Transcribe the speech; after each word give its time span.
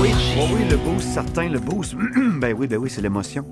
Oui, 0.00 0.10
oui, 0.36 0.44
oui, 0.54 0.64
le 0.70 0.76
boost, 0.76 1.08
certain, 1.08 1.48
le 1.48 1.58
boost. 1.58 1.96
ben 2.40 2.54
oui, 2.56 2.68
ben 2.68 2.76
oui, 2.76 2.88
c'est 2.88 3.00
l'émotion. 3.00 3.44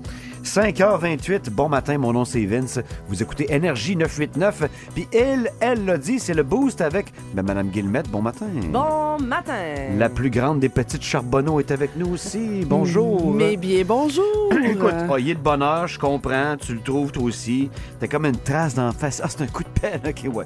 5h28, 0.45 1.49
bon 1.49 1.67
matin, 1.67 1.97
mon 1.97 2.13
nom 2.13 2.23
c'est 2.23 2.45
Vince. 2.45 2.79
Vous 3.09 3.21
écoutez 3.21 3.53
Énergie 3.53 3.97
989. 3.97 4.69
Puis 4.95 5.09
elle, 5.11 5.51
elle 5.59 5.83
l'a 5.83 5.97
dit, 5.97 6.19
c'est 6.19 6.33
le 6.33 6.43
boost 6.43 6.79
avec 6.79 7.11
ben, 7.33 7.43
Madame 7.43 7.67
Guillemette. 7.67 8.09
Bon 8.09 8.21
matin. 8.21 8.45
Bon 8.71 9.17
matin. 9.21 9.97
La 9.97 10.07
plus 10.07 10.29
grande 10.29 10.61
des 10.61 10.69
petites 10.69 11.03
charbonneaux 11.03 11.59
est 11.59 11.71
avec 11.71 11.97
nous 11.97 12.13
aussi. 12.13 12.63
Bonjour. 12.65 13.33
Mais 13.33 13.57
bien 13.57 13.83
bonjour. 13.85 14.53
Écoute, 14.63 14.95
oh, 15.09 15.17
il 15.17 15.31
est 15.31 15.35
de 15.35 15.39
bonheur, 15.41 15.87
je 15.87 15.99
comprends, 15.99 16.55
tu 16.55 16.75
le 16.75 16.79
trouves 16.79 17.11
toi 17.11 17.23
aussi. 17.23 17.69
T'as 17.99 18.07
comme 18.07 18.25
une 18.25 18.37
trace 18.37 18.73
d'en 18.73 18.93
face. 18.93 19.19
Ah, 19.21 19.27
c'est 19.27 19.41
un 19.41 19.47
coup 19.47 19.63
de 19.63 19.79
pelle, 19.81 19.99
ok, 20.07 20.33
ouais. 20.33 20.45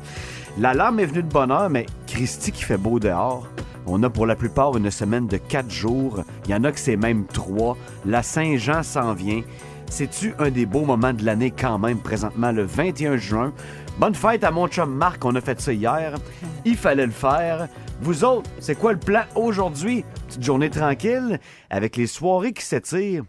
La 0.57 0.73
lame 0.73 0.99
est 0.99 1.05
venue 1.05 1.21
de 1.21 1.31
bonheur, 1.31 1.69
mais 1.69 1.85
Christy 2.07 2.51
qui 2.51 2.63
fait 2.63 2.77
beau 2.77 2.99
dehors. 2.99 3.47
On 3.85 4.03
a 4.03 4.09
pour 4.09 4.25
la 4.25 4.35
plupart 4.35 4.77
une 4.77 4.91
semaine 4.91 5.27
de 5.27 5.37
quatre 5.37 5.71
jours. 5.71 6.23
Il 6.45 6.51
y 6.51 6.53
en 6.53 6.63
a 6.63 6.71
que 6.71 6.79
c'est 6.79 6.97
même 6.97 7.25
trois. 7.25 7.77
La 8.05 8.23
Saint-Jean 8.23 8.83
s'en 8.83 9.13
vient. 9.13 9.41
C'est-tu 9.87 10.33
un 10.39 10.51
des 10.51 10.65
beaux 10.65 10.85
moments 10.85 11.13
de 11.13 11.25
l'année 11.25 11.51
quand 11.51 11.77
même, 11.77 11.97
présentement, 11.97 12.51
le 12.51 12.63
21 12.63 13.17
juin? 13.17 13.53
Bonne 13.99 14.15
fête 14.15 14.43
à 14.43 14.51
mon 14.51 14.67
chum 14.67 14.93
Marc, 14.93 15.25
on 15.25 15.35
a 15.35 15.41
fait 15.41 15.59
ça 15.59 15.73
hier. 15.73 16.15
Il 16.63 16.77
fallait 16.77 17.05
le 17.05 17.11
faire. 17.11 17.67
Vous 18.01 18.23
autres, 18.23 18.49
c'est 18.59 18.75
quoi 18.75 18.93
le 18.93 18.99
plan 18.99 19.23
aujourd'hui? 19.35 20.05
Petite 20.27 20.43
journée 20.43 20.69
tranquille, 20.69 21.39
avec 21.69 21.97
les 21.97 22.07
soirées 22.07 22.53
qui 22.53 22.63
s'étirent. 22.63 23.23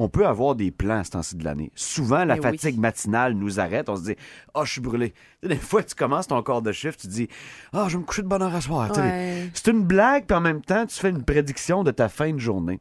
On 0.00 0.08
peut 0.08 0.26
avoir 0.26 0.54
des 0.54 0.70
plans 0.70 1.00
à 1.00 1.04
ce 1.04 1.10
temps-ci 1.10 1.34
de 1.36 1.44
l'année. 1.44 1.72
Souvent, 1.74 2.24
la 2.24 2.36
Eh 2.36 2.38
oui. 2.38 2.42
fatigue 2.44 2.78
matinale 2.78 3.32
nous 3.34 3.58
arrête. 3.58 3.88
On 3.88 3.96
se 3.96 4.02
dit 4.04 4.14
Ah, 4.54 4.62
je 4.64 4.70
suis 4.72 4.80
brûlé. 4.80 5.12
Des 5.42 5.56
fois, 5.56 5.82
tu 5.82 5.94
commences 5.96 6.28
ton 6.28 6.40
corps 6.42 6.62
de 6.62 6.70
chiffre, 6.72 6.96
tu 6.96 7.08
dis 7.08 7.28
Ah, 7.72 7.86
je 7.88 7.94
vais 7.96 8.00
me 8.02 8.06
coucher 8.06 8.22
de 8.22 8.28
bonne 8.28 8.40
heure 8.42 8.54
à 8.54 8.60
soir. 8.60 8.90
Ouais. 8.96 9.50
C'est 9.54 9.70
une 9.72 9.82
blague, 9.84 10.26
puis 10.26 10.36
en 10.36 10.40
même 10.40 10.62
temps, 10.62 10.86
tu 10.86 10.94
fais 10.98 11.10
une 11.10 11.24
prédiction 11.24 11.82
de 11.82 11.90
ta 11.90 12.08
fin 12.08 12.32
de 12.32 12.38
journée. 12.38 12.78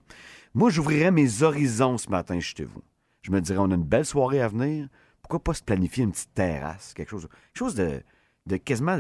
Moi, 0.54 0.70
j'ouvrirais 0.70 1.12
mes 1.12 1.42
horizons 1.44 1.98
ce 1.98 2.10
matin 2.10 2.40
chez 2.40 2.64
vous. 2.66 2.82
Je 3.24 3.32
me 3.32 3.42
dirais 3.42 3.58
On 3.60 3.72
a 3.72 3.76
une 3.76 3.84
belle 3.84 4.06
soirée 4.06 4.42
à 4.42 4.48
venir. 4.48 4.88
Pourquoi 5.22 5.44
pas 5.44 5.54
se 5.56 5.64
planifier 5.64 6.04
une 6.04 6.12
petite 6.12 6.34
terrasse? 6.36 6.94
Quelque 6.94 7.10
chose, 7.10 7.24
quelque 7.28 7.58
chose 7.58 7.76
de, 7.76 8.02
de 8.46 8.58
quasiment 8.58 8.98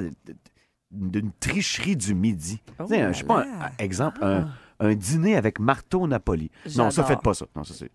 d'une 0.91 1.31
tricherie 1.39 1.95
du 1.95 2.15
midi. 2.15 2.61
Oh 2.79 2.83
Tu 2.87 2.95
sais, 2.95 3.01
un- 3.01 3.11
je 3.13 3.17
sais 3.19 3.23
pas, 3.25 3.43
un- 3.43 3.71
exemple, 3.79 4.23
un, 4.23 4.49
un 4.79 4.93
dîner 4.93 5.35
avec 5.35 5.59
marteau 5.59 6.07
Napoli. 6.07 6.51
Non, 6.75 6.91
ça, 6.91 7.03
faites 7.03 7.21
pas 7.21 7.33
ça. 7.33 7.45
Non, 7.55 7.63
ça, 7.63 7.73
c'est, 7.73 7.89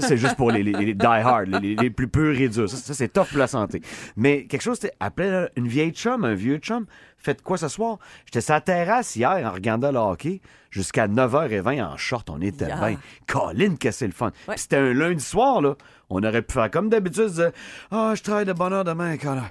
c'est 0.08 0.16
juste 0.16 0.36
pour 0.36 0.50
les, 0.52 0.62
les, 0.62 0.72
les 0.72 0.94
die-hard, 0.94 1.48
les, 1.48 1.74
les- 1.74 1.90
plus 1.90 2.08
purs 2.08 2.38
et 2.40 2.48
durs. 2.48 2.68
Ça, 2.70 2.76
ça, 2.76 2.94
c'est 2.94 3.08
tough 3.12 3.26
pour 3.28 3.38
la 3.38 3.46
santé. 3.48 3.80
Mais 4.16 4.44
quelque 4.46 4.62
chose, 4.62 4.78
c'est 4.80 4.92
appelez 5.00 5.46
une 5.56 5.66
vieille 5.66 5.90
chum, 5.92 6.24
un 6.24 6.34
vieux 6.34 6.58
chum. 6.58 6.86
Faites 7.18 7.42
quoi 7.42 7.58
ce 7.58 7.68
soir? 7.68 7.98
J'étais 8.24 8.40
sur 8.40 8.54
la 8.54 8.60
terrasse 8.62 9.14
hier 9.16 9.30
en 9.44 9.50
regardant 9.52 9.90
le 9.92 9.98
hockey 9.98 10.40
jusqu'à 10.70 11.06
9h20 11.06 11.82
en 11.84 11.96
short. 11.96 12.30
On 12.30 12.40
était 12.40 12.66
Yeah. 12.66 12.76
bien. 12.88 12.98
Colline, 13.26 13.76
que 13.76 13.90
c'est 13.90 14.06
le 14.06 14.12
fun. 14.12 14.30
Ouais. 14.48 14.56
C'était 14.56 14.76
un 14.76 14.94
lundi 14.94 15.22
soir, 15.24 15.60
là. 15.60 15.74
On 16.08 16.22
aurait 16.22 16.42
pu 16.42 16.54
faire 16.54 16.70
comme 16.70 16.88
d'habitude, 16.88 17.52
ah, 17.90 18.12
je 18.16 18.22
travaille 18.22 18.44
de 18.46 18.52
bonne 18.52 18.72
heure 18.72 18.84
demain, 18.84 19.16
Connor. 19.16 19.48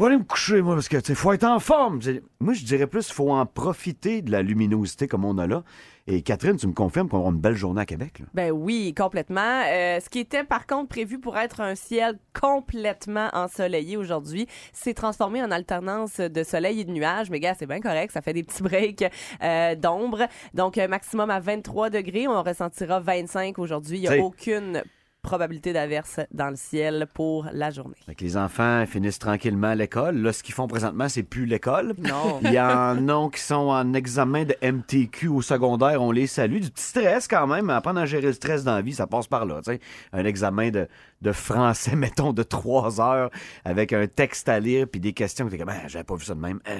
Je 0.00 0.04
vais 0.06 0.12
aller 0.12 0.18
me 0.18 0.24
coucher, 0.24 0.62
moi, 0.62 0.76
parce 0.76 0.88
que, 0.88 0.96
tu 0.96 1.14
faut 1.14 1.30
être 1.34 1.44
en 1.44 1.60
forme. 1.60 2.00
Moi, 2.40 2.54
je 2.54 2.64
dirais 2.64 2.86
plus, 2.86 3.12
faut 3.12 3.32
en 3.32 3.44
profiter 3.44 4.22
de 4.22 4.30
la 4.30 4.40
luminosité 4.40 5.06
comme 5.06 5.26
on 5.26 5.36
a 5.36 5.46
là. 5.46 5.62
Et 6.06 6.22
Catherine, 6.22 6.56
tu 6.56 6.66
me 6.66 6.72
confirmes 6.72 7.10
qu'on 7.10 7.18
aura 7.18 7.28
une 7.28 7.38
belle 7.38 7.54
journée 7.54 7.82
à 7.82 7.84
Québec, 7.84 8.20
là? 8.20 8.24
Ben 8.32 8.50
oui, 8.50 8.94
complètement. 8.96 9.62
Euh, 9.68 10.00
ce 10.00 10.08
qui 10.08 10.20
était 10.20 10.42
par 10.42 10.66
contre 10.66 10.88
prévu 10.88 11.18
pour 11.18 11.36
être 11.36 11.60
un 11.60 11.74
ciel 11.74 12.18
complètement 12.32 13.28
ensoleillé 13.34 13.98
aujourd'hui, 13.98 14.46
s'est 14.72 14.94
transformé 14.94 15.42
en 15.42 15.50
alternance 15.50 16.18
de 16.18 16.44
soleil 16.44 16.80
et 16.80 16.84
de 16.84 16.92
nuages. 16.92 17.28
Mais 17.28 17.38
gars, 17.38 17.54
c'est 17.58 17.66
bien 17.66 17.80
correct, 17.80 18.10
ça 18.12 18.22
fait 18.22 18.32
des 18.32 18.42
petits 18.42 18.62
breaks 18.62 19.04
euh, 19.42 19.74
d'ombre. 19.74 20.28
Donc 20.54 20.78
euh, 20.78 20.88
maximum 20.88 21.28
à 21.28 21.40
23 21.40 21.90
degrés, 21.90 22.26
on 22.26 22.42
ressentira 22.42 23.00
25 23.00 23.58
aujourd'hui. 23.58 23.98
Il 23.98 24.08
n'y 24.08 24.18
a 24.18 24.24
aucune 24.24 24.82
probabilité 25.22 25.72
d'averse 25.72 26.20
dans 26.32 26.50
le 26.50 26.56
ciel 26.56 27.06
pour 27.14 27.46
la 27.52 27.70
journée. 27.70 27.96
Fait 28.06 28.14
que 28.14 28.24
les 28.24 28.36
enfants 28.36 28.84
finissent 28.86 29.18
tranquillement 29.18 29.74
l'école. 29.74 30.16
Là, 30.18 30.32
ce 30.32 30.42
qu'ils 30.42 30.54
font 30.54 30.66
présentement, 30.66 31.08
c'est 31.08 31.22
plus 31.22 31.46
l'école. 31.46 31.94
Non. 31.98 32.40
Il 32.42 32.52
y 32.52 32.60
en 32.60 33.08
a 33.08 33.30
qui 33.30 33.40
sont 33.40 33.54
en 33.54 33.92
examen 33.94 34.44
de 34.44 34.54
MTQ 34.62 35.28
au 35.28 35.42
secondaire. 35.42 36.02
On 36.02 36.10
les 36.10 36.26
salue. 36.26 36.60
Du 36.60 36.70
petit 36.70 36.84
stress 36.84 37.28
quand 37.28 37.46
même. 37.46 37.70
Apprendre 37.70 38.00
à 38.00 38.06
gérer 38.06 38.26
le 38.26 38.32
stress 38.32 38.64
dans 38.64 38.74
la 38.74 38.82
vie, 38.82 38.94
ça 38.94 39.06
passe 39.06 39.26
par 39.26 39.44
là. 39.44 39.60
tu 39.64 39.72
sais. 39.72 39.80
Un 40.12 40.24
examen 40.24 40.70
de, 40.70 40.88
de 41.20 41.32
français, 41.32 41.96
mettons, 41.96 42.32
de 42.32 42.42
trois 42.42 43.00
heures 43.00 43.30
avec 43.64 43.92
un 43.92 44.06
texte 44.06 44.48
à 44.48 44.60
lire 44.60 44.86
puis 44.90 45.00
des 45.00 45.12
questions. 45.12 45.46
que 45.46 45.50
T'es 45.50 45.58
comme, 45.58 45.68
Ah, 45.68 45.88
j'avais 45.88 46.04
pas 46.04 46.16
vu 46.16 46.24
ça 46.24 46.34
de 46.34 46.40
même. 46.40 46.60
Ah, 46.64 46.72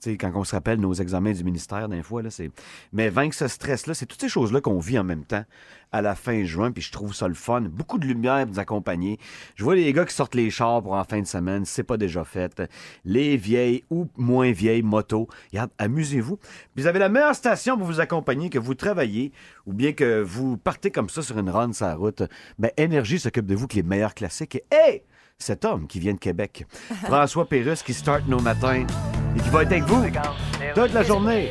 tu 0.00 0.12
sais, 0.12 0.16
quand 0.16 0.32
on 0.34 0.44
se 0.44 0.54
rappelle 0.54 0.80
nos 0.80 0.94
examens 0.94 1.32
du 1.32 1.44
ministère, 1.44 1.88
des 1.88 2.02
fois, 2.02 2.22
là, 2.22 2.30
c'est. 2.30 2.50
Mais 2.92 3.10
vaincre 3.10 3.34
ce 3.34 3.48
stress-là, 3.48 3.92
c'est 3.92 4.06
toutes 4.06 4.20
ces 4.20 4.30
choses-là 4.30 4.62
qu'on 4.62 4.78
vit 4.78 4.98
en 4.98 5.04
même 5.04 5.24
temps 5.24 5.44
à 5.92 6.02
la 6.02 6.14
fin 6.14 6.44
juin, 6.44 6.70
puis 6.70 6.82
je 6.82 6.92
trouve 6.92 7.14
ça 7.14 7.28
le 7.28 7.34
fun. 7.34 7.62
Beaucoup 7.62 7.98
de 7.98 8.06
lumière 8.06 8.44
pour 8.44 8.54
nous 8.54 8.60
accompagner. 8.60 9.18
Je 9.56 9.64
vois 9.64 9.74
les 9.74 9.92
gars 9.92 10.04
qui 10.04 10.14
sortent 10.14 10.34
les 10.34 10.50
chars 10.50 10.82
pour 10.82 10.92
en 10.92 11.04
fin 11.04 11.20
de 11.20 11.26
semaine, 11.26 11.64
c'est 11.64 11.82
pas 11.82 11.96
déjà 11.96 12.24
fait. 12.24 12.62
Les 13.04 13.36
vieilles 13.36 13.84
ou 13.90 14.06
moins 14.16 14.52
vieilles 14.52 14.82
motos. 14.82 15.28
Regarde, 15.52 15.70
amusez-vous. 15.78 16.36
Puis 16.36 16.82
vous 16.82 16.86
avez 16.86 16.98
la 16.98 17.08
meilleure 17.08 17.34
station 17.34 17.76
pour 17.76 17.86
vous 17.86 18.00
accompagner, 18.00 18.50
que 18.50 18.58
vous 18.58 18.74
travaillez, 18.74 19.32
ou 19.66 19.72
bien 19.72 19.92
que 19.92 20.22
vous 20.22 20.56
partez 20.56 20.90
comme 20.90 21.08
ça 21.08 21.22
sur 21.22 21.38
une 21.38 21.50
run 21.50 21.72
sur 21.72 21.86
la 21.86 21.96
route. 21.96 22.22
Ben, 22.58 22.70
Énergie 22.76 23.18
s'occupe 23.18 23.46
de 23.46 23.54
vous 23.54 23.66
les 23.80 23.88
meilleurs 23.88 24.14
classiques. 24.14 24.56
Et 24.56 24.64
hey! 24.70 25.02
Cet 25.38 25.64
homme 25.64 25.86
qui 25.86 25.98
vient 26.00 26.12
de 26.12 26.18
Québec, 26.18 26.66
François 27.04 27.48
Pérusse, 27.48 27.82
qui 27.82 27.94
start 27.94 28.26
nos 28.28 28.40
matins 28.40 28.84
et 29.36 29.40
qui 29.40 29.48
va 29.48 29.62
être 29.62 29.72
avec 29.72 29.84
vous 29.84 30.04
toute 30.74 30.92
la 30.92 31.02
journée. 31.02 31.50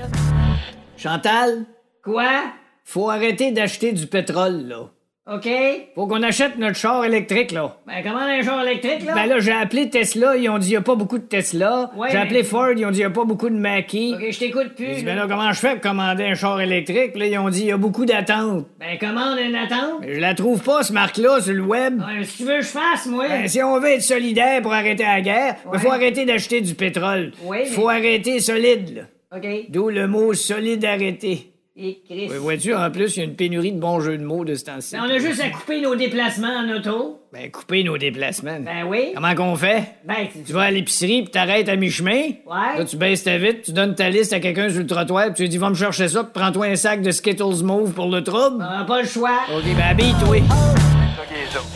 Chantal, 0.96 1.66
Quoi? 2.04 2.54
faut 2.84 3.10
arrêter 3.10 3.52
d'acheter 3.52 3.92
du 3.92 4.06
pétrole, 4.08 4.68
là. 4.68 4.92
OK? 5.32 5.48
Faut 5.96 6.08
qu'on 6.08 6.24
achète 6.24 6.58
notre 6.58 6.76
char 6.76 7.06
électrique, 7.06 7.52
là. 7.52 7.76
Ben, 7.86 8.02
comment 8.04 8.20
un 8.20 8.42
char 8.42 8.62
électrique, 8.66 9.06
là? 9.06 9.14
Ben 9.14 9.28
là, 9.28 9.40
j'ai 9.40 9.52
appelé 9.52 9.90
Tesla, 9.90 10.36
ils 10.36 10.50
ont 10.50 10.58
dit 10.58 10.72
y 10.72 10.76
a 10.76 10.82
pas 10.82 10.96
beaucoup 10.96 11.18
de 11.20 11.24
Tesla. 11.24 11.92
Ouais, 11.96 12.08
j'ai 12.10 12.18
mais- 12.18 12.24
appelé 12.24 12.44
Ford, 12.44 12.72
ils 12.76 12.86
ont 12.86 12.92
dit 12.92 13.02
y 13.02 13.04
a 13.04 13.10
pas 13.10 13.26
beaucoup 13.26 13.50
de 13.50 13.56
Mackie. 13.56 14.14
OK, 14.16 14.26
je 14.32 14.40
t'écoute 14.40 14.74
plus. 14.76 14.88
dit, 14.96 15.04
ben 15.04 15.16
là, 15.16 15.26
comment 15.30 15.52
je 15.52 15.60
fais 15.60 15.74
pour 15.74 15.82
commander 15.82 16.24
un 16.26 16.34
char 16.36 16.60
électrique? 16.62 17.16
Là, 17.16 17.26
ils 17.28 17.38
ont 17.38 17.50
dit 17.50 17.66
y 17.66 17.72
a 17.72 17.78
beaucoup 17.78 18.06
d'attentes. 18.06 18.66
Ben, 18.80 18.98
commande 19.00 19.38
une 19.40 19.56
attente. 19.56 20.00
Mais 20.02 20.16
je 20.16 20.20
la 20.20 20.34
trouve 20.34 20.62
pas, 20.64 20.82
ce 20.84 20.94
marque-là, 20.94 21.42
sur 21.42 21.54
le 21.54 21.62
web. 21.64 22.00
Ouais, 22.00 22.24
si 22.24 22.38
tu 22.38 22.44
veux 22.46 22.62
je 22.62 22.68
fasse, 22.68 23.06
moi. 23.06 23.28
Ben, 23.28 23.48
si 23.48 23.62
on 23.62 23.80
veut 23.80 23.90
être 23.90 24.02
solidaire 24.02 24.62
pour 24.62 24.74
arrêter 24.74 25.04
la 25.04 25.22
guerre, 25.22 25.56
il 25.66 25.70
Ouais. 25.72 25.78
faut 25.80 25.92
arrêter 25.92 26.26
d'acheter 26.26 26.62
du 26.62 26.74
pétrole. 26.76 27.32
Mais- 27.50 27.66
Faut 27.66 27.88
arrêter 27.90 28.40
solide, 28.40 28.96
là. 28.96 29.38
OK. 29.38 29.48
D'où 29.70 29.90
le 29.90 30.08
mot 30.08 30.34
solidarité. 30.34 31.52
Et 31.82 32.02
Chris. 32.06 32.28
Ouais, 32.30 32.38
Vois-tu, 32.38 32.74
en 32.76 32.92
plus, 32.92 33.16
il 33.16 33.20
y 33.20 33.22
a 33.22 33.26
une 33.26 33.36
pénurie 33.36 33.72
de 33.72 33.80
bons 33.80 34.02
jeux 34.02 34.18
de 34.18 34.24
mots 34.24 34.44
de 34.44 34.56
ce 34.56 34.66
temps-ci. 34.66 34.96
Ben, 34.96 35.04
on 35.08 35.10
a 35.10 35.18
juste 35.18 35.42
à 35.42 35.50
couper 35.50 35.80
nos 35.82 35.96
déplacements 35.96 36.54
en 36.58 36.70
auto. 36.76 37.22
Ben, 37.32 37.50
couper 37.50 37.84
nos 37.84 37.98
déplacements. 37.98 38.60
Ben 38.60 38.86
oui. 38.88 39.12
Comment 39.16 39.34
qu'on 39.36 39.56
fait? 39.56 39.84
Ben, 40.04 40.28
tu 40.46 40.52
vas 40.52 40.64
à 40.64 40.72
l'épicerie 40.72 41.22
puis 41.22 41.32
t'arrêtes 41.32 41.70
à 41.70 41.76
mi-chemin. 41.78 42.22
Ouais. 42.46 42.78
Là, 42.80 42.86
tu 42.86 42.98
baisses 42.98 43.24
ta 43.24 43.38
vitre, 43.38 43.62
tu 43.64 43.72
donnes 43.72 43.96
ta 43.96 44.10
liste 44.10 44.34
à 44.34 44.40
quelqu'un 44.40 44.68
sur 44.70 44.80
le 44.80 44.88
trottoir 44.88 45.26
puis 45.28 45.34
tu 45.36 45.42
lui 45.44 45.50
dis 45.50 45.58
va 45.58 45.70
me 45.70 45.76
chercher 45.76 46.08
ça 46.10 46.24
puis 46.24 46.34
prends-toi 46.34 46.66
un 46.66 46.76
sac 46.76 47.02
de 47.02 47.12
Skittles 47.12 47.64
Mauve 47.64 47.94
pour 47.94 48.08
le 48.10 48.24
trouble. 48.24 48.58
on 48.68 48.82
a 48.82 48.84
pas 48.84 49.02
le 49.02 49.08
choix. 49.08 49.40
OK, 49.56 49.64
ben 49.64 49.84
habille-toi. 49.92 50.99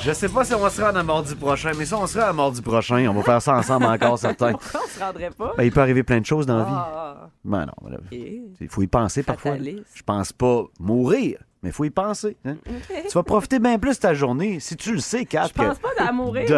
Je 0.01 0.11
sais 0.13 0.29
pas 0.29 0.43
si 0.43 0.53
on 0.53 0.59
va 0.59 0.69
se 0.69 0.81
rendre 0.81 0.99
à 0.99 1.03
mardi 1.03 1.35
prochain, 1.35 1.71
mais 1.77 1.85
si 1.85 1.93
on 1.93 2.05
sera 2.07 2.27
à 2.27 2.33
mardi 2.33 2.61
prochain, 2.61 3.07
on 3.09 3.13
va 3.13 3.23
faire 3.23 3.41
ça 3.41 3.55
ensemble 3.55 3.85
encore, 3.85 4.17
certains. 4.19 4.51
Pourquoi 4.53 4.81
on 4.83 4.87
se 4.89 4.99
rendrait 4.99 5.31
pas? 5.31 5.53
Ben, 5.57 5.63
il 5.63 5.71
peut 5.71 5.81
arriver 5.81 6.03
plein 6.03 6.19
de 6.19 6.25
choses 6.25 6.45
dans 6.45 6.57
la 6.57 6.63
vie. 6.63 6.71
Ah, 6.73 7.29
Ben 7.43 7.65
non. 7.65 7.97
Il 8.11 8.67
faut 8.69 8.81
y 8.81 8.87
penser 8.87 9.23
parfois. 9.23 9.51
Fataliste. 9.51 9.85
Je 9.93 10.03
pense 10.03 10.33
pas 10.33 10.63
mourir, 10.79 11.39
mais 11.63 11.69
il 11.69 11.73
faut 11.73 11.85
y 11.85 11.89
penser. 11.89 12.37
hein. 12.45 12.55
Tu 13.07 13.13
vas 13.13 13.23
profiter 13.23 13.59
bien 13.59 13.79
plus 13.79 13.95
de 13.95 14.01
ta 14.01 14.13
journée 14.13 14.59
si 14.59 14.75
tu 14.75 14.93
le 14.93 14.99
sais, 14.99 15.25
Kat. 15.25 15.47
Je 15.47 15.53
pense 15.53 15.79
pas 15.79 15.89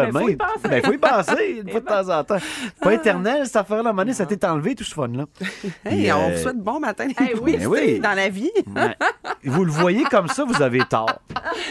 mais 0.06 0.12
faut 0.12 0.28
y 0.28 0.36
penser. 0.36 0.68
Ben, 0.68 0.82
faut 0.84 0.92
y 0.92 0.98
penser 0.98 1.62
une 1.62 1.70
fois 1.70 1.80
de 1.80 1.86
temps 1.86 2.18
en 2.18 2.24
temps. 2.24 2.38
Pas 2.80 2.94
éternel, 2.94 3.46
cette 3.46 3.56
affaire-là. 3.56 3.92
Donné, 3.92 4.12
ça 4.12 4.26
t'est 4.26 4.44
enlevé, 4.44 4.74
tout 4.74 4.84
ce 4.84 4.94
fun-là. 4.94 5.24
Hey, 5.84 6.12
on 6.12 6.16
euh, 6.30 6.34
vous 6.36 6.42
souhaite 6.42 6.58
bon 6.58 6.80
matin. 6.80 7.06
Oui, 7.40 7.56
Ben 7.56 7.66
oui. 7.66 8.00
Dans 8.00 8.14
la 8.14 8.28
vie. 8.28 8.50
Vous 9.44 9.64
le 9.64 9.70
voyez 9.70 10.04
comme 10.04 10.28
ça, 10.28 10.44
vous 10.44 10.60
avez 10.62 10.80
tort. 10.84 11.20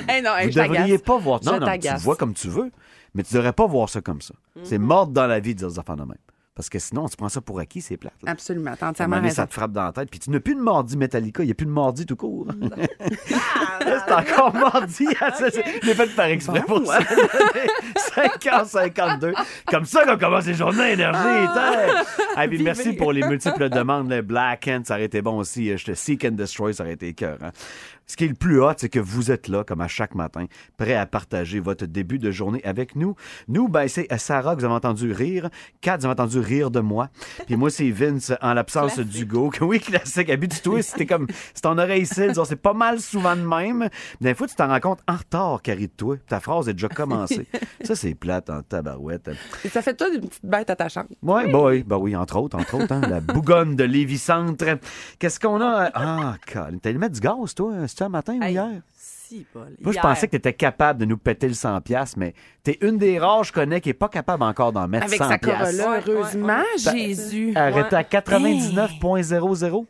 Hey, 0.07 0.21
non, 0.21 0.31
Vous 0.43 0.49
devriez 0.49 0.97
pas 0.97 1.17
voir. 1.17 1.39
Je 1.43 1.49
Non, 1.49 1.59
non, 1.59 1.77
tu 1.77 1.87
vois 1.97 2.15
comme 2.15 2.33
tu 2.33 2.47
veux, 2.47 2.71
mais 3.13 3.23
tu 3.23 3.33
devrais 3.33 3.53
pas 3.53 3.65
voir 3.65 3.89
ça 3.89 4.01
comme 4.01 4.21
ça. 4.21 4.33
C'est 4.63 4.77
mort 4.77 5.07
dans 5.07 5.27
la 5.27 5.39
vie 5.39 5.53
de 5.53 5.59
dire 5.59 5.67
des 5.69 5.79
affaires 5.79 5.97
de 5.97 6.03
même. 6.03 6.17
Parce 6.55 6.69
que 6.69 6.79
sinon, 6.79 7.09
tu 7.09 7.17
prends 7.17 7.27
ça 7.27 7.41
pour 7.41 7.59
acquis, 7.59 7.81
c'est 7.81 7.97
plate. 7.97 8.13
là. 8.23 8.31
Absolument, 8.31 8.71
t'as 8.79 8.89
entièrement 8.89 9.17
moment 9.17 9.21
donné, 9.23 9.27
raison. 9.29 9.41
ça 9.41 9.47
te 9.47 9.53
frappe 9.53 9.73
dans 9.73 9.83
la 9.83 9.91
tête. 9.91 10.09
Puis 10.09 10.19
tu 10.19 10.29
n'as 10.31 10.39
plus 10.39 10.55
de 10.55 10.61
mardi 10.61 10.95
Metallica, 10.95 11.43
il 11.43 11.47
n'y 11.47 11.51
a 11.51 11.55
plus 11.55 11.65
de 11.65 11.71
mardi 11.71 12.05
tout 12.05 12.15
court. 12.15 12.47
c'est 13.27 14.13
encore 14.13 14.53
mardi. 14.53 15.05
Je 15.05 15.85
l'ai 15.85 15.93
fait 15.93 16.15
par 16.15 16.27
exprès 16.27 16.61
pour 16.61 16.85
ça. 16.85 16.99
5h52. 18.15 19.33
Comme 19.67 19.83
ça 19.83 20.05
qu'on 20.05 20.17
commence 20.17 20.45
les 20.45 20.53
journées 20.53 20.93
énergie. 20.93 21.19
Ah, 22.37 22.47
puis 22.47 22.63
merci 22.63 22.93
pour 22.93 23.11
les 23.11 23.23
multiples 23.27 23.69
demandes. 23.69 24.09
Le 24.09 24.21
Black 24.21 24.65
Hand, 24.69 24.85
ça 24.85 24.93
aurait 24.93 25.05
été 25.05 25.21
bon 25.21 25.37
aussi. 25.37 25.77
Je 25.77 25.83
te 25.83 25.93
Seek 25.93 26.23
and 26.23 26.31
Destroy, 26.31 26.73
ça 26.73 26.83
aurait 26.83 26.93
été 26.93 27.13
cœur. 27.13 27.37
Ce 28.07 28.15
qui 28.15 28.25
est 28.25 28.27
le 28.27 28.35
plus 28.35 28.61
hot, 28.61 28.73
c'est 28.77 28.89
que 28.89 28.99
vous 28.99 29.31
êtes 29.31 29.47
là, 29.47 29.63
comme 29.63 29.81
à 29.81 29.87
chaque 29.87 30.15
matin, 30.15 30.45
prêt 30.77 30.95
à 30.95 31.05
partager 31.05 31.59
votre 31.59 31.85
début 31.85 32.19
de 32.19 32.31
journée 32.31 32.61
avec 32.63 32.95
nous. 32.95 33.15
Nous, 33.47 33.67
ben, 33.67 33.87
c'est 33.87 34.07
Sarah 34.17 34.55
que 34.55 34.59
vous 34.59 34.65
avez 34.65 34.73
entendu 34.75 35.11
rire. 35.11 35.49
Kat, 35.81 35.97
vous 35.97 36.05
avez 36.05 36.13
entendu 36.13 36.39
rire 36.39 36.71
de 36.71 36.79
moi. 36.79 37.09
Puis 37.45 37.55
moi, 37.55 37.69
c'est 37.69 37.89
Vince, 37.89 38.31
en 38.41 38.53
l'absence 38.53 38.99
d'Hugo. 38.99 39.49
Que 39.49 39.63
Oui, 39.65 39.79
classique. 39.79 40.29
Habitue-toi, 40.29 40.81
c'était 40.81 41.05
comme, 41.05 41.27
c'est 41.53 41.61
ton 41.61 41.77
oreille 41.77 42.03
disons, 42.03 42.45
C'est 42.45 42.55
pas 42.55 42.73
mal 42.73 42.99
souvent 42.99 43.35
de 43.35 43.41
même. 43.41 43.89
Des 44.21 44.35
fois, 44.35 44.47
tu 44.47 44.55
t'en 44.55 44.67
rends 44.67 44.79
compte 44.79 44.99
en 45.07 45.15
retard, 45.15 45.61
Carrie, 45.61 45.87
de 45.87 45.93
toi. 45.97 46.15
Ta 46.27 46.39
phrase 46.39 46.69
est 46.69 46.73
déjà 46.73 46.89
commencée. 46.89 47.47
Ça, 47.81 47.95
c'est 47.95 48.13
plate 48.13 48.49
en 48.49 48.61
tabarouette. 48.61 49.31
Et 49.63 49.69
ça 49.69 49.81
fait 49.81 49.95
toi 49.95 50.07
une 50.13 50.21
petite 50.21 50.45
bête 50.45 50.69
attachante. 50.69 51.07
Ouais, 51.21 51.51
bah 51.51 51.59
oui, 51.63 51.83
bah 51.83 51.97
oui, 51.97 52.15
entre 52.15 52.37
autres, 52.37 52.57
entre 52.57 52.75
autres, 52.75 52.91
hein, 52.91 53.01
la 53.01 53.19
bougonne 53.19 53.75
de 53.75 53.83
Lévis 53.83 54.19
Centre. 54.19 54.77
Qu'est-ce 55.19 55.39
qu'on 55.39 55.61
a? 55.61 55.89
Ah, 55.93 56.35
Colin, 56.51 56.77
t'allais 56.77 56.97
mettre 56.97 57.15
du 57.15 57.21
gaz, 57.21 57.55
toi, 57.55 57.87
c'était 57.95 58.09
matin 58.09 58.37
ou 58.37 58.43
Hey, 58.43 58.53
hier? 58.53 58.81
Si, 58.97 59.45
Paul. 59.51 59.63
Moi, 59.81 59.91
je 59.91 59.97
Hier. 59.97 60.01
pensais 60.03 60.27
que 60.27 60.31
t'étais 60.33 60.53
capable 60.53 60.99
de 60.99 61.05
nous 61.05 61.17
péter 61.17 61.47
le 61.47 61.53
100$, 61.55 61.81
piastres, 61.81 62.17
mais 62.19 62.33
t'es 62.63 62.77
une 62.81 62.97
des 62.97 63.17
rares, 63.17 63.43
je 63.43 63.51
connais, 63.53 63.81
qui 63.81 63.89
est 63.89 63.93
pas 63.93 64.07
capable 64.09 64.43
encore 64.43 64.71
d'en 64.71 64.87
mettre 64.87 65.05
Avec 65.07 65.19
100$. 65.19 65.27
sa. 65.27 65.37
Corolla, 65.39 65.89
Ouais, 65.89 66.01
heureusement, 66.07 66.47
ouais. 66.59 66.77
Jésus. 66.93 67.53
Arrêté 67.55 67.95
à 67.95 68.03
99,00. 68.03 69.85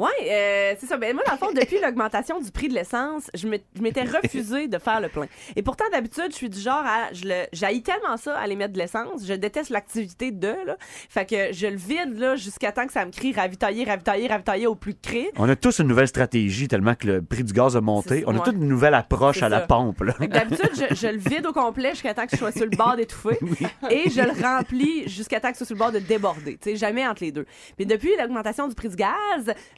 Oui, 0.00 0.08
euh, 0.30 0.74
c'est 0.80 0.86
ça. 0.86 0.96
Ben, 0.96 1.12
moi, 1.14 1.22
dans 1.26 1.32
le 1.32 1.38
fond, 1.38 1.52
depuis 1.52 1.78
l'augmentation 1.84 2.40
du 2.40 2.50
prix 2.50 2.68
de 2.68 2.74
l'essence, 2.74 3.30
je 3.34 3.46
me- 3.46 3.58
je 3.76 3.82
m'étais 3.82 4.04
refusé 4.04 4.66
de 4.66 4.78
faire 4.78 4.98
le 5.02 5.10
plein. 5.10 5.26
Et 5.56 5.62
pourtant, 5.62 5.84
d'habitude, 5.92 6.28
je 6.30 6.36
suis 6.36 6.48
du 6.48 6.58
genre 6.58 6.82
à. 6.86 7.12
Je 7.12 7.24
le, 7.26 7.34
j'haïs 7.52 7.82
tellement 7.82 8.16
ça, 8.16 8.38
aller 8.38 8.56
mettre 8.56 8.72
de 8.72 8.78
l'essence. 8.78 9.26
Je 9.26 9.34
déteste 9.34 9.68
l'activité 9.68 10.30
de, 10.30 10.54
là. 10.64 10.76
Fait 11.10 11.26
que 11.26 11.52
je 11.52 11.66
le 11.66 11.76
vide, 11.76 12.18
là, 12.18 12.36
jusqu'à 12.36 12.72
temps 12.72 12.86
que 12.86 12.94
ça 12.94 13.04
me 13.04 13.10
crie 13.10 13.34
ravitailler, 13.34 13.84
ravitailler, 13.84 14.26
ravitailler 14.26 14.66
au 14.66 14.74
plus 14.74 14.94
de 14.94 15.00
cri. 15.02 15.26
On 15.36 15.48
a 15.50 15.54
tous 15.54 15.80
une 15.80 15.88
nouvelle 15.88 16.08
stratégie 16.08 16.66
tellement 16.66 16.94
que 16.94 17.06
le 17.06 17.22
prix 17.22 17.44
du 17.44 17.52
gaz 17.52 17.76
a 17.76 17.82
monté. 17.82 18.24
On 18.26 18.30
a 18.30 18.38
ouais. 18.38 18.44
toute 18.44 18.54
une 18.56 18.68
nouvelle 18.68 18.94
approche 18.94 19.42
à 19.42 19.50
la 19.50 19.60
pompe. 19.60 20.00
Là. 20.00 20.14
D'habitude, 20.18 20.70
je, 20.90 20.94
je 20.94 21.06
le 21.08 21.18
vide 21.18 21.44
au 21.46 21.52
complet 21.52 21.90
jusqu'à 21.90 22.14
temps 22.14 22.24
que 22.24 22.32
je 22.32 22.36
sois 22.38 22.52
sur 22.52 22.64
le 22.64 22.74
bord 22.74 22.96
d'étouffer. 22.96 23.38
Et 23.90 24.08
je 24.08 24.22
le 24.22 24.42
remplis 24.42 25.06
jusqu'à 25.08 25.40
temps 25.40 25.48
que 25.48 25.54
je 25.54 25.58
sois 25.58 25.66
sur 25.66 25.74
le 25.74 25.80
bord 25.80 25.92
de 25.92 25.98
déborder. 25.98 26.56
Tu 26.56 26.70
sais, 26.70 26.76
jamais 26.76 27.06
entre 27.06 27.22
les 27.22 27.32
deux. 27.32 27.44
Puis 27.76 27.84
depuis 27.84 28.10
l'augmentation 28.18 28.66
du 28.66 28.74
prix 28.74 28.88
du 28.88 28.96
gaz, 28.96 29.10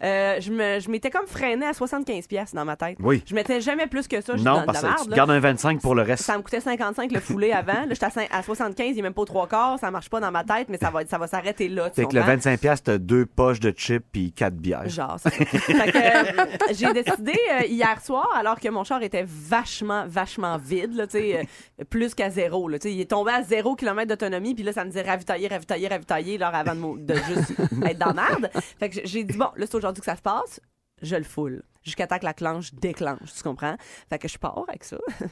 euh, 0.04 0.12
je 0.41 0.50
me- 0.50 0.81
je 0.81 0.91
m'étais 0.91 1.11
comme 1.11 1.26
freiné 1.26 1.67
à 1.67 1.73
75 1.73 2.26
pièces 2.26 2.55
dans 2.55 2.64
ma 2.64 2.76
tête. 2.76 2.97
Oui. 3.00 3.23
Je 3.26 3.35
mettais 3.35 3.61
jamais 3.61 3.87
plus 3.87 4.06
que 4.09 4.20
ça. 4.20 4.35
Non, 4.35 4.43
dans 4.61 4.64
parce 4.67 4.81
que 4.82 5.05
tu 5.05 5.11
gardes 5.11 5.31
un 5.31 5.41
25 5.41 5.81
pour 5.81 5.94
le 5.94 6.03
reste. 6.03 6.25
Ça 6.25 6.37
me 6.37 6.43
coûtait 6.43 6.61
55 6.61 7.12
le 7.12 7.20
foulé 7.20 7.53
avant. 7.53 7.73
Là, 7.73 7.87
j'étais 7.91 8.06
à, 8.06 8.38
à 8.38 8.43
75, 8.43 8.88
il 8.91 8.99
est 8.99 9.03
même 9.03 9.14
pas 9.14 9.25
trois 9.25 9.47
quarts. 9.47 9.79
Ça 9.79 9.91
marche 9.91 10.09
pas 10.11 10.20
dans 10.20 10.31
ma 10.31 10.44
tête, 10.44 10.69
mais 10.69 10.79
ça 10.79 10.91
va, 10.91 11.05
ça 11.06 11.19
va 11.19 11.26
s'arrêter 11.26 11.69
là. 11.69 11.91
Fait 11.91 12.06
que 12.06 12.14
le 12.14 12.20
comprends? 12.23 12.37
25$, 12.37 12.59
piastres, 12.59 12.85
t'as 12.85 12.99
deux 12.99 13.26
poches 13.26 13.61
de 13.61 13.70
chips 13.70 14.05
puis 14.12 14.32
quatre 14.32 14.56
bières. 14.56 14.88
Genre, 14.88 15.19
ça. 15.19 15.31
fait 15.31 15.44
que, 15.47 15.99
euh, 15.99 16.44
j'ai 16.73 16.93
décidé 16.93 17.32
euh, 17.53 17.67
hier 17.67 18.00
soir, 18.05 18.29
alors 18.37 18.58
que 18.61 18.69
mon 18.69 18.85
char 18.85 19.03
était 19.03 19.25
vachement, 19.26 20.05
vachement 20.06 20.56
vide, 20.58 20.94
là, 20.94 21.06
euh, 21.15 21.43
plus 21.91 22.15
qu'à 22.15 22.31
zéro. 22.31 22.69
Là, 22.69 22.79
il 22.85 23.00
est 23.00 23.11
tombé 23.11 23.32
à 23.32 23.43
zéro 23.43 23.75
kilomètre 23.75 24.08
d'autonomie, 24.08 24.55
puis 24.55 24.65
là, 24.65 24.73
ça 24.73 24.85
me 24.85 24.91
disait 24.91 25.03
ravitailler, 25.03 25.49
ravitailler, 25.49 25.88
ravitailler, 25.88 26.38
là, 26.38 26.49
avant 26.49 26.75
de, 26.75 27.15
juste 27.15 27.53
être 27.87 27.99
dans 27.99 28.06
la 28.06 28.12
merde. 28.12 28.50
Fait 28.79 28.88
que 28.91 29.00
j'ai 29.05 29.25
dit, 29.25 29.37
bon, 29.37 29.49
là, 29.56 29.67
c'est 29.67 29.75
aujourd'hui 29.75 30.01
que 30.02 30.10
ça 30.10 30.16
se 30.16 30.22
passe, 30.22 30.60
je 31.00 31.16
le 31.16 31.25
foule. 31.25 31.62
Jusqu'à 31.82 32.06
temps 32.06 32.19
que 32.19 32.25
la 32.25 32.34
clenche 32.34 32.72
déclenche, 32.75 33.34
tu 33.37 33.43
comprends? 33.43 33.76
Fait 34.08 34.19
que 34.19 34.28
je 34.28 34.38
pars 34.38 34.64
avec 34.69 34.84
ça. 34.84 34.99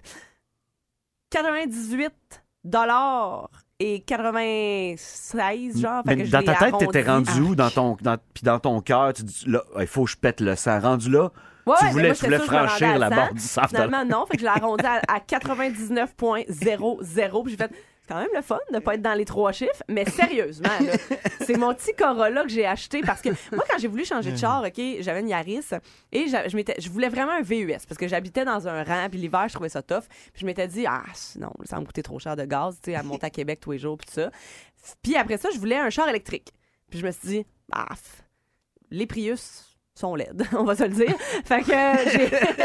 98 1.31 2.12
dollars 2.64 3.49
et 3.78 4.00
96, 4.00 5.81
genre. 5.81 6.02
Fait 6.05 6.17
Mais 6.17 6.22
que 6.22 6.28
je 6.28 6.32
dans 6.32 6.43
ta 6.43 6.55
tête, 6.55 6.76
t'étais 6.78 7.02
rendu 7.02 7.40
où 7.40 7.55
dans 7.55 7.70
ton, 7.70 7.96
dans, 8.02 8.17
puis 8.34 8.43
dans 8.43 8.58
ton 8.58 8.81
cœur, 8.81 9.12
tu 9.12 9.22
dis, 9.22 9.44
là, 9.46 9.62
il 9.78 9.87
faut 9.87 10.05
que 10.05 10.11
je 10.11 10.17
pète 10.17 10.40
le 10.40 10.56
sang. 10.56 10.81
Rendu 10.81 11.11
là, 11.11 11.31
Ouais, 11.66 11.76
tu 11.78 11.87
voulais, 11.90 12.08
moi, 12.08 12.16
tu 12.16 12.25
voulais 12.25 12.38
franchir 12.38 12.99
la 12.99 13.11
barre 13.11 13.28
100. 13.28 13.34
du 13.34 13.40
100 13.40 13.69
Finalement, 13.69 14.05
non. 14.05 14.26
Fait 14.26 14.37
que 14.37 14.40
je 14.40 14.44
l'ai 14.44 14.50
arrondi 14.50 14.84
à, 14.84 15.00
à 15.08 15.19
99,00. 15.20 17.43
Puis 17.44 17.52
j'ai 17.52 17.56
fait, 17.56 17.70
quand 18.11 18.19
même 18.19 18.29
le 18.35 18.43
fun 18.43 18.59
de 18.73 18.79
pas 18.81 18.95
être 18.95 19.03
dans 19.03 19.15
les 19.15 19.25
trois 19.25 19.53
chiffres. 19.53 19.83
Mais 19.89 20.05
sérieusement, 20.05 20.69
c'est 21.47 21.57
mon 21.57 21.73
petit 21.75 21.95
Corolla 21.95 22.43
que 22.43 22.49
j'ai 22.49 22.67
acheté 22.67 23.01
parce 23.03 23.23
que 23.23 23.29
moi, 23.55 23.65
quand 23.71 23.79
j'ai 23.79 23.89
voulu 23.89 24.05
changer 24.05 24.33
de 24.33 24.37
char, 24.37 24.62
OK, 24.65 24.81
j'avais 25.01 25.21
une 25.21 25.29
Yaris 25.29 25.61
et 26.12 26.27
je, 26.27 26.57
m'étais- 26.57 26.75
je 26.81 26.91
voulais 26.91 27.09
vraiment 27.09 27.33
un 27.33 27.43
VUS 27.43 27.73
parce 27.89 27.97
que 27.99 28.09
j'habitais 28.09 28.45
dans 28.45 28.67
un 28.69 28.83
rang. 28.85 29.07
Puis 29.11 29.21
l'hiver, 29.21 29.47
je 29.49 29.55
trouvais 29.55 29.69
ça 29.69 29.83
tough. 29.83 30.05
Puis 30.33 30.41
je 30.43 30.47
m'étais 30.47 30.67
dit, 30.67 30.85
ah, 30.87 31.03
non, 31.39 31.53
ça 31.65 31.77
va 31.77 31.81
me 31.83 31.87
coûter 31.87 32.03
trop 32.03 32.19
cher 32.19 32.35
de 32.37 32.45
gaz, 32.45 32.79
tu 32.83 32.91
sais, 32.91 32.97
à 32.97 33.03
monter 33.03 33.27
à 33.27 33.31
Québec 33.31 33.61
tous 33.61 33.71
les 33.73 33.79
jours. 33.79 33.97
Puis 33.97 34.07
tout 34.09 34.15
ça. 34.21 34.31
Puis 35.03 35.17
après 35.17 35.37
ça, 35.39 35.49
je 35.53 35.59
voulais 35.59 35.77
un 35.79 35.91
char 35.91 36.09
électrique. 36.09 36.53
Puis 36.91 36.99
je 36.99 37.07
me 37.07 37.11
suis 37.12 37.29
dit, 37.29 37.47
ah, 37.73 37.87
f- 37.93 38.23
les 38.91 39.07
Prius 39.07 39.67
sont 39.95 40.15
laides, 40.15 40.45
on 40.53 40.65
va 40.65 40.75
se 40.75 40.83
le 40.85 40.89
dire. 40.91 41.15
Fait 41.45 41.62
que 41.62 41.71
euh, 41.71 42.11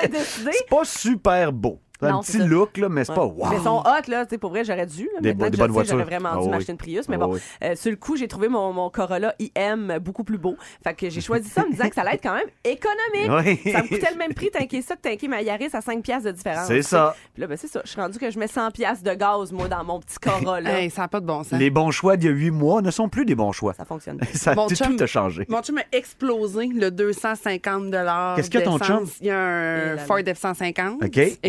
j'ai 0.02 0.08
décidé. 0.10 0.52
C'est 0.54 0.70
pas 0.70 0.86
super 0.86 1.52
beau. 1.54 1.80
C'est 2.00 2.08
un 2.08 2.12
Non, 2.12 2.20
petit 2.22 2.40
ça. 2.40 2.46
look, 2.46 2.78
là, 2.78 2.90
mais 2.90 3.06
c'est 3.06 3.14
pas 3.14 3.24
wow. 3.26 3.48
Mais 3.50 3.56
ils 3.58 3.64
sont 3.64 3.80
hot, 3.80 4.10
là. 4.10 4.26
Tu 4.26 4.32
sais, 4.32 4.38
pour 4.38 4.50
vrai, 4.50 4.64
j'aurais 4.66 4.86
dû. 4.86 5.04
Là, 5.16 5.22
Des 5.22 5.34
bo- 5.34 5.46
que 5.46 5.50
des 5.52 5.58
je 5.58 5.62
bonnes 5.62 5.72
voitures. 5.72 5.92
J'aurais 5.94 6.04
vraiment 6.04 6.30
Ah 6.34 6.38
dû 6.38 6.44
oui. 6.44 6.50
m'acheter 6.50 6.72
une 6.74 6.78
Prius. 6.78 7.08
Mais 7.08 7.16
Ah 7.16 7.20
bon, 7.26 7.34
oui. 7.36 7.40
euh, 7.64 7.76
sur 7.76 7.90
le 7.92 7.96
coup, 7.98 8.16
j'ai 8.18 8.28
trouvé 8.28 8.50
mon, 8.50 8.74
mon 8.74 8.90
Corolla 8.90 9.34
IM 9.40 9.98
beaucoup 10.00 10.24
plus 10.26 10.38
beau. 10.38 10.58
Fait 10.84 10.94
que 10.94 11.10
j'ai 11.10 11.22
choisi 11.22 11.48
ça 11.50 11.62
en 11.64 11.68
me 11.68 11.72
disant 11.72 11.88
que 11.88 11.96
ça 11.96 12.02
allait 12.02 12.16
être 12.16 12.24
quand 12.24 12.34
même 12.36 12.50
économique. 12.64 13.60
Oui. 13.66 13.72
Ça 13.72 13.82
me 13.84 13.88
coûtait 13.88 14.12
le 14.12 14.18
même 14.18 14.34
prix 14.34 14.50
tanker 14.52 14.82
ça 14.82 14.96
que 14.96 15.02
tanker 15.02 15.28
ma 15.28 15.42
Yaris 15.42 15.70
à 15.74 15.82
5 15.82 16.02
piastres 16.04 16.26
de 16.28 16.32
différence. 16.32 16.68
C'est 16.68 16.82
ça. 16.82 17.16
Puis 17.34 17.42
là, 17.42 17.48
ben, 17.48 17.58
c'est 17.58 17.68
ça. 17.68 17.82
Je 17.86 17.90
suis 17.92 18.02
rendu 18.02 18.18
que 18.20 18.30
je 18.30 18.38
mets 18.40 18.48
100 18.48 18.72
piastres 18.72 19.04
de 19.04 19.14
gaz, 19.14 19.52
moi, 19.52 19.68
dans 19.68 19.84
mon 19.84 20.00
petit 20.00 20.18
Corolla. 20.20 20.80
Hey, 20.80 20.90
ça 20.90 21.04
n'a 21.04 21.08
pas 21.08 21.22
de 21.22 21.26
bon 21.26 21.44
sens. 21.44 21.58
Les 21.58 21.70
bons 21.70 21.92
choix 21.92 22.18
d'il 22.18 22.30
y 22.30 22.34
a 22.34 22.36
huit 22.36 22.52
mois 22.52 22.82
ne 22.82 22.92
sont 22.92 23.08
plus 23.08 23.24
des 23.26 23.36
bons 23.36 23.52
choix. 23.54 23.74
Ça 23.74 23.86
fonctionne 23.86 24.18
pas. 24.20 24.26
Ça 24.34 24.54
Mon 24.54 24.68
tout, 24.68 24.76
chum- 24.76 24.98
tout 24.98 25.04
a 25.04 25.08
changé. 25.08 25.46
Mon 25.48 25.62
chum 25.62 25.78
a 25.78 25.84
explosé 25.94 26.66
le 26.68 26.92
250 26.92 27.92
Qu'est-ce 28.36 28.58
a, 28.58 28.62
ton 28.62 28.78
chum? 28.80 29.06
Il 29.22 29.28
y 29.28 29.30
a 29.30 29.40
un. 29.40 29.98
Ford 29.98 30.18
F-150. 30.20 31.06
OK, 31.06 31.40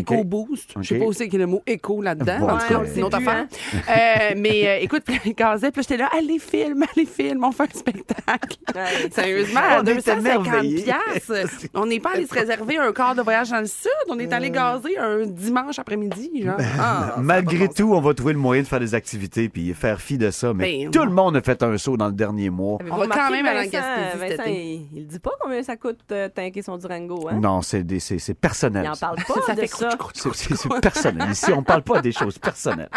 EcoBoost. 0.42 0.74
Je 0.80 0.88
sais 0.88 0.98
pas 0.98 1.04
aussi 1.04 1.24
qu'il 1.28 1.34
y 1.40 1.42
a 1.42 1.46
le 1.46 1.50
mot 1.50 1.62
éco 1.66 2.00
là-dedans. 2.02 2.38
Bon, 2.40 2.48
en 2.50 2.58
tout 2.58 2.66
cas, 2.68 2.80
c'est 2.86 2.98
une 3.00 3.04
autre. 3.04 3.18
Euh, 3.18 4.34
mais 4.36 4.66
euh, 4.68 4.78
écoute, 4.82 5.02
gazait, 5.36 5.70
puis 5.70 5.80
là, 5.80 5.86
j'étais 5.88 5.96
là, 5.96 6.08
allez, 6.16 6.38
filme, 6.38 6.84
allez, 6.94 7.06
filme, 7.06 7.44
on 7.44 7.52
fait 7.52 7.64
un 7.64 7.78
spectacle. 7.78 8.56
Ouais. 8.74 9.08
Sérieusement, 9.10 9.60
On 9.72 9.78
à 9.78 9.82
était 9.82 9.94
250 9.94 10.46
émerveillés. 10.46 10.82
piastres. 10.82 11.68
On 11.74 11.86
n'est 11.86 12.00
pas 12.00 12.10
allé 12.14 12.26
se 12.26 12.34
réserver 12.34 12.76
un 12.76 12.92
quart 12.92 13.14
de 13.14 13.22
voyage 13.22 13.50
dans 13.50 13.60
le 13.60 13.66
sud. 13.66 13.90
On 14.08 14.18
est 14.18 14.30
allé 14.32 14.50
gazer 14.50 14.98
un 14.98 15.24
dimanche 15.24 15.78
après-midi, 15.78 16.42
genre. 16.42 16.56
Ah, 16.78 17.14
Malgré 17.18 17.68
tout, 17.68 17.94
on 17.94 18.00
va 18.00 18.12
trouver 18.12 18.34
le 18.34 18.38
moyen 18.38 18.62
de 18.62 18.66
faire 18.66 18.80
des 18.80 18.94
activités 18.94 19.48
puis 19.48 19.72
faire 19.72 20.00
fi 20.00 20.18
de 20.18 20.30
ça. 20.30 20.52
Mais 20.52 20.84
Ben, 20.84 20.90
tout 20.90 21.04
le 21.04 21.10
monde 21.12 21.36
a 21.36 21.42
fait 21.42 21.62
un 21.62 21.78
saut 21.78 21.96
dans 21.96 22.08
le 22.08 22.12
dernier 22.12 22.50
mois. 22.50 22.78
On 22.90 22.96
va 22.98 23.06
quand 23.06 23.30
même 23.30 23.46
aller 23.46 23.60
en 23.68 23.70
Vincent, 23.70 24.26
Gaspésie 24.28 24.88
il, 24.92 24.98
il 24.98 25.06
dit 25.06 25.18
pas 25.20 25.32
combien 25.40 25.62
ça 25.62 25.76
coûte 25.76 26.00
euh, 26.12 26.28
tanker 26.28 26.60
son 26.62 26.76
Durango, 26.76 27.28
hein? 27.30 27.38
Non, 27.40 27.62
c'est 27.62 27.82
des- 27.84 28.00
c'est 28.00 28.18
c'est 28.18 28.34
personnel. 28.34 28.84
Il 28.84 28.90
en 28.90 28.94
ça. 28.94 29.06
parle 29.06 29.24
pas 29.26 29.40
Ça 29.46 29.54
de 29.54 29.60
fait 29.60 29.66
ça. 29.68 29.88
C'est- 30.34 30.80
personnel. 30.80 31.30
Ici, 31.30 31.52
on 31.56 31.62
parle 31.62 31.82
pas 31.82 32.00
des 32.00 32.12
choses 32.12 32.38
personnelles. 32.38 32.88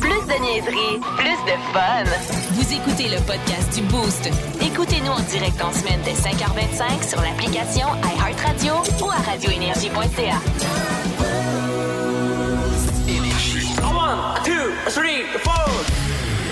Plus 0.00 0.10
de 0.26 0.40
niaiserie, 0.42 1.00
plus 1.16 1.30
de 1.46 1.56
fun. 1.72 2.04
Vous 2.52 2.72
écoutez 2.72 3.08
le 3.08 3.20
podcast 3.22 3.74
du 3.74 3.82
Boost. 3.82 4.28
Écoutez-nous 4.60 5.12
en 5.12 5.20
direct 5.20 5.62
en 5.62 5.72
semaine 5.72 6.00
dès 6.04 6.12
5h25 6.14 7.08
sur 7.08 7.20
l'application 7.20 7.86
iHeartRadio 8.04 8.74
ou 9.04 9.10
à 9.10 9.16
radioénergie.ca. 9.30 10.40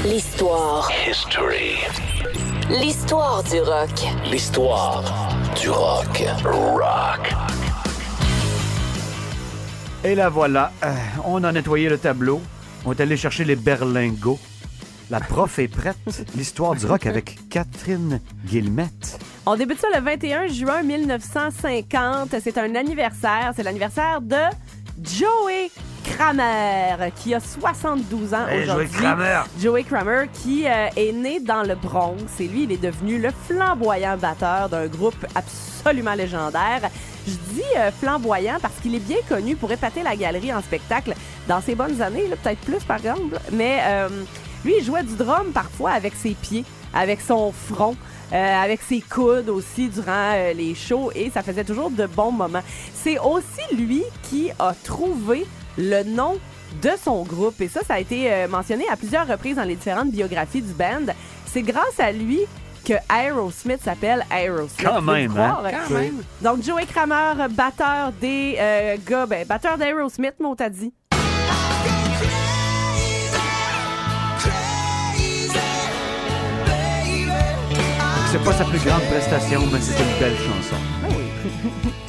L'histoire. 0.04 0.90
L'histoire 2.68 3.42
du 3.44 3.60
rock. 3.60 3.90
L'histoire 4.30 5.02
du 5.60 5.70
rock. 5.70 6.22
Rock. 6.44 7.34
Et 10.04 10.14
la 10.14 10.28
voilà. 10.28 10.70
Euh, 10.82 10.94
on 11.24 11.42
a 11.44 11.50
nettoyé 11.50 11.88
le 11.88 11.96
tableau. 11.96 12.42
On 12.84 12.92
est 12.92 13.00
allé 13.00 13.16
chercher 13.16 13.44
les 13.44 13.56
berlingots. 13.56 14.38
La 15.08 15.18
prof 15.18 15.58
est 15.58 15.68
prête. 15.68 15.96
L'histoire 16.36 16.74
du 16.74 16.84
rock 16.84 17.06
avec 17.06 17.38
Catherine 17.48 18.20
Guillemette. 18.44 19.18
On 19.46 19.56
débute 19.56 19.80
ça 19.80 19.88
le 19.94 20.02
21 20.02 20.48
juin 20.48 20.82
1950. 20.82 22.34
C'est 22.42 22.58
un 22.58 22.74
anniversaire. 22.74 23.54
C'est 23.56 23.62
l'anniversaire 23.62 24.20
de 24.20 24.36
Joey 25.02 25.70
Kramer, 26.04 27.10
qui 27.16 27.34
a 27.34 27.40
72 27.40 28.34
ans 28.34 28.46
aujourd'hui. 28.62 28.88
Joey 29.60 29.82
Kramer, 29.84 30.26
qui 30.32 30.66
euh, 30.66 30.86
est 30.96 31.12
né 31.12 31.40
dans 31.40 31.62
le 31.62 31.74
Bronx. 31.74 32.16
Et 32.40 32.46
lui, 32.46 32.64
il 32.64 32.72
est 32.72 32.82
devenu 32.82 33.18
le 33.18 33.30
flamboyant 33.48 34.16
batteur 34.16 34.68
d'un 34.68 34.86
groupe 34.86 35.26
absolument 35.34 36.14
légendaire. 36.14 36.82
Je 37.26 37.32
dis 37.32 37.62
euh, 37.76 37.90
flamboyant 37.90 38.58
parce 38.60 38.74
qu'il 38.82 38.94
est 38.94 39.06
bien 39.06 39.16
connu 39.28 39.56
pour 39.56 39.72
épater 39.72 40.02
la 40.02 40.14
galerie 40.14 40.52
en 40.52 40.60
spectacle 40.62 41.14
dans 41.48 41.60
ses 41.60 41.74
bonnes 41.74 42.00
années, 42.02 42.24
peut-être 42.42 42.60
plus 42.60 42.84
par 42.84 42.98
exemple. 42.98 43.38
Mais 43.52 43.80
euh, 43.84 44.08
lui, 44.64 44.74
il 44.78 44.84
jouait 44.84 45.02
du 45.02 45.16
drum 45.16 45.52
parfois 45.52 45.92
avec 45.92 46.14
ses 46.14 46.34
pieds, 46.34 46.64
avec 46.92 47.20
son 47.20 47.52
front. 47.52 47.96
euh, 48.32 48.62
avec 48.64 48.80
ses 48.82 49.00
coudes 49.00 49.48
aussi 49.48 49.88
durant 49.88 50.32
euh, 50.34 50.52
les 50.54 50.74
shows 50.74 51.10
et 51.14 51.30
ça 51.30 51.42
faisait 51.42 51.64
toujours 51.64 51.90
de 51.90 52.06
bons 52.06 52.32
moments. 52.32 52.62
C'est 52.94 53.18
aussi 53.18 53.74
lui 53.76 54.02
qui 54.28 54.50
a 54.58 54.74
trouvé 54.82 55.46
le 55.78 56.02
nom 56.02 56.38
de 56.82 56.90
son 57.02 57.22
groupe 57.22 57.60
et 57.60 57.68
ça, 57.68 57.80
ça 57.86 57.94
a 57.94 58.00
été 58.00 58.32
euh, 58.32 58.48
mentionné 58.48 58.84
à 58.88 58.96
plusieurs 58.96 59.26
reprises 59.26 59.56
dans 59.56 59.64
les 59.64 59.76
différentes 59.76 60.10
biographies 60.10 60.62
du 60.62 60.72
band. 60.72 61.12
C'est 61.46 61.62
grâce 61.62 61.98
à 61.98 62.10
lui 62.12 62.40
que 62.84 62.94
Aerosmith 63.12 63.82
s'appelle 63.82 64.24
Aerosmith. 64.30 64.84
Quand 64.84 65.00
même, 65.00 65.36
hein? 65.38 65.58
Quand 65.62 65.94
même. 65.94 66.22
Donc, 66.42 66.62
Joey 66.62 66.84
Kramer, 66.86 67.48
batteur 67.50 68.12
des 68.20 68.56
euh, 68.58 68.96
gars, 69.06 69.26
ben, 69.26 69.46
batteur 69.46 69.78
d'Aerosmith, 69.78 70.34
mon 70.40 70.54
t'a 70.54 70.68
dit. 70.68 70.92
C'est 78.30 78.42
pas 78.44 78.52
sa 78.52 78.64
plus 78.64 78.80
grande 78.80 79.02
prestation, 79.02 79.60
mais 79.72 79.80
c'est 79.80 80.02
une 80.02 80.18
belle 80.18 80.36
chanson. 80.36 80.76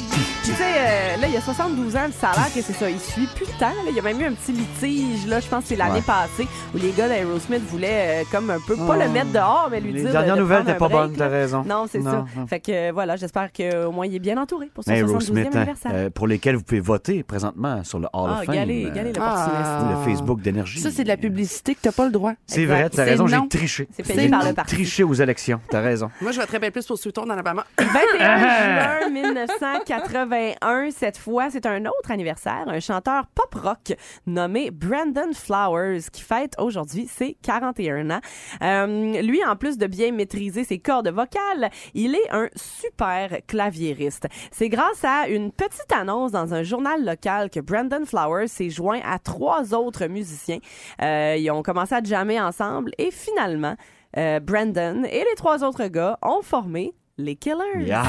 Tu 0.55 0.62
sais, 0.62 0.69
euh, 0.77 1.17
là, 1.21 1.27
il 1.27 1.33
y 1.33 1.38
a 1.38 1.41
72 1.41 1.95
ans, 1.97 2.07
ça 2.17 2.29
a 2.29 2.35
l'air 2.35 2.45
que 2.53 2.62
c'est 2.62 2.71
ça. 2.74 2.89
Il 2.89 3.00
suit 3.00 3.27
plus 3.35 3.45
le 3.45 3.51
temps. 3.59 3.65
là. 3.67 3.89
Il 3.89 3.95
y 3.95 4.00
a 4.00 4.01
même 4.01 4.21
eu 4.21 4.25
un 4.25 4.31
petit 4.33 4.53
litige, 4.53 5.27
là, 5.27 5.39
je 5.41 5.47
pense 5.47 5.63
que 5.63 5.69
c'est 5.69 5.75
l'année 5.75 5.95
Ouais. 5.95 6.01
passée, 6.01 6.47
où 6.74 6.77
les 6.77 6.91
gars 6.91 7.09
d'Aerosmith 7.09 7.62
voulaient, 7.67 8.21
euh, 8.21 8.24
comme 8.31 8.50
un 8.50 8.59
peu, 8.65 8.75
pas 8.77 8.83
Oh. 8.95 9.03
le 9.03 9.09
mettre 9.09 9.31
dehors, 9.33 9.67
mais 9.69 9.81
lui 9.81 9.91
Les 9.91 10.00
dire. 10.01 10.07
de- 10.09 10.12
dernières 10.13 10.35
de 10.35 10.41
nouvelles 10.41 10.59
n'étaient 10.63 10.77
pas 10.77 10.88
bonnes, 10.88 11.13
t'as 11.17 11.27
raison. 11.27 11.63
Non, 11.67 11.88
c'est 11.91 12.01
ça. 12.01 12.24
non. 12.38 12.47
Fait 12.47 12.59
que 12.62 12.71
euh, 12.71 12.91
voilà, 12.93 13.15
j'espère 13.17 13.50
qu'au 13.51 13.91
moins 13.91 14.05
il 14.05 14.15
est 14.15 14.19
bien 14.19 14.38
entouré 14.38 14.67
pour 14.74 14.83
son 14.83 14.91
72e 14.91 15.09
Aerosmith, 15.09 15.47
hein, 15.47 15.57
anniversaire. 15.57 15.91
euh, 15.93 16.09
pour 16.09 16.27
lesquels 16.27 16.55
vous 16.55 16.63
pouvez 16.63 16.79
voter 16.79 17.24
présentement 17.24 17.83
sur 17.83 18.00
le 18.00 18.07
Hall 18.13 18.29
ah, 18.33 18.39
of 18.39 18.45
Fame. 18.45 18.55
galé, 18.55 18.85
euh, 18.85 18.91
galé 18.93 19.12
Ah. 19.19 19.19
l'opportuniste. 19.19 20.05
le 20.07 20.12
Facebook 20.12 20.41
d'énergie. 20.41 20.79
Ça, 20.79 20.89
c'est 20.91 21.03
de 21.03 21.09
la 21.09 21.17
publicité 21.17 21.75
que 21.75 21.79
t'as 21.81 21.91
pas 21.91 22.05
le 22.05 22.12
droit. 22.12 22.31
C'est 22.47 22.65
vrai, 22.65 22.89
t'as 22.89 23.03
raison, 23.03 23.27
j'ai 23.27 23.38
triché. 23.50 23.88
C'est 23.95 24.03
payé 24.03 24.21
J'ai 24.21 24.29
par 24.29 24.45
le 24.45 24.53
parti. 24.53 24.75
triché 24.75 25.03
aux 25.03 25.13
élections, 25.13 25.59
t'as 25.69 25.81
raison. 25.81 26.09
Moi, 26.21 26.31
je 26.31 26.39
voterais 26.39 26.59
bien 26.59 26.71
plus 26.71 26.85
pour 26.85 26.97
Sutton 26.97 27.25
dans 27.25 27.33
Alabama. 27.33 27.65
21 27.77 28.38
juin 28.38 29.09
1981, 30.46 30.92
cette 30.92 31.18
fois, 31.18 31.50
c'est 31.50 31.66
un 31.66 31.86
autre 31.86 32.12
anniversaire, 32.12 32.66
un 32.68 32.80
chanteur 32.80 33.25
pop-rock 33.28 33.94
nommé 34.25 34.72
Brandon 34.72 35.34
Flowers 35.34 36.02
qui 36.12 36.22
fête 36.22 36.54
aujourd'hui 36.60 37.08
ses 37.08 37.38
41 37.42 38.12
ans. 38.12 38.20
Euh, 38.62 39.22
lui, 39.22 39.44
en 39.44 39.56
plus 39.56 39.78
de 39.78 39.88
bien 39.88 40.12
maîtriser 40.12 40.64
ses 40.64 40.80
cordes 40.80 41.10
vocales, 41.10 41.70
il 41.94 42.16
est 42.16 42.32
un 42.32 42.50
super 42.56 43.40
claviériste. 43.48 44.28
C'est 44.52 44.70
grâce 44.70 45.04
à 45.04 45.28
une 45.28 45.52
petite 45.52 45.92
annonce 45.92 46.32
dans 46.32 46.54
un 46.54 46.64
journal 46.64 47.04
local 47.04 47.50
que 47.50 47.60
Brandon 47.60 48.06
Flowers 48.06 48.48
s'est 48.48 48.70
joint 48.70 49.02
à 49.04 49.20
trois 49.20 49.74
autres 49.74 50.08
musiciens. 50.08 50.60
Euh, 51.02 51.36
ils 51.38 51.50
ont 51.52 51.64
commencé 51.64 51.96
à 51.96 52.04
jammer 52.04 52.40
ensemble 52.40 52.92
et 52.98 53.12
finalement, 53.12 53.75
euh, 54.18 54.40
Brandon 54.40 55.04
et 55.04 55.20
les 55.20 55.36
trois 55.36 55.64
autres 55.64 55.88
gars 55.88 56.18
ont 56.22 56.42
formé 56.42 56.94
les 57.18 57.36
Killers. 57.36 57.86
Yeah. 57.86 58.04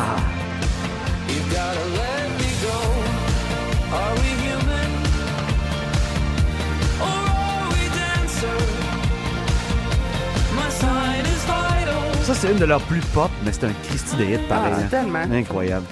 C'est 12.37 12.53
une 12.53 12.59
de 12.59 12.67
leurs 12.67 12.83
plus 12.83 13.01
pop, 13.15 13.31
mais 13.45 13.53
c'est 13.53 13.65
un 13.65 13.73
Christy 13.85 14.17
des 14.17 14.35
hits 14.35 14.49
pareil. 14.49 14.75
Ah, 14.77 14.81
hein. 14.81 14.89
tellement. 14.91 15.21
Incroyable. 15.21 15.87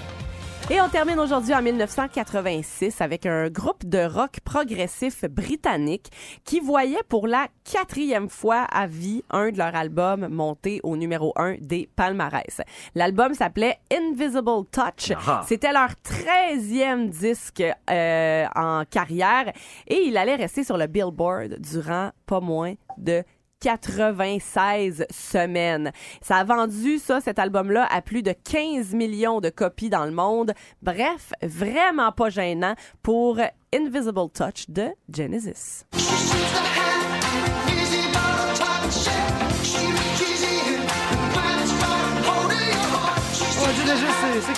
Et 0.70 0.80
on 0.80 0.88
termine 0.88 1.18
aujourd'hui 1.18 1.54
en 1.54 1.62
1986 1.62 3.00
avec 3.00 3.26
un 3.26 3.48
groupe 3.48 3.84
de 3.84 4.04
rock 4.04 4.40
progressif 4.44 5.24
britannique 5.26 6.10
qui 6.44 6.60
voyait 6.60 7.02
pour 7.08 7.26
la 7.26 7.48
quatrième 7.70 8.28
fois 8.28 8.62
à 8.72 8.86
vie 8.86 9.22
un 9.30 9.50
de 9.50 9.58
leurs 9.58 9.74
albums 9.74 10.28
monter 10.28 10.80
au 10.82 10.96
numéro 10.96 11.32
un 11.36 11.56
des 11.60 11.88
palmarès. 11.96 12.60
L'album 12.94 13.34
s'appelait 13.34 13.78
Invisible 13.92 14.64
Touch. 14.70 15.12
Ah. 15.26 15.42
C'était 15.46 15.72
leur 15.72 15.90
13e 16.02 17.10
disque 17.10 17.62
euh, 17.90 18.46
en 18.54 18.84
carrière 18.90 19.52
et 19.86 19.96
il 20.06 20.16
allait 20.16 20.36
rester 20.36 20.64
sur 20.64 20.78
le 20.78 20.86
Billboard 20.86 21.58
durant 21.58 22.10
pas 22.26 22.40
moins 22.40 22.74
de 22.96 23.22
96 23.64 25.06
semaines. 25.10 25.90
Ça 26.20 26.36
a 26.36 26.44
vendu, 26.44 26.98
ça, 26.98 27.22
cet 27.22 27.38
album-là, 27.38 27.88
à 27.90 28.02
plus 28.02 28.22
de 28.22 28.32
15 28.32 28.92
millions 28.92 29.40
de 29.40 29.48
copies 29.48 29.88
dans 29.88 30.04
le 30.04 30.10
monde. 30.10 30.52
Bref, 30.82 31.32
vraiment 31.42 32.12
pas 32.12 32.28
gênant 32.28 32.74
pour 33.02 33.38
Invisible 33.74 34.28
Touch 34.34 34.68
de 34.68 34.88
Genesis. 35.10 35.86
C'est 44.42 44.54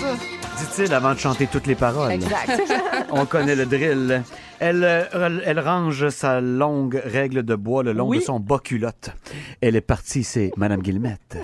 ça. 0.00 0.39
Dit-il 0.60 0.92
avant 0.94 1.14
de 1.14 1.18
chanter 1.18 1.46
toutes 1.46 1.66
les 1.66 1.74
paroles. 1.74 2.12
Exact. 2.12 2.60
On 3.10 3.24
connaît 3.26 3.56
le 3.56 3.66
drill. 3.66 4.22
Elle, 4.58 4.84
euh, 4.84 5.40
elle 5.44 5.58
range 5.60 6.10
sa 6.10 6.40
longue 6.40 7.00
règle 7.04 7.42
de 7.42 7.54
bois 7.54 7.82
le 7.82 7.92
long 7.92 8.08
Oui. 8.08 8.18
de 8.18 8.22
son 8.22 8.38
bas 8.40 8.58
culotte. 8.62 9.10
Elle 9.60 9.74
est 9.76 9.80
partie, 9.80 10.22
c'est 10.22 10.52
Madame 10.56 10.82
Guillemette. 10.82 11.38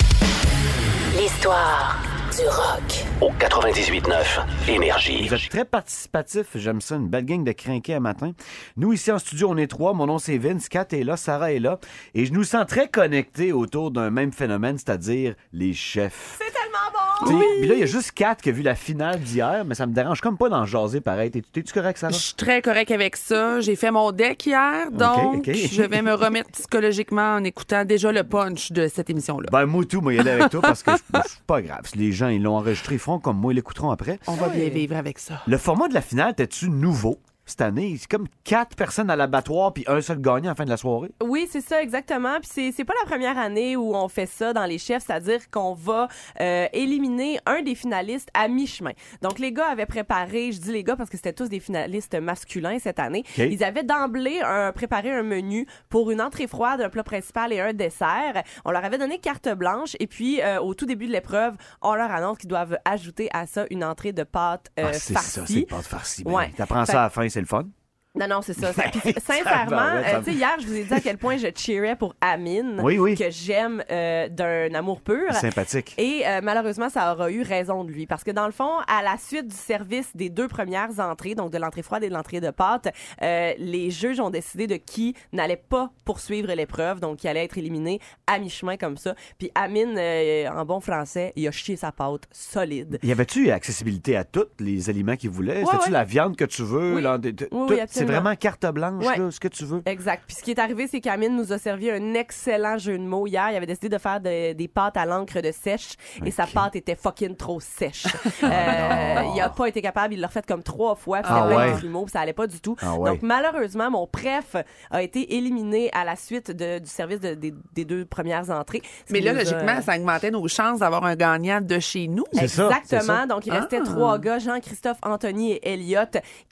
L'histoire 1.18 1.96
du 2.36 2.46
rock. 2.48 3.04
Au 3.20 3.30
98.9 3.38 4.68
Énergie. 4.68 5.26
Vous 5.28 5.34
êtes 5.34 5.48
très 5.48 5.64
participatif, 5.64 6.46
j'aime 6.54 6.80
ça, 6.80 6.96
une 6.96 7.08
belle 7.08 7.24
gang 7.24 7.44
de 7.44 7.52
crinqués 7.52 7.94
à 7.94 8.00
matin. 8.00 8.32
Nous, 8.76 8.92
ici 8.92 9.10
en 9.10 9.18
studio, 9.18 9.48
on 9.50 9.56
est 9.56 9.66
trois. 9.68 9.94
Mon 9.94 10.06
nom, 10.06 10.18
c'est 10.18 10.36
Vince. 10.36 10.68
Kat 10.68 10.86
est 10.92 11.02
là, 11.04 11.16
Sarah 11.16 11.52
est 11.52 11.58
là. 11.58 11.78
Et 12.14 12.26
je 12.26 12.32
nous 12.32 12.44
sens 12.44 12.66
très 12.66 12.88
connectés 12.88 13.52
autour 13.52 13.90
d'un 13.90 14.10
même 14.10 14.32
phénomène, 14.32 14.76
c'est-à-dire 14.76 15.34
les 15.52 15.72
chefs. 15.72 16.38
C'est 16.38 16.52
tellement 16.52 16.90
bon! 16.92 16.96
Sais, 17.40 17.46
Puis 17.60 17.68
là, 17.68 17.74
il 17.74 17.80
y 17.80 17.82
a 17.82 17.86
juste 17.86 18.12
Kat 18.12 18.34
qui 18.34 18.50
a 18.50 18.52
vu 18.52 18.60
la 18.62 18.74
finale 18.74 19.18
d'hier, 19.20 19.64
mais 19.64 19.74
ça 19.74 19.86
me 19.86 19.94
dérange 19.94 20.20
comme 20.20 20.36
pas 20.36 20.50
d'en 20.50 20.66
jaser 20.66 21.00
pareil. 21.00 21.30
T'es- 21.30 21.42
T'es-tu 21.50 21.72
correct, 21.72 21.96
Sarah? 21.96 22.12
Je 22.12 22.18
suis 22.18 22.34
très 22.34 22.60
correct 22.60 22.90
avec 22.90 23.16
ça. 23.16 23.60
J'ai 23.60 23.76
fait 23.76 23.90
mon 23.90 24.12
deck 24.12 24.44
hier, 24.44 24.90
donc 24.90 25.46
je 25.46 25.82
vais 25.82 26.02
me 26.02 26.12
remettre 26.12 26.50
psychologiquement 26.50 27.36
en 27.36 27.44
écoutant 27.44 27.84
déjà 27.86 28.12
le 28.12 28.22
punch 28.24 28.72
de 28.72 28.88
cette 28.88 29.08
émission-là. 29.08 29.48
Ben, 29.50 29.64
moi, 29.64 29.84
tout, 29.88 30.02
moi, 30.02 30.12
y 30.12 30.18
aller 30.18 30.30
avec 30.32 30.50
toi 30.50 30.60
parce 30.60 30.82
que 30.82 30.90
je- 30.92 31.20
c'est 31.26 31.40
pas 31.46 31.62
grave. 31.62 31.80
Les 31.94 32.12
gens, 32.12 32.25
ils 32.28 32.42
l'ont 32.42 32.56
enregistré, 32.56 32.94
ils 32.94 32.98
feront 32.98 33.18
comme 33.18 33.38
moi, 33.38 33.52
ils 33.52 33.56
l'écouteront 33.56 33.90
après. 33.90 34.18
On 34.26 34.34
va 34.34 34.48
bien 34.48 34.68
vivre 34.68 34.96
avec 34.96 35.18
ça. 35.18 35.42
Le 35.46 35.58
format 35.58 35.88
de 35.88 35.94
la 35.94 36.00
finale, 36.00 36.34
t'es-tu 36.34 36.70
nouveau? 36.70 37.18
Cette 37.46 37.60
année? 37.62 37.96
C'est 37.98 38.10
comme 38.10 38.26
quatre 38.44 38.76
personnes 38.76 39.08
à 39.10 39.16
l'abattoir 39.16 39.72
puis 39.72 39.84
un 39.86 40.00
seul 40.00 40.20
gagnant 40.20 40.46
à 40.46 40.52
la 40.52 40.54
fin 40.56 40.64
de 40.64 40.70
la 40.70 40.76
soirée. 40.76 41.10
Oui, 41.22 41.48
c'est 41.50 41.60
ça, 41.60 41.80
exactement. 41.82 42.38
Puis 42.40 42.50
c'est, 42.52 42.72
c'est 42.72 42.84
pas 42.84 42.94
la 43.02 43.08
première 43.08 43.38
année 43.38 43.76
où 43.76 43.94
on 43.94 44.08
fait 44.08 44.26
ça 44.26 44.52
dans 44.52 44.64
les 44.66 44.78
chefs, 44.78 45.04
c'est-à-dire 45.06 45.48
qu'on 45.50 45.74
va 45.74 46.08
euh, 46.40 46.66
éliminer 46.72 47.38
un 47.46 47.62
des 47.62 47.74
finalistes 47.74 48.28
à 48.34 48.48
mi-chemin. 48.48 48.92
Donc, 49.22 49.38
les 49.38 49.52
gars 49.52 49.68
avaient 49.68 49.86
préparé, 49.86 50.52
je 50.52 50.60
dis 50.60 50.72
les 50.72 50.84
gars 50.84 50.96
parce 50.96 51.08
que 51.08 51.16
c'était 51.16 51.32
tous 51.32 51.48
des 51.48 51.60
finalistes 51.60 52.14
masculins 52.20 52.78
cette 52.78 52.98
année, 52.98 53.24
ils 53.38 53.62
avaient 53.64 53.84
d'emblée 53.84 54.40
un- 54.42 54.72
préparé 54.72 55.10
un 55.10 55.22
menu 55.22 55.66
pour 55.88 56.10
une 56.10 56.20
entrée 56.20 56.46
froide, 56.46 56.80
un 56.80 56.88
plat 56.90 57.04
principal 57.04 57.52
et 57.52 57.60
un 57.60 57.72
dessert. 57.72 58.42
On 58.64 58.70
leur 58.72 58.84
avait 58.84 58.98
donné 58.98 59.18
carte 59.18 59.48
blanche 59.54 59.96
et 60.00 60.06
puis, 60.06 60.42
euh, 60.42 60.60
au 60.60 60.74
tout 60.74 60.86
début 60.86 61.06
de 61.06 61.12
l'épreuve, 61.12 61.54
on 61.82 61.94
leur 61.94 62.10
annonce 62.10 62.38
qu'ils 62.38 62.48
doivent 62.50 62.78
ajouter 62.84 63.28
à 63.32 63.46
ça 63.46 63.64
une 63.70 63.84
entrée 63.84 64.12
de 64.12 64.24
pâte 64.24 64.70
euh, 64.80 64.86
ah, 64.88 64.92
c'est 64.92 65.12
farcie. 65.14 65.30
ça, 65.30 65.42
c'est 65.46 65.62
pas 65.66 65.76
de 65.78 65.82
farci. 65.82 66.24
Ben, 66.24 66.32
Ouais. 66.32 66.50
T'apprends 66.56 66.84
Fait- 66.84 66.92
ça 66.92 67.00
à 67.00 67.04
la 67.04 67.10
fin, 67.10 67.28
fun. 67.44 67.74
Non, 68.16 68.26
non, 68.28 68.40
c'est 68.42 68.54
ça. 68.54 68.72
Ça- 68.72 68.84
puis, 68.90 69.12
sincèrement, 69.26 69.76
euh, 69.96 70.18
tu 70.20 70.24
sais, 70.32 70.32
hier, 70.36 70.56
je 70.60 70.66
vous 70.66 70.74
ai 70.74 70.84
dit 70.84 70.94
à 70.94 71.00
quel 71.00 71.18
point 71.18 71.36
je 71.36 71.48
cheerais 71.54 71.96
pour 71.96 72.14
Amine, 72.20 72.80
Oui, 72.82 72.98
oui. 72.98 73.14
que 73.14 73.30
j'aime 73.30 73.82
euh, 73.90 74.28
d'un 74.28 74.72
amour 74.74 75.00
pur. 75.02 75.32
Sympathique. 75.34 75.94
Et 75.98 76.22
euh, 76.26 76.40
malheureusement, 76.42 76.88
ça 76.88 77.12
aura 77.12 77.30
eu 77.30 77.42
raison 77.42 77.84
de 77.84 77.90
lui. 77.90 78.06
Parce 78.06 78.24
que 78.24 78.30
dans 78.30 78.46
le 78.46 78.52
fond, 78.52 78.70
à 78.88 79.02
la 79.02 79.16
suite 79.18 79.48
du 79.48 79.54
service 79.56 80.10
des 80.14 80.30
deux 80.30 80.48
premières 80.48 80.98
entrées, 80.98 81.34
donc 81.34 81.50
de 81.52 81.58
l'entrée 81.58 81.82
froide 81.82 82.04
et 82.04 82.08
de 82.08 82.14
l'entrée 82.14 82.40
de 82.40 82.50
pâte, 82.50 82.88
euh, 83.22 83.52
les 83.58 83.90
juges 83.90 84.20
ont 84.20 84.30
décidé 84.30 84.66
de 84.66 84.76
qui 84.76 85.14
n'allait 85.32 85.56
pas 85.56 85.90
poursuivre 86.04 86.52
l'épreuve, 86.54 87.00
donc 87.00 87.18
qui 87.18 87.28
allait 87.28 87.44
être 87.44 87.58
éliminé 87.58 88.00
à 88.26 88.38
mi-chemin 88.38 88.76
comme 88.76 88.96
ça. 88.96 89.14
Puis 89.38 89.50
Amine, 89.54 89.94
euh, 89.98 90.48
en 90.48 90.64
bon 90.64 90.80
français, 90.80 91.32
il 91.36 91.46
a 91.46 91.50
chié 91.50 91.76
sa 91.76 91.92
pâte 91.92 92.22
solide. 92.32 92.98
Y 93.02 93.12
avait-tu 93.12 93.50
accessibilité 93.50 94.16
à 94.16 94.24
tous 94.24 94.46
les 94.58 94.88
aliments 94.90 95.16
qu'ils 95.16 95.30
voulaient? 95.30 95.58
Ouais, 95.58 95.64
C'était-tu 95.66 95.84
ouais. 95.86 95.90
la 95.90 96.04
viande 96.04 96.36
que 96.36 96.44
tu 96.44 96.62
veux? 96.62 96.94
Oui. 96.96 97.02
là, 97.02 97.18
Oui, 97.22 97.66
oui, 97.70 97.80
absolument. 97.80 98.05
Vraiment 98.06 98.34
carte 98.36 98.66
blanche, 98.66 99.04
Ouais. 99.04 99.16
là, 99.18 99.30
ce 99.30 99.40
que 99.40 99.48
tu 99.48 99.64
veux. 99.64 99.82
Exact. 99.86 100.22
Puis 100.26 100.36
ce 100.36 100.42
qui 100.42 100.50
est 100.52 100.58
arrivé, 100.58 100.86
c'est 100.86 101.00
qu'Amine 101.00 101.36
nous 101.36 101.52
a 101.52 101.58
servi 101.58 101.90
un 101.90 102.14
excellent 102.14 102.78
jeu 102.78 102.98
de 102.98 103.04
mots 103.04 103.26
hier. 103.26 103.48
Il 103.50 103.56
avait 103.56 103.66
décidé 103.66 103.88
de 103.88 103.98
faire 103.98 104.20
de- 104.20 104.52
des 104.52 104.68
pâtes 104.68 104.96
à 104.96 105.04
l'encre 105.06 105.40
de 105.40 105.52
sèche 105.52 105.94
et 106.24 106.30
sa 106.30 106.46
pâte 106.46 106.76
était 106.76 106.94
fucking 106.96 107.36
trop 107.36 107.60
sèche. 107.60 108.06
Euh, 108.42 109.22
il 109.34 109.40
a 109.40 109.48
pas 109.48 109.66
été 109.66 109.82
capable. 109.82 110.14
Il 110.14 110.20
l'a 110.20 110.26
refait 110.28 110.42
comme 110.46 110.62
trois 110.62 110.94
fois. 110.94 111.18
Puis 111.22 111.26
Ah 111.32 111.42
c'était 111.44 111.54
plein 111.56 111.74
ouais. 111.74 112.04
de 112.04 112.10
ça 112.10 112.20
allait 112.20 112.32
pas 112.32 112.46
du 112.46 112.60
tout. 112.60 112.76
Ah 112.80 112.94
ouais. 112.94 113.10
Donc 113.10 113.22
malheureusement, 113.22 113.90
mon 113.90 114.06
préf 114.06 114.56
a 114.90 115.02
été 115.02 115.36
éliminé 115.36 115.90
à 115.92 116.04
la 116.04 116.16
suite 116.16 116.50
de- 116.50 116.78
du 116.78 116.86
service 116.88 117.20
de- 117.20 117.34
des, 117.34 117.54
des 117.74 117.84
deux 117.84 118.04
premières 118.04 118.50
entrées. 118.50 118.82
Mais 119.10 119.20
là, 119.20 119.32
nous 119.32 119.40
a- 119.40 119.42
logiquement, 119.42 119.80
ça 119.82 119.96
augmentait 119.96 120.30
nos 120.30 120.46
chances 120.48 120.80
d'avoir 120.80 121.04
un 121.04 121.16
gagnant 121.16 121.60
de 121.60 121.78
chez 121.78 122.08
nous. 122.08 122.24
C'est 122.32 122.48
ça, 122.48 122.66
Exactement. 122.68 123.02
ça. 123.20 123.26
Donc, 123.26 123.46
il 123.46 123.52
restait 123.52 123.78
Ah. 123.80 123.84
trois 123.84 124.18
gars, 124.18 124.38
Jean-Christophe, 124.38 124.98
Anthony 125.02 125.52
et 125.52 125.72
Elliot, 125.72 126.00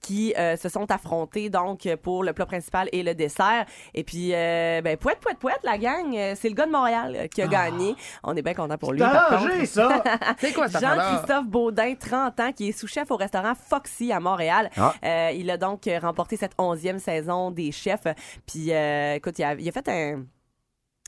qui 0.03 0.35
euh, 0.39 0.57
se 0.57 0.69
sont 0.69 0.91
affrontés 0.91 1.44
donc 1.51 1.89
pour 2.03 2.25
le 2.25 2.33
plat 2.33 2.47
principal 2.47 2.89
et 2.93 3.03
le 3.03 3.15
dessert. 3.15 3.67
Et 3.95 4.05
puis, 4.05 4.35
euh, 4.35 4.81
ben, 4.83 4.97
pouette, 4.97 5.21
pouette, 5.21 5.39
pouette, 5.39 5.61
la 5.63 5.79
gang, 5.79 6.15
euh, 6.15 6.35
c'est 6.37 6.49
le 6.49 6.55
gars 6.55 6.67
de 6.67 6.73
Montréal 6.73 7.17
euh, 7.17 7.27
qui 7.27 7.43
a 7.43 7.47
gagné. 7.47 7.95
On 8.23 8.37
est 8.37 8.43
bien 8.43 8.55
content 8.55 8.79
pour 8.79 8.93
lui. 8.93 9.03
Arrangé, 9.03 9.67
ça! 9.67 10.03
C'est 10.39 10.53
quoi 10.53 10.69
ça? 10.69 10.81
Jean-Christophe 10.81 11.47
Baudin, 11.47 11.95
30 11.95 12.41
ans, 12.41 12.53
qui 12.53 12.69
est 12.69 12.73
sous-chef 12.73 13.11
au 13.11 13.17
restaurant 13.17 13.55
Foxy 13.55 14.13
à 14.13 14.21
Montréal. 14.21 14.71
Ah. 14.77 14.95
Euh, 15.05 15.31
il 15.35 15.51
a 15.51 15.57
donc 15.57 15.89
remporté 16.01 16.37
cette 16.37 16.53
onzième 16.59 16.99
saison 16.99 17.51
des 17.51 17.73
chefs. 17.73 18.07
Puis, 18.47 18.73
euh, 18.73 19.15
écoute, 19.15 19.39
il 19.39 19.45
a, 19.45 19.55
il 19.55 19.69
a 19.69 19.73
fait 19.73 19.89
un 19.89 20.25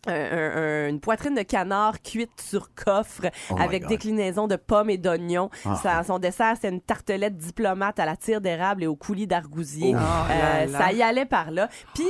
un- 0.07 0.57
un- 0.57 0.89
une 0.89 1.01
poitrine 1.01 1.35
de 1.35 1.43
canard 1.43 2.01
cuite 2.03 2.41
sur 2.41 2.75
coffre 2.75 3.27
Oh 3.51 3.57
avec 3.59 3.87
déclinaison 3.87 4.47
de 4.47 4.57
pommes 4.57 4.91
et 4.91 4.99
d'oignons. 4.99 5.51
Ah. 5.65 5.77
Ça- 5.83 6.03
Son 6.05 6.19
dessert, 6.19 6.55
c'est 6.61 6.69
une 6.69 6.81
tartelette 6.81 7.37
diplomate 7.37 7.99
à 7.99 8.05
la 8.07 8.17
tire 8.17 8.41
d'érable 8.41 8.85
et 8.85 8.87
au 8.87 8.97
coulis 8.97 9.27
d'argousier. 9.27 9.95
Oh. 9.97 9.99
Euh, 10.31 10.67
là. 10.67 10.79
ça 10.79 10.93
y 10.93 11.03
allait 11.03 11.25
par 11.27 11.51
là. 11.51 11.69
Puis, 11.95 12.05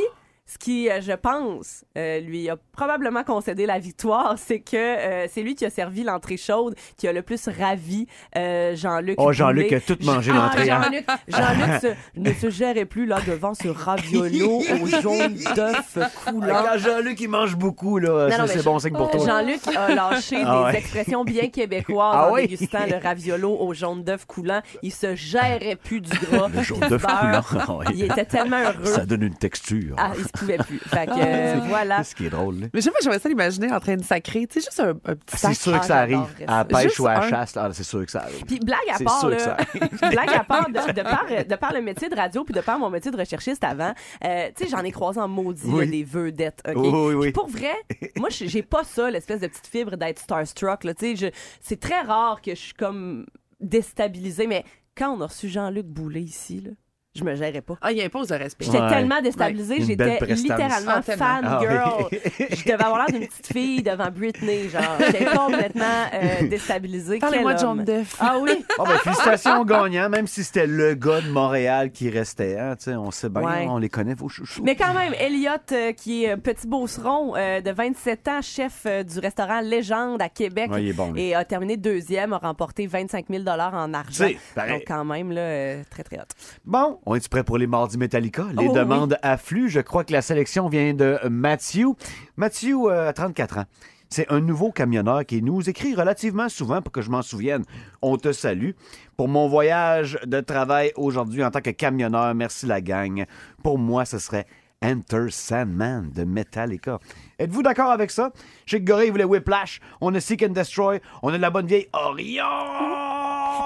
ce 0.47 0.59
qui, 0.59 0.89
euh, 0.89 1.01
je 1.01 1.13
pense, 1.13 1.85
euh, 1.99 2.21
lui 2.21 2.49
a 2.49 2.57
probablement 2.73 3.25
concédé 3.25 3.67
la 3.67 3.79
victoire, 3.79 4.35
c'est 4.39 4.61
que 4.61 4.77
euh, 4.77 5.27
c'est 5.33 5.43
lui 5.43 5.55
qui 5.57 5.65
a 5.65 5.71
servi 5.71 6.05
l'entrée 6.05 6.37
chaude, 6.37 6.75
qui 6.97 7.09
a 7.09 7.13
le 7.13 7.23
plus 7.23 7.49
ravi 7.49 8.07
euh, 8.37 8.77
Jean-Luc. 8.77 9.17
Oh, 9.19 9.33
Jean-Luc 9.33 9.73
a 9.73 9.81
tout 9.81 9.97
mangé 10.03 10.31
Ah, 10.35 10.37
l'entrée. 10.39 10.71
hein? 10.71 10.83
Jean-Luc, 10.85 11.05
Jean-Luc 11.29 11.81
se- 11.83 11.95
ne 12.21 12.33
se 12.33 12.51
gérait 12.51 12.85
plus 12.85 13.07
là 13.07 13.19
devant 13.27 13.55
ce 13.55 13.69
raviolo 13.69 14.61
au 14.83 14.87
jaune 14.87 15.35
d'œuf 15.55 15.99
coulant. 16.25 16.63
Quand 16.65 16.79
Jean-Luc, 16.79 17.21
il 17.21 17.29
mange 17.29 17.57
beaucoup, 17.57 17.99
là, 17.99 18.27
Non, 18.27 18.31
ça, 18.31 18.39
non, 18.39 18.45
mais 18.45 18.53
c'est 18.53 18.65
bon 18.65 18.79
signe 18.79 18.93
pour 18.93 19.11
toi. 19.11 19.25
Jean-Luc 19.27 19.61
a 19.77 19.95
lâché 19.95 20.37
Ah 20.45 20.59
des 20.59 20.65
ouais. 20.73 20.79
expressions 20.79 21.25
bien 21.25 21.49
québécoises 21.49 22.15
Ah 22.17 22.29
en 22.31 22.35
oui? 22.35 22.43
dégustant 22.47 22.87
le 22.89 23.03
raviolo 23.03 23.57
au 23.59 23.75
jaune 23.75 24.05
d'œuf 24.05 24.25
coulant. 24.27 24.61
Il 24.83 24.93
se 24.93 25.15
gérait 25.17 25.77
plus 25.77 26.01
du 26.01 26.11
gras. 26.11 26.49
Le 26.55 26.63
jaune 26.63 26.81
d'œuf 26.89 27.03
coulant. 27.03 27.81
Ah. 27.85 27.91
Il 27.95 28.05
était 28.05 28.25
tellement 28.25 28.61
heureux. 28.63 28.85
Ça 28.85 29.05
donne 29.07 29.23
une 29.23 29.35
texture. 29.37 29.97
Ah, 29.99 30.13
il 30.17 30.25
se 30.25 30.29
pouvait 30.37 30.59
plus. 30.59 30.79
Fait 30.79 31.07
que, 31.07 31.13
euh, 31.17 31.61
voilà. 31.67 32.05
C'est 32.05 32.11
ce 32.11 32.15
qui 32.17 32.27
est 32.27 32.31
drôle, 32.31 32.61
là. 32.61 32.67
Mais 32.73 32.81
je 32.81 32.85
sais 32.85 32.91
pas, 32.91 32.99
j'aimerais 33.03 33.19
ça 33.19 33.29
l'imaginer 33.29 33.73
en 33.73 33.81
train 33.81 33.97
de 33.97 34.03
sacrer. 34.05 34.47
Tu 34.47 34.61
sais, 34.61 34.67
juste 34.67 34.81
un, 34.81 34.91
un 34.91 35.15
petit 35.17 35.37
sac. 35.37 35.55
C'est 35.55 35.63
sûr 35.63 35.75
Ah, 35.75 35.79
que 35.81 35.87
ça 35.87 35.99
arrive. 35.99 36.19
j'adorerais 36.39 36.45
À 36.47 36.59
la 36.59 36.65
pêche 36.65 37.01
ou 37.01 37.07
à 37.07 37.15
la 37.15 37.29
chasse, 37.29 37.59
c'est 37.73 37.83
sûr 37.85 38.05
que 38.05 38.11
ça 38.11 38.23
arrive. 38.23 38.45
Puis 38.47 38.59
blague 38.61 38.79
à 38.95 39.03
part, 39.03 39.21
sûr 39.21 39.31
que 39.31 39.35
là, 39.35 39.57
ça 40.01 40.09
blague 40.11 40.31
à 40.35 40.45
part, 40.45 40.69
de, 40.69 40.93
de 40.93 41.03
par, 41.03 41.27
de 41.27 41.55
par 41.57 41.73
le 41.73 41.83
métier 41.83 42.09
de 42.09 42.15
radio 42.17 42.45
puis 42.45 42.55
de 42.55 42.61
par 42.61 42.79
mon 42.79 42.91
métier 42.91 43.11
de 43.11 43.17
recherchiste 43.17 43.65
avant, 43.65 43.93
euh, 44.25 44.49
tu 44.57 44.65
sais, 44.65 44.71
j'en 44.71 44.83
ai 44.85 44.91
croisé 44.93 45.21
en 45.21 45.29
maudit 45.29 45.63
Oui. 45.67 45.85
là, 45.87 45.91
des 45.91 46.05
vedettes. 46.05 46.63
ok? 46.69 46.75
Oui, 46.77 46.89
oui, 46.93 47.15
oui. 47.15 47.23
Puis 47.27 47.33
pour 47.33 47.49
vrai, 47.49 47.75
moi, 48.17 48.29
j'ai 48.31 48.63
pas 48.63 48.85
ça, 48.85 49.11
l'espèce 49.11 49.41
de 49.41 49.47
petite 49.47 49.67
fibre 49.67 49.97
d'être 49.97 50.19
starstruck. 50.21 50.85
là, 50.85 50.95
tu 50.95 51.17
sais, 51.17 51.33
C'est 51.61 51.81
très 51.81 52.01
rare 52.03 52.41
que 52.43 52.51
je 52.55 52.61
suis 52.61 52.75
comme 52.75 53.27
déstabilisée, 53.61 54.47
mais 54.47 54.65
quand 54.97 55.15
on 55.17 55.21
a 55.21 55.27
reçu 55.27 55.49
Jean-Luc 55.49 55.87
Boulet 55.87 56.23
ici, 56.23 56.61
là, 56.61 56.71
je 57.17 57.25
me 57.25 57.35
gérais 57.35 57.61
pas. 57.61 57.75
Ah, 57.81 57.93
il 57.93 58.01
impose 58.03 58.31
le 58.31 58.37
respect. 58.37 58.65
J'étais 58.67 58.81
Ouais. 58.81 58.89
tellement 58.89 59.21
déstabilisée, 59.23 59.77
Une 59.81 59.97
belle 59.97 60.11
j'étais 60.13 60.17
prestance. 60.27 60.43
littéralement 60.43 60.93
Ah, 60.97 61.03
tellement. 61.03 61.27
Ah 61.45 61.99
oui. 62.13 62.19
Je 62.51 62.63
devais 62.65 62.73
avoir 62.85 62.99
l'air 62.99 63.07
d'une 63.19 63.27
petite 63.29 63.47
fille 63.53 63.83
devant 63.83 64.11
Britney, 64.11 64.69
genre. 64.69 64.83
J'étais 65.01 65.25
complètement 65.37 65.85
euh, 66.15 66.47
déstabilisée. 66.49 67.19
Parlez-moi 67.19 67.55
de 67.55 67.59
jaune 67.59 67.69
homme. 67.81 67.85
d'œuf. 67.85 68.17
Ah 68.21 68.37
oui? 68.41 68.65
Oh, 68.79 68.85
ben, 68.85 68.99
félicitations 68.99 69.61
au 69.61 69.65
gagnant, 69.65 70.09
même 70.09 70.27
si 70.27 70.45
c'était 70.45 70.67
le 70.67 70.95
gars 70.95 71.21
de 71.21 71.29
Montréal 71.31 71.91
qui 71.91 72.11
restait. 72.11 72.59
Hein, 72.59 72.77
tu 72.77 72.85
sais, 72.85 72.95
on 72.97 73.11
sait 73.11 73.29
bien, 73.29 73.43
Ouais. 73.43 73.67
on 73.69 73.79
les 73.79 73.89
connaît, 73.89 74.15
vos 74.15 74.29
chouchous. 74.29 74.63
Mais 74.63 74.77
quand 74.77 74.93
même, 74.95 75.15
Elliot, 75.19 75.51
euh, 75.73 75.93
qui 75.93 76.25
est 76.25 76.33
euh, 76.33 76.37
petit 76.37 76.67
beauceron 76.67 77.35
euh, 77.37 77.61
de 77.61 77.71
27 77.71 78.29
ans, 78.29 78.43
chef 78.43 78.83
euh, 78.87 79.03
du 79.03 79.19
restaurant 79.19 79.61
Légende 79.61 80.21
à 80.23 80.29
Québec, 80.29 80.71
Ouais, 80.71 80.83
il 80.83 80.89
est 80.91 80.93
bon, 80.93 81.13
lui. 81.13 81.23
et 81.29 81.35
a 81.35 81.45
terminé 81.45 81.77
deuxième, 81.77 82.33
a 82.33 82.39
remporté 82.39 82.87
25 82.87 83.27
000 83.31 83.45
en 83.47 83.95
argent. 83.95 84.11
C'est 84.13 84.37
pareil. 84.55 84.73
Donc 84.75 84.83
quand 84.87 85.05
même, 85.05 85.33
là, 85.33 85.41
euh, 85.41 85.83
très, 85.91 86.03
très 86.03 86.17
hot. 86.19 86.23
Bon, 86.65 86.99
on 87.07 87.15
est 87.15 87.29
prêt 87.29 87.45
pour 87.45 87.57
les 87.59 87.67
mardis 87.67 87.97
Metallica? 87.99 88.45
Les 88.59 88.69
Oh, 88.69 88.73
demandes 88.75 89.17
affluent. 89.23 89.69
Je 89.69 89.81
crois 89.81 90.05
que 90.05 90.13
la 90.13 90.23
sélection 90.23 90.69
vient 90.69 90.93
de 90.93 91.19
Matthew. 91.31 91.95
Matthew, 92.37 92.87
euh, 92.89 93.13
34 93.13 93.59
ans. 93.59 93.65
C'est 94.09 94.31
un 94.31 94.41
nouveau 94.41 94.71
camionneur 94.71 95.25
qui 95.27 95.43
nous 95.43 95.69
écrit 95.69 95.95
relativement 95.95 96.49
souvent 96.49 96.81
pour 96.83 96.93
que 96.93 97.03
je 97.03 97.11
m'en 97.11 97.23
souvienne. 97.23 97.65
On 98.03 98.17
te 98.17 98.31
salue. 98.33 98.71
Pour 99.17 99.27
mon 99.29 99.49
voyage 99.49 100.19
de 100.27 100.41
travail 100.41 100.93
aujourd'hui 100.97 101.43
en 101.43 101.51
tant 101.51 101.61
que 101.61 101.71
camionneur, 101.71 102.33
merci 102.35 102.67
la 102.67 102.81
gang. 102.81 103.25
Pour 103.65 103.79
moi, 103.79 104.05
ce 104.05 104.19
serait 104.19 104.47
Enter 104.85 105.27
Sandman 105.31 106.11
de 106.15 106.23
Metallica. 106.25 107.01
Êtes-vous 107.39 107.63
d'accord 107.63 107.91
avec 107.91 108.11
ça? 108.13 108.31
Chez 108.67 108.81
Gorille 108.81 109.11
voulait 109.11 109.25
Whiplash, 109.25 109.81
on 110.01 110.15
a 110.15 110.21
Seek 110.21 110.43
and 110.45 110.51
Destroy, 110.53 111.01
on 111.23 111.31
a 111.31 111.37
de 111.39 111.43
la 111.43 111.51
bonne 111.51 111.67
vieille 111.67 111.89
Orion! 111.93 113.06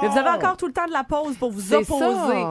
Mais 0.03 0.09
vous 0.09 0.19
avez 0.19 0.31
encore 0.31 0.57
tout 0.57 0.67
le 0.67 0.73
temps 0.73 0.87
de 0.87 0.93
la 0.93 1.05
pause 1.05 1.37
pour 1.37 1.51
vous 1.51 1.75
opposer. 1.75 2.45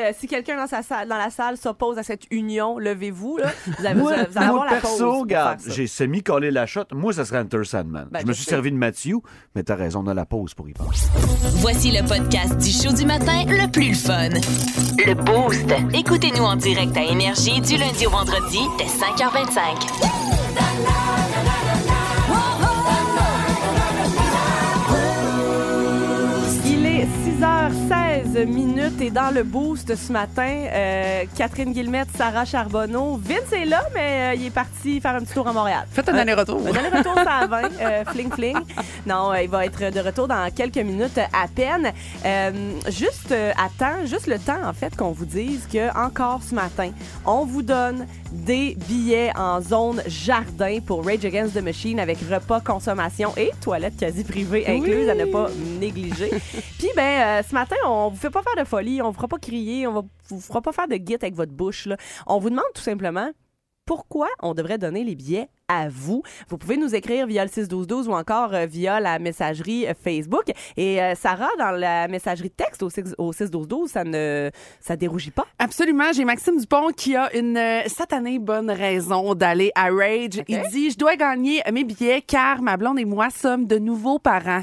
euh, 0.00 0.12
si 0.18 0.26
quelqu'un 0.26 0.56
dans, 0.56 0.66
sa 0.66 0.82
salle, 0.82 1.08
dans 1.08 1.16
la 1.18 1.30
salle 1.30 1.56
s'oppose 1.56 1.98
à 1.98 2.02
cette 2.02 2.24
union, 2.30 2.78
levez-vous. 2.78 3.38
Là. 3.38 3.52
Vous, 3.78 3.86
avez, 3.86 4.00
Moi, 4.00 4.12
vous 4.30 4.38
allez 4.38 4.46
moi, 4.48 4.62
avoir 4.62 4.64
la 4.64 4.80
pause. 4.80 4.90
perso, 4.90 5.20
regarde, 5.20 5.60
j'ai 5.66 5.86
semi-collé 5.86 6.50
la 6.50 6.66
shot. 6.66 6.84
Moi, 6.92 7.12
ça 7.12 7.24
serait 7.24 7.40
Enter 7.40 7.64
Sandman. 7.64 8.08
Ben, 8.10 8.20
je 8.20 8.26
me 8.26 8.32
suis 8.32 8.44
servi 8.44 8.70
de 8.72 8.76
Matthew, 8.76 9.16
mais 9.54 9.62
t'as 9.62 9.74
raison, 9.74 10.02
on 10.04 10.08
a 10.08 10.14
la 10.14 10.26
pause 10.26 10.54
pour 10.54 10.68
y 10.68 10.72
penser. 10.72 11.06
Voici 11.56 11.90
le 11.90 12.06
podcast 12.06 12.56
du 12.58 12.70
show 12.70 12.92
du 12.92 13.06
matin 13.06 13.44
le 13.46 13.70
plus 13.70 13.90
le 13.90 13.94
fun. 13.94 14.28
Le 15.04 15.14
Boost. 15.14 15.66
Écoutez-nous 15.92 16.44
en 16.44 16.56
direct 16.56 16.96
à 16.96 17.02
Énergie 17.02 17.60
du 17.60 17.76
lundi 17.76 18.06
au 18.06 18.10
vendredi 18.10 18.60
dès 18.78 18.84
5h25. 18.84 21.41
6h16 27.62 28.01
minutes 28.38 29.00
et 29.00 29.10
dans 29.10 29.30
le 29.32 29.42
boost 29.42 29.94
ce 29.94 30.12
matin, 30.12 30.48
euh, 30.72 31.24
Catherine 31.36 31.72
Guillemette, 31.72 32.08
Sarah 32.16 32.44
Charbonneau. 32.44 33.20
Vince 33.22 33.52
est 33.52 33.64
là, 33.64 33.82
mais 33.94 34.32
euh, 34.32 34.34
il 34.34 34.46
est 34.46 34.50
parti 34.50 35.00
faire 35.00 35.14
un 35.14 35.20
petit 35.20 35.34
tour 35.34 35.46
à 35.46 35.52
Montréal. 35.52 35.86
Faites 35.90 36.08
un 36.08 36.16
aller-retour. 36.16 36.60
Un 36.66 36.74
aller-retour 36.74 37.14
ça 37.14 37.46
va, 37.46 37.62
euh, 37.80 38.04
fling 38.06 38.32
fling. 38.32 38.56
Non, 39.06 39.32
euh, 39.32 39.42
il 39.42 39.48
va 39.50 39.66
être 39.66 39.90
de 39.92 40.00
retour 40.00 40.28
dans 40.28 40.50
quelques 40.54 40.78
minutes 40.78 41.18
à 41.18 41.46
peine. 41.54 41.92
Euh, 42.24 42.50
juste 42.88 43.32
euh, 43.32 43.52
à 43.52 43.68
temps, 43.78 44.06
juste 44.06 44.26
le 44.26 44.38
temps 44.38 44.64
en 44.64 44.72
fait 44.72 44.96
qu'on 44.96 45.12
vous 45.12 45.26
dise 45.26 45.66
que 45.72 45.88
encore 45.96 46.40
ce 46.42 46.54
matin, 46.54 46.90
on 47.26 47.44
vous 47.44 47.62
donne 47.62 48.06
des 48.32 48.76
billets 48.88 49.30
en 49.36 49.60
zone 49.60 50.02
jardin 50.06 50.78
pour 50.84 51.04
Rage 51.04 51.24
Against 51.24 51.54
the 51.54 51.62
Machine 51.62 52.00
avec 52.00 52.18
repas, 52.30 52.60
consommation 52.60 53.32
et 53.36 53.50
toilettes 53.60 53.98
quasi 53.98 54.24
privées 54.24 54.64
incluses 54.66 55.08
à 55.08 55.14
ne 55.14 55.26
pas 55.26 55.48
négliger. 55.78 56.30
Puis 56.78 56.88
ben 56.96 57.02
euh, 57.02 57.42
ce 57.48 57.54
matin, 57.54 57.76
on 57.86 58.08
vous 58.08 58.21
fait 58.22 58.30
pas 58.30 58.42
faire 58.42 58.62
de 58.62 58.68
folie, 58.68 59.02
on 59.02 59.12
fera 59.12 59.28
pas 59.28 59.38
crier, 59.38 59.86
on 59.86 59.92
va 59.92 60.02
vous 60.28 60.40
fera 60.40 60.62
pas 60.62 60.72
faire 60.72 60.88
de 60.88 60.96
guite 60.96 61.22
avec 61.22 61.34
votre 61.34 61.52
bouche. 61.52 61.88
On 62.26 62.38
vous 62.38 62.50
demande 62.50 62.64
tout 62.74 62.82
simplement 62.82 63.30
pourquoi 63.84 64.28
on 64.40 64.54
devrait 64.54 64.78
donner 64.78 65.04
les 65.04 65.14
billets 65.14 65.48
à 65.72 65.88
vous. 65.88 66.22
Vous 66.48 66.58
pouvez 66.58 66.76
nous 66.76 66.94
écrire 66.94 67.26
via 67.26 67.44
le 67.44 67.50
61212 67.50 68.08
ou 68.08 68.12
encore 68.12 68.54
euh, 68.54 68.66
via 68.66 69.00
la 69.00 69.18
messagerie 69.18 69.86
euh, 69.86 69.94
Facebook. 69.94 70.44
Et 70.76 71.00
euh, 71.02 71.14
Sarah, 71.14 71.48
dans 71.58 71.70
la 71.70 72.08
messagerie 72.08 72.50
texte 72.50 72.82
au 72.82 72.90
6 72.90 73.14
au 73.18 73.32
61212, 73.32 73.90
ça 73.90 74.04
ne 74.04 74.50
ça 74.80 74.96
dérougit 74.96 75.30
pas? 75.30 75.46
Absolument. 75.58 76.12
J'ai 76.12 76.24
Maxime 76.24 76.58
Dupont 76.58 76.88
qui 76.96 77.16
a 77.16 77.34
une 77.36 77.58
satanée 77.86 78.38
bonne 78.38 78.70
raison 78.70 79.34
d'aller 79.34 79.70
à 79.74 79.84
Rage. 79.90 80.42
Il 80.48 80.62
dit 80.70 80.90
Je 80.90 80.98
dois 80.98 81.16
gagner 81.16 81.62
mes 81.72 81.84
billets 81.84 82.22
car 82.22 82.60
ma 82.62 82.76
blonde 82.76 82.98
et 82.98 83.04
moi 83.04 83.28
sommes 83.30 83.66
de 83.66 83.78
nouveaux 83.78 84.18
parents. 84.18 84.62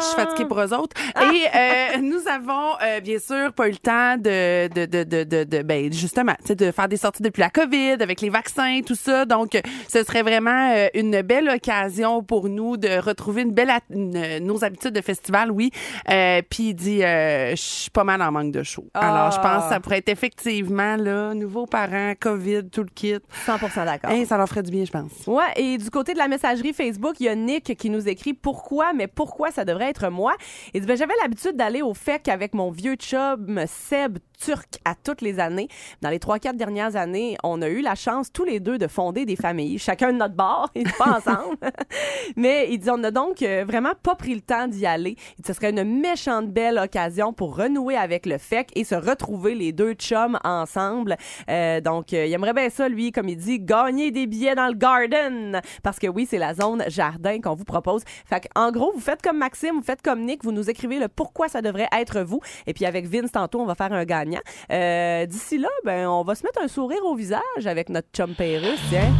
Je 0.00 0.04
suis 0.06 0.16
fatiguée 0.16 0.46
pour 0.46 0.60
eux 0.60 0.72
autres. 0.74 0.96
Et 1.20 1.44
euh, 1.54 1.98
nous 2.02 2.26
avons, 2.28 2.74
euh, 2.82 3.00
bien 3.00 3.18
sûr, 3.18 3.52
pas 3.52 3.68
eu 3.68 3.72
le 3.72 3.76
temps 3.76 4.16
de, 4.16 4.68
de, 4.68 4.86
de, 4.86 5.04
de, 5.04 5.24
de, 5.24 5.44
de- 5.44 5.62
ben, 5.62 5.92
justement, 5.92 6.34
de 6.48 6.70
faire 6.72 6.88
des 6.88 6.96
sorties 6.96 7.22
depuis 7.22 7.40
la 7.40 7.50
COVID, 7.50 7.96
avec 8.00 8.20
les 8.20 8.28
vaccins, 8.28 8.80
tout 8.84 8.96
ça. 8.96 9.24
Donc, 9.24 9.58
ce 9.88 10.02
serait 10.02 10.22
vraiment 10.22 10.43
euh, 10.50 10.88
une 10.94 11.22
belle 11.22 11.48
occasion 11.48 12.22
pour 12.22 12.48
nous 12.48 12.76
de 12.76 12.98
retrouver 13.00 13.42
une 13.42 13.52
belle, 13.52 13.70
une- 13.90 14.38
nos 14.38 14.64
habitudes 14.64 14.92
de 14.94 15.00
festival, 15.00 15.50
oui. 15.50 15.70
Euh, 16.10 16.42
Puis 16.48 16.68
il 16.70 16.74
dit, 16.74 17.02
euh, 17.04 17.50
je 17.50 17.56
suis 17.60 17.90
pas 17.90 18.04
mal 18.04 18.20
en 18.22 18.30
manque 18.32 18.52
de 18.52 18.62
show. 18.62 18.84
Alors, 18.94 19.30
je 19.30 19.40
pense 19.40 19.64
que 19.64 19.68
ça 19.70 19.80
pourrait 19.80 19.98
être 19.98 20.08
effectivement, 20.08 20.96
là, 20.96 21.34
nouveaux 21.34 21.66
parents, 21.66 22.12
COVID, 22.18 22.68
tout 22.70 22.82
le 22.82 22.90
kit. 22.94 23.16
100% 23.46 23.84
d'accord. 23.84 24.10
Hein, 24.10 24.24
ça 24.26 24.36
leur 24.36 24.48
ferait 24.48 24.62
du 24.62 24.70
bien, 24.70 24.84
je 24.84 24.90
pense. 24.90 25.10
Ouais, 25.26 25.42
et 25.56 25.78
du 25.78 25.90
côté 25.90 26.12
de 26.12 26.18
la 26.18 26.28
messagerie 26.28 26.72
Facebook, 26.72 27.16
il 27.20 27.24
y 27.26 27.28
a 27.28 27.34
Nick 27.34 27.76
qui 27.76 27.90
nous 27.90 28.08
écrit 28.08 28.34
pourquoi, 28.34 28.92
mais 28.92 29.06
pourquoi 29.06 29.50
ça 29.50 29.64
devrait 29.64 29.90
être 29.90 30.08
moi. 30.10 30.34
Il 30.74 30.80
dit 30.80 30.86
ben, 30.86 30.96
j'avais 30.96 31.14
l'habitude 31.22 31.56
d'aller 31.56 31.82
au 31.82 31.94
FEC 31.94 32.28
avec 32.28 32.54
mon 32.54 32.70
vieux 32.70 32.94
chum 32.96 33.60
Seb 33.66 34.18
turc 34.44 34.78
à 34.84 34.94
toutes 34.94 35.22
les 35.22 35.40
années. 35.40 35.68
Dans 36.02 36.10
les 36.10 36.18
trois 36.18 36.38
quatre 36.38 36.56
dernières 36.56 36.96
années, 36.96 37.36
on 37.42 37.62
a 37.62 37.68
eu 37.68 37.80
la 37.80 37.94
chance 37.94 38.30
tous 38.32 38.44
les 38.44 38.60
deux 38.60 38.78
de 38.78 38.86
fonder 38.86 39.24
des 39.24 39.36
familles, 39.36 39.78
chacun 39.78 40.12
de 40.12 40.18
notre 40.18 40.34
bord, 40.34 40.70
et 40.74 40.84
pas 40.98 41.18
ensemble. 41.18 41.56
mais 42.36 42.68
il 42.70 42.78
dit 42.78 42.90
on 42.90 42.98
n'a 42.98 43.10
donc 43.10 43.42
euh, 43.42 43.64
vraiment 43.66 43.92
pas 44.02 44.14
pris 44.14 44.34
le 44.34 44.40
temps 44.40 44.68
d'y 44.68 44.86
aller. 44.86 45.16
Ce 45.46 45.52
serait 45.52 45.70
une 45.70 45.84
méchante 46.00 46.48
belle 46.48 46.78
occasion 46.78 47.32
pour 47.32 47.56
renouer 47.56 47.96
avec 47.96 48.26
le 48.26 48.38
FEC 48.38 48.70
et 48.74 48.84
se 48.84 48.94
retrouver 48.94 49.54
les 49.54 49.72
deux 49.72 49.94
chums 49.94 50.38
ensemble. 50.44 51.16
Euh, 51.48 51.80
donc 51.80 52.12
euh, 52.12 52.26
il 52.26 52.32
aimerait 52.32 52.52
bien 52.52 52.68
ça 52.68 52.88
lui, 52.88 53.12
comme 53.12 53.28
il 53.28 53.36
dit, 53.36 53.60
gagner 53.60 54.10
des 54.10 54.26
billets 54.26 54.54
dans 54.54 54.68
le 54.68 54.74
garden 54.74 55.60
parce 55.82 55.98
que 55.98 56.06
oui, 56.06 56.26
c'est 56.28 56.38
la 56.38 56.54
zone 56.54 56.84
jardin 56.88 57.40
qu'on 57.40 57.54
vous 57.54 57.64
propose. 57.64 58.02
Fait 58.26 58.46
en 58.54 58.70
gros, 58.70 58.92
vous 58.92 59.00
faites 59.00 59.22
comme 59.22 59.38
Maxime, 59.38 59.76
vous 59.76 59.82
faites 59.82 60.02
comme 60.02 60.22
Nick, 60.22 60.44
vous 60.44 60.52
nous 60.52 60.68
écrivez 60.68 60.98
le 60.98 61.08
pourquoi 61.08 61.48
ça 61.48 61.62
devrait 61.62 61.88
être 61.96 62.20
vous. 62.20 62.40
Et 62.66 62.74
puis 62.74 62.84
avec 62.84 63.06
Vince 63.06 63.32
tantôt, 63.32 63.60
on 63.60 63.66
va 63.66 63.74
faire 63.74 63.92
un 63.92 64.04
gagnant. 64.04 64.33
Euh, 64.70 65.26
D'ici 65.26 65.58
là, 65.58 65.68
ben 65.84 66.06
on 66.08 66.22
va 66.22 66.34
se 66.34 66.42
mettre 66.44 66.60
un 66.62 66.68
sourire 66.68 67.04
au 67.04 67.14
visage 67.14 67.40
avec 67.66 67.88
notre 67.88 68.08
chum 68.12 68.34
Pérus, 68.34 68.80
tiens. 68.90 69.12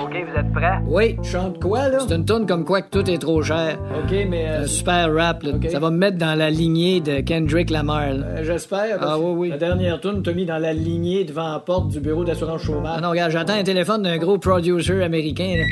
OK, 0.00 0.12
vous 0.12 0.38
êtes 0.38 0.52
prêts? 0.52 0.78
Oui. 0.86 1.16
Chante 1.22 1.60
quoi, 1.60 1.88
là? 1.88 1.98
C'est 2.06 2.14
une 2.14 2.24
tourne 2.24 2.46
comme 2.46 2.64
quoi 2.64 2.82
que 2.82 2.90
tout 2.90 3.10
est 3.10 3.18
trop 3.18 3.42
cher. 3.42 3.78
OK, 3.98 4.14
mais... 4.28 4.46
Un 4.46 4.66
super 4.66 5.12
rap, 5.12 5.42
là. 5.42 5.52
Ça 5.70 5.78
va 5.78 5.90
me 5.90 5.96
mettre 5.96 6.18
dans 6.18 6.36
la 6.36 6.50
lignée 6.50 7.00
de 7.00 7.20
Kendrick 7.20 7.70
Lamar, 7.70 8.12
là. 8.12 8.42
J'espère. 8.42 8.98
Ah 9.00 9.18
oui, 9.18 9.32
oui. 9.36 9.48
La 9.48 9.58
dernière 9.58 10.00
tourne 10.00 10.22
t'a 10.22 10.32
mis 10.32 10.46
dans 10.46 10.58
la 10.58 10.72
lignée 10.72 11.24
devant 11.24 11.52
la 11.52 11.58
porte 11.58 11.88
du 11.88 12.00
bureau 12.00 12.24
d'assurance 12.24 12.62
chômage. 12.62 12.94
Ah 12.98 13.00
non, 13.00 13.10
regarde, 13.10 13.32
j'entends 13.32 13.54
un 13.54 13.64
téléphone 13.64 14.02
d'un 14.02 14.18
gros 14.18 14.38
producer 14.38 15.02
américain, 15.02 15.54
là. 15.58 15.64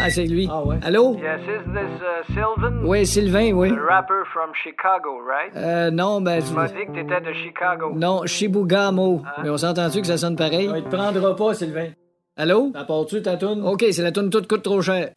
Ah, 0.00 0.10
c'est 0.10 0.24
lui. 0.26 0.48
Ah 0.50 0.64
ouais. 0.64 0.78
Allô? 0.82 1.14
Yes, 1.14 1.40
is 1.42 1.72
this 1.72 2.00
uh, 2.00 2.32
Sylvan? 2.34 2.84
Oui, 2.84 3.06
Sylvain, 3.06 3.52
oui. 3.52 3.70
The 3.70 3.78
rapper 3.78 4.24
from 4.32 4.50
Chicago, 4.54 5.20
right? 5.20 5.54
Euh, 5.56 5.90
non, 5.90 6.20
ben... 6.20 6.42
Tu 6.42 6.52
m'as 6.54 6.68
dit 6.68 6.86
que 6.86 6.92
t'étais 6.92 7.20
de 7.20 7.32
Chicago. 7.32 7.92
Non, 7.94 8.26
Shibugamo. 8.26 9.22
Mais 9.42 9.50
on 9.50 9.56
s'entend-tu 9.56 10.00
que 10.00 10.06
ça 10.06 10.16
sonne 10.16 10.36
pareil? 10.36 10.70
il 10.74 10.82
te 10.82 10.88
prendra 10.88 11.36
pas, 11.36 11.54
Sylvain. 11.54 11.90
Allô? 12.36 12.70
T'apportes-tu 12.72 13.22
ta 13.22 13.36
toune? 13.36 13.62
OK, 13.64 13.84
c'est 13.92 14.02
la 14.02 14.12
toune 14.12 14.30
toute 14.30 14.48
coûte 14.48 14.62
trop 14.62 14.80
cher. 14.80 15.10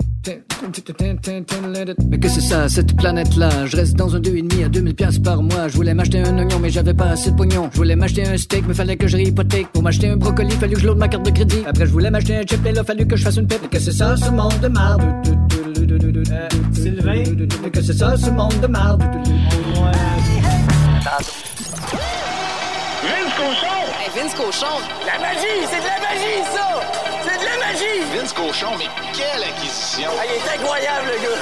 Mais 2.09 2.19
que 2.19 2.29
c'est 2.29 2.41
ça, 2.41 2.69
cette 2.69 2.95
planète-là? 2.95 3.65
Je 3.65 3.75
reste 3.75 3.95
dans 3.95 4.15
un 4.15 4.19
2,5 4.19 4.65
à 4.65 4.69
2000 4.69 4.95
pièces 4.95 5.19
par 5.19 5.43
mois. 5.43 5.67
Je 5.67 5.75
voulais 5.75 5.93
m'acheter 5.93 6.19
un 6.19 6.38
oignon, 6.38 6.59
mais 6.59 6.69
j'avais 6.69 6.93
pas 6.93 7.07
assez 7.07 7.31
de 7.31 7.36
pognon. 7.36 7.69
Je 7.71 7.77
voulais 7.77 7.95
m'acheter 7.95 8.25
un 8.25 8.38
steak, 8.38 8.65
mais 8.67 8.73
fallait 8.73 8.95
que 8.95 9.07
je 9.07 9.17
réhypothèque. 9.17 9.67
Pour 9.73 9.83
m'acheter 9.83 10.07
un 10.07 10.17
brocoli, 10.17 10.51
fallu 10.51 10.75
que 10.75 10.79
je 10.79 10.88
load 10.88 10.97
ma 10.97 11.07
carte 11.07 11.25
de 11.25 11.31
crédit. 11.31 11.63
Après, 11.67 11.86
je 11.86 11.91
voulais 11.91 12.09
m'acheter 12.09 12.38
un 12.38 12.43
chip, 12.43 12.65
et 12.65 12.71
là, 12.71 12.83
fallu 12.83 13.05
que 13.05 13.17
je 13.17 13.23
fasse 13.23 13.38
une 13.38 13.47
pipe. 13.47 13.59
Mais 13.63 13.67
que 13.67 13.79
c'est 13.79 13.91
ça, 13.91 14.15
ce 14.15 14.29
monde 14.29 14.59
de 14.62 14.67
marde? 14.69 15.01
Euh, 15.25 16.49
Sylvain? 16.73 17.23
Mais 17.62 17.69
que 17.69 17.81
c'est 17.81 17.93
ça, 17.93 18.15
ce 18.15 18.29
monde 18.29 18.59
de 18.62 18.67
marde? 18.67 19.03
Vince 23.03 23.33
Cochon! 23.36 23.75
Hey, 23.99 24.09
Vince 24.15 24.33
Cochon! 24.36 24.79
La 25.05 25.19
magie! 25.19 25.67
C'est 25.69 25.79
de 25.79 25.86
la 25.86 25.99
magie, 25.99 26.43
ça! 26.55 26.92
Vince 28.23 28.33
Cochon, 28.33 28.77
mais 28.77 28.86
quelle 29.12 29.43
acquisition! 29.43 30.09
Ah, 30.17 30.23
il 30.25 30.31
est 30.31 30.49
incroyable, 30.55 31.07
le 31.07 31.15
gars! 31.23 31.41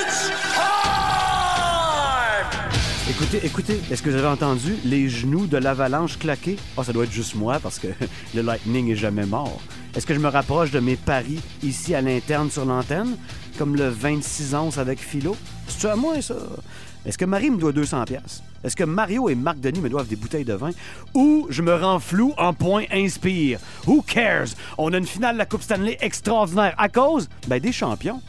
It's 0.00 0.30
time! 0.54 2.46
Écoutez, 3.10 3.40
écoutez, 3.44 3.80
est-ce 3.90 4.00
que 4.00 4.10
vous 4.10 4.16
avez 4.16 4.28
entendu 4.28 4.76
les 4.84 5.08
genoux 5.08 5.48
de 5.48 5.56
l'avalanche 5.56 6.20
claquer? 6.20 6.56
Ah, 6.76 6.84
ça 6.84 6.92
doit 6.92 7.02
être 7.02 7.10
juste 7.10 7.34
moi 7.34 7.58
parce 7.60 7.80
que 7.80 7.88
le 8.34 8.42
Lightning 8.42 8.92
est 8.92 8.96
jamais 8.96 9.26
mort. 9.26 9.60
Est-ce 9.96 10.06
que 10.06 10.14
je 10.14 10.20
me 10.20 10.28
rapproche 10.28 10.70
de 10.70 10.78
mes 10.78 10.94
paris 10.94 11.40
ici 11.64 11.92
à 11.96 12.00
l'interne 12.00 12.48
sur 12.48 12.64
l'antenne? 12.64 13.16
Comme 13.58 13.74
le 13.74 13.88
26 13.88 14.54
onces 14.54 14.78
avec 14.78 15.00
Philo? 15.00 15.36
C'est-tu 15.68 15.86
à 15.86 15.96
moi, 15.96 16.20
ça? 16.20 16.36
Est-ce 17.06 17.18
que 17.18 17.24
Marie 17.24 17.50
me 17.50 17.58
doit 17.58 17.72
200 17.72 18.04
pièces? 18.04 18.42
Est-ce 18.62 18.76
que 18.76 18.84
Mario 18.84 19.28
et 19.28 19.34
Marc 19.34 19.60
Denis 19.60 19.80
me 19.80 19.90
doivent 19.90 20.08
des 20.08 20.16
bouteilles 20.16 20.44
de 20.44 20.54
vin? 20.54 20.70
Ou 21.12 21.46
je 21.50 21.60
me 21.60 21.74
rends 21.74 22.00
flou 22.00 22.32
en 22.38 22.54
point 22.54 22.84
inspire? 22.90 23.58
Who 23.86 24.02
cares? 24.02 24.54
On 24.78 24.92
a 24.94 24.98
une 24.98 25.06
finale 25.06 25.34
de 25.34 25.38
la 25.38 25.46
Coupe 25.46 25.62
Stanley 25.62 25.98
extraordinaire. 26.00 26.74
À 26.78 26.88
cause? 26.88 27.28
Ben, 27.46 27.60
des 27.60 27.72
champions. 27.72 28.22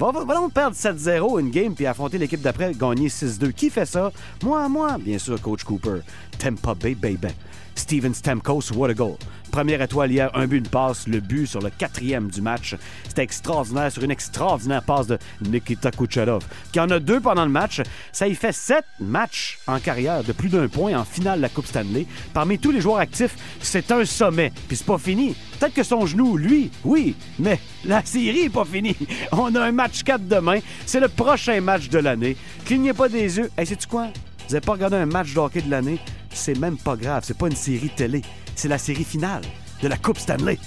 Va, 0.00 0.10
va, 0.10 0.48
perdre 0.52 0.74
7-0 0.74 1.38
une 1.38 1.50
game 1.50 1.74
puis 1.76 1.86
affronter 1.86 2.18
l'équipe 2.18 2.40
d'après 2.40 2.74
gagner 2.74 3.06
6-2. 3.06 3.52
Qui 3.52 3.70
fait 3.70 3.86
ça? 3.86 4.10
Moi, 4.42 4.68
moi. 4.68 4.98
Bien 4.98 5.18
sûr, 5.18 5.40
Coach 5.40 5.62
Cooper. 5.62 6.00
Tampa 6.38 6.74
Bay, 6.74 6.96
baby. 6.96 7.28
Steven 7.74 8.12
Stamkos, 8.14 8.72
what 8.74 8.90
a 8.90 8.94
goal. 8.94 9.16
Première 9.52 9.82
étoile 9.82 10.10
hier, 10.10 10.30
un 10.34 10.46
but, 10.46 10.56
une 10.56 10.66
passe, 10.66 11.06
le 11.06 11.20
but 11.20 11.46
sur 11.46 11.60
le 11.60 11.68
quatrième 11.68 12.30
du 12.30 12.40
match. 12.40 12.74
C'était 13.06 13.22
extraordinaire 13.22 13.92
sur 13.92 14.02
une 14.02 14.10
extraordinaire 14.10 14.82
passe 14.82 15.06
de 15.06 15.18
Nikita 15.42 15.90
Kucherov, 15.90 16.42
qui 16.72 16.80
en 16.80 16.88
a 16.88 16.98
deux 16.98 17.20
pendant 17.20 17.44
le 17.44 17.50
match. 17.50 17.82
Ça 18.12 18.26
y 18.26 18.34
fait 18.34 18.52
sept 18.52 18.86
matchs 18.98 19.58
en 19.66 19.78
carrière 19.78 20.24
de 20.24 20.32
plus 20.32 20.48
d'un 20.48 20.68
point 20.68 20.98
en 20.98 21.04
finale 21.04 21.36
de 21.36 21.42
la 21.42 21.48
Coupe 21.50 21.66
Stanley. 21.66 22.06
Parmi 22.32 22.58
tous 22.58 22.70
les 22.70 22.80
joueurs 22.80 22.96
actifs, 22.96 23.36
c'est 23.60 23.92
un 23.92 24.06
sommet. 24.06 24.52
Puis 24.68 24.78
c'est 24.78 24.86
pas 24.86 24.96
fini. 24.96 25.36
Peut-être 25.60 25.74
que 25.74 25.82
son 25.82 26.06
genou, 26.06 26.38
lui, 26.38 26.70
oui, 26.82 27.14
mais 27.38 27.60
la 27.84 28.02
série 28.04 28.44
est 28.44 28.50
pas 28.50 28.64
finie. 28.64 28.96
On 29.32 29.54
a 29.54 29.60
un 29.60 29.72
match 29.72 30.02
4 30.02 30.26
demain. 30.26 30.60
C'est 30.86 31.00
le 31.00 31.08
prochain 31.08 31.60
match 31.60 31.90
de 31.90 31.98
l'année. 31.98 32.38
Clignez 32.64 32.94
pas 32.94 33.10
des 33.10 33.36
yeux. 33.36 33.50
Hey, 33.58 33.66
sais-tu 33.66 33.86
quoi? 33.86 34.06
Vous 34.48 34.54
n'avez 34.54 34.64
pas 34.64 34.72
regardé 34.72 34.96
un 34.96 35.06
match 35.06 35.34
de 35.34 35.60
de 35.60 35.70
l'année? 35.70 35.98
C'est 36.34 36.58
même 36.58 36.76
pas 36.76 36.96
grave. 36.96 37.22
C'est 37.26 37.36
pas 37.36 37.48
une 37.48 37.56
série 37.56 37.90
télé. 37.90 38.22
C'est 38.54 38.68
la 38.68 38.78
série 38.78 39.04
finale 39.04 39.42
de 39.82 39.88
la 39.88 39.96
Coupe 39.96 40.18
Stanley. 40.18 40.58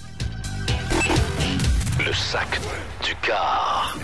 Le 2.05 2.13
sac 2.13 2.59
du 3.03 3.15
car. 3.21 3.97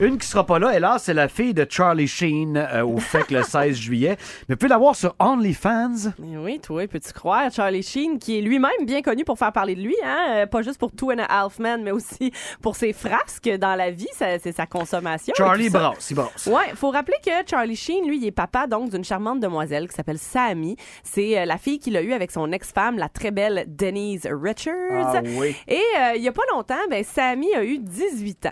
Une 0.00 0.16
qui 0.16 0.26
sera 0.26 0.46
pas 0.46 0.58
là, 0.58 0.74
hélas, 0.74 1.02
c'est 1.04 1.12
la 1.12 1.28
fille 1.28 1.52
de 1.52 1.66
Charlie 1.68 2.08
Sheen 2.08 2.56
euh, 2.56 2.82
au 2.86 2.96
FEC 2.96 3.30
le 3.30 3.42
16 3.44 3.76
juillet. 3.76 4.16
Mais 4.48 4.54
vous 4.54 4.56
pouvez 4.58 4.70
la 4.70 4.78
voir 4.78 4.96
sur 4.96 5.14
OnlyFans. 5.18 6.12
Mais 6.18 6.38
Oui, 6.38 6.58
toi, 6.58 6.86
peux-tu 6.88 7.12
croire, 7.12 7.52
Charlie 7.52 7.82
Sheen, 7.82 8.18
qui 8.18 8.38
est 8.38 8.40
lui-même 8.40 8.70
bien 8.86 9.02
connu 9.02 9.24
pour 9.26 9.38
faire 9.38 9.52
parler 9.52 9.74
de 9.74 9.82
lui, 9.82 9.94
hein? 10.02 10.24
euh, 10.30 10.46
pas 10.46 10.62
juste 10.62 10.78
pour 10.78 10.90
Two 10.90 11.10
and 11.12 11.18
a 11.18 11.26
Half 11.44 11.58
Men, 11.58 11.82
mais 11.82 11.90
aussi 11.90 12.32
pour 12.62 12.76
ses 12.76 12.94
frasques 12.94 13.50
dans 13.58 13.74
la 13.74 13.90
vie, 13.90 14.08
c'est 14.16 14.52
sa 14.52 14.64
consommation. 14.64 15.34
Charlie 15.36 15.68
brasse, 15.68 16.10
il 16.10 16.14
brasse. 16.14 16.46
Ouais, 16.46 16.74
faut 16.76 16.90
rappeler 16.90 17.18
que 17.22 17.30
Charlie 17.46 17.76
Sheen, 17.76 18.06
lui, 18.08 18.16
il 18.16 18.26
est 18.26 18.30
papa 18.30 18.66
donc 18.66 18.88
d'une 18.90 19.04
charmante 19.04 19.40
demoiselle 19.40 19.86
qui 19.86 19.94
s'appelle 19.94 20.18
Sammy. 20.18 20.76
C'est 21.04 21.38
euh, 21.38 21.44
la 21.44 21.58
fille 21.58 21.78
qu'il 21.78 21.94
a 21.98 22.00
eue 22.00 22.14
avec 22.14 22.30
son 22.30 22.50
ex-femme, 22.52 22.96
la 22.96 23.10
très 23.10 23.32
belle 23.32 23.66
Denise 23.68 24.26
Richards. 24.30 25.14
Ah 25.14 25.20
oui. 25.36 25.54
Et 25.68 25.74
euh, 25.74 26.12
il 26.16 26.22
y 26.22 26.28
a 26.28 26.32
pas 26.32 26.44
longtemps, 26.54 26.74
ben 26.88 27.04
Sammy 27.04 27.52
a 27.54 27.62
eu 27.62 27.76
18 27.78 28.46
ans. 28.46 28.50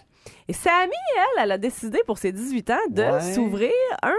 Et 0.49 0.53
Sammy, 0.53 0.93
elle, 1.17 1.43
elle 1.45 1.53
a 1.53 1.59
décidé 1.59 2.01
pour 2.07 2.19
ses 2.19 2.33
18 2.33 2.71
ans 2.71 2.77
de 2.91 3.03
Ouais. 3.03 3.21
s'ouvrir 3.35 3.71
un 4.03 4.15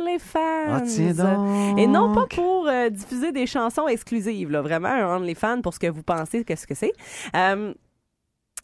OnlyFans. 0.00 0.82
Ah. 1.20 1.74
Et 1.76 1.86
non 1.86 2.14
pas 2.14 2.26
pour 2.26 2.68
euh, 2.68 2.88
diffuser 2.90 3.32
des 3.32 3.46
chansons 3.46 3.88
exclusives, 3.88 4.50
là, 4.50 4.62
vraiment 4.62 4.88
un 4.88 5.16
OnlyFans 5.16 5.60
pour 5.62 5.74
ce 5.74 5.78
que 5.80 5.86
vous 5.88 6.02
pensez 6.02 6.44
qu'est-ce 6.44 6.66
que 6.66 6.74
c'est. 6.74 6.92
Euh, 7.34 7.72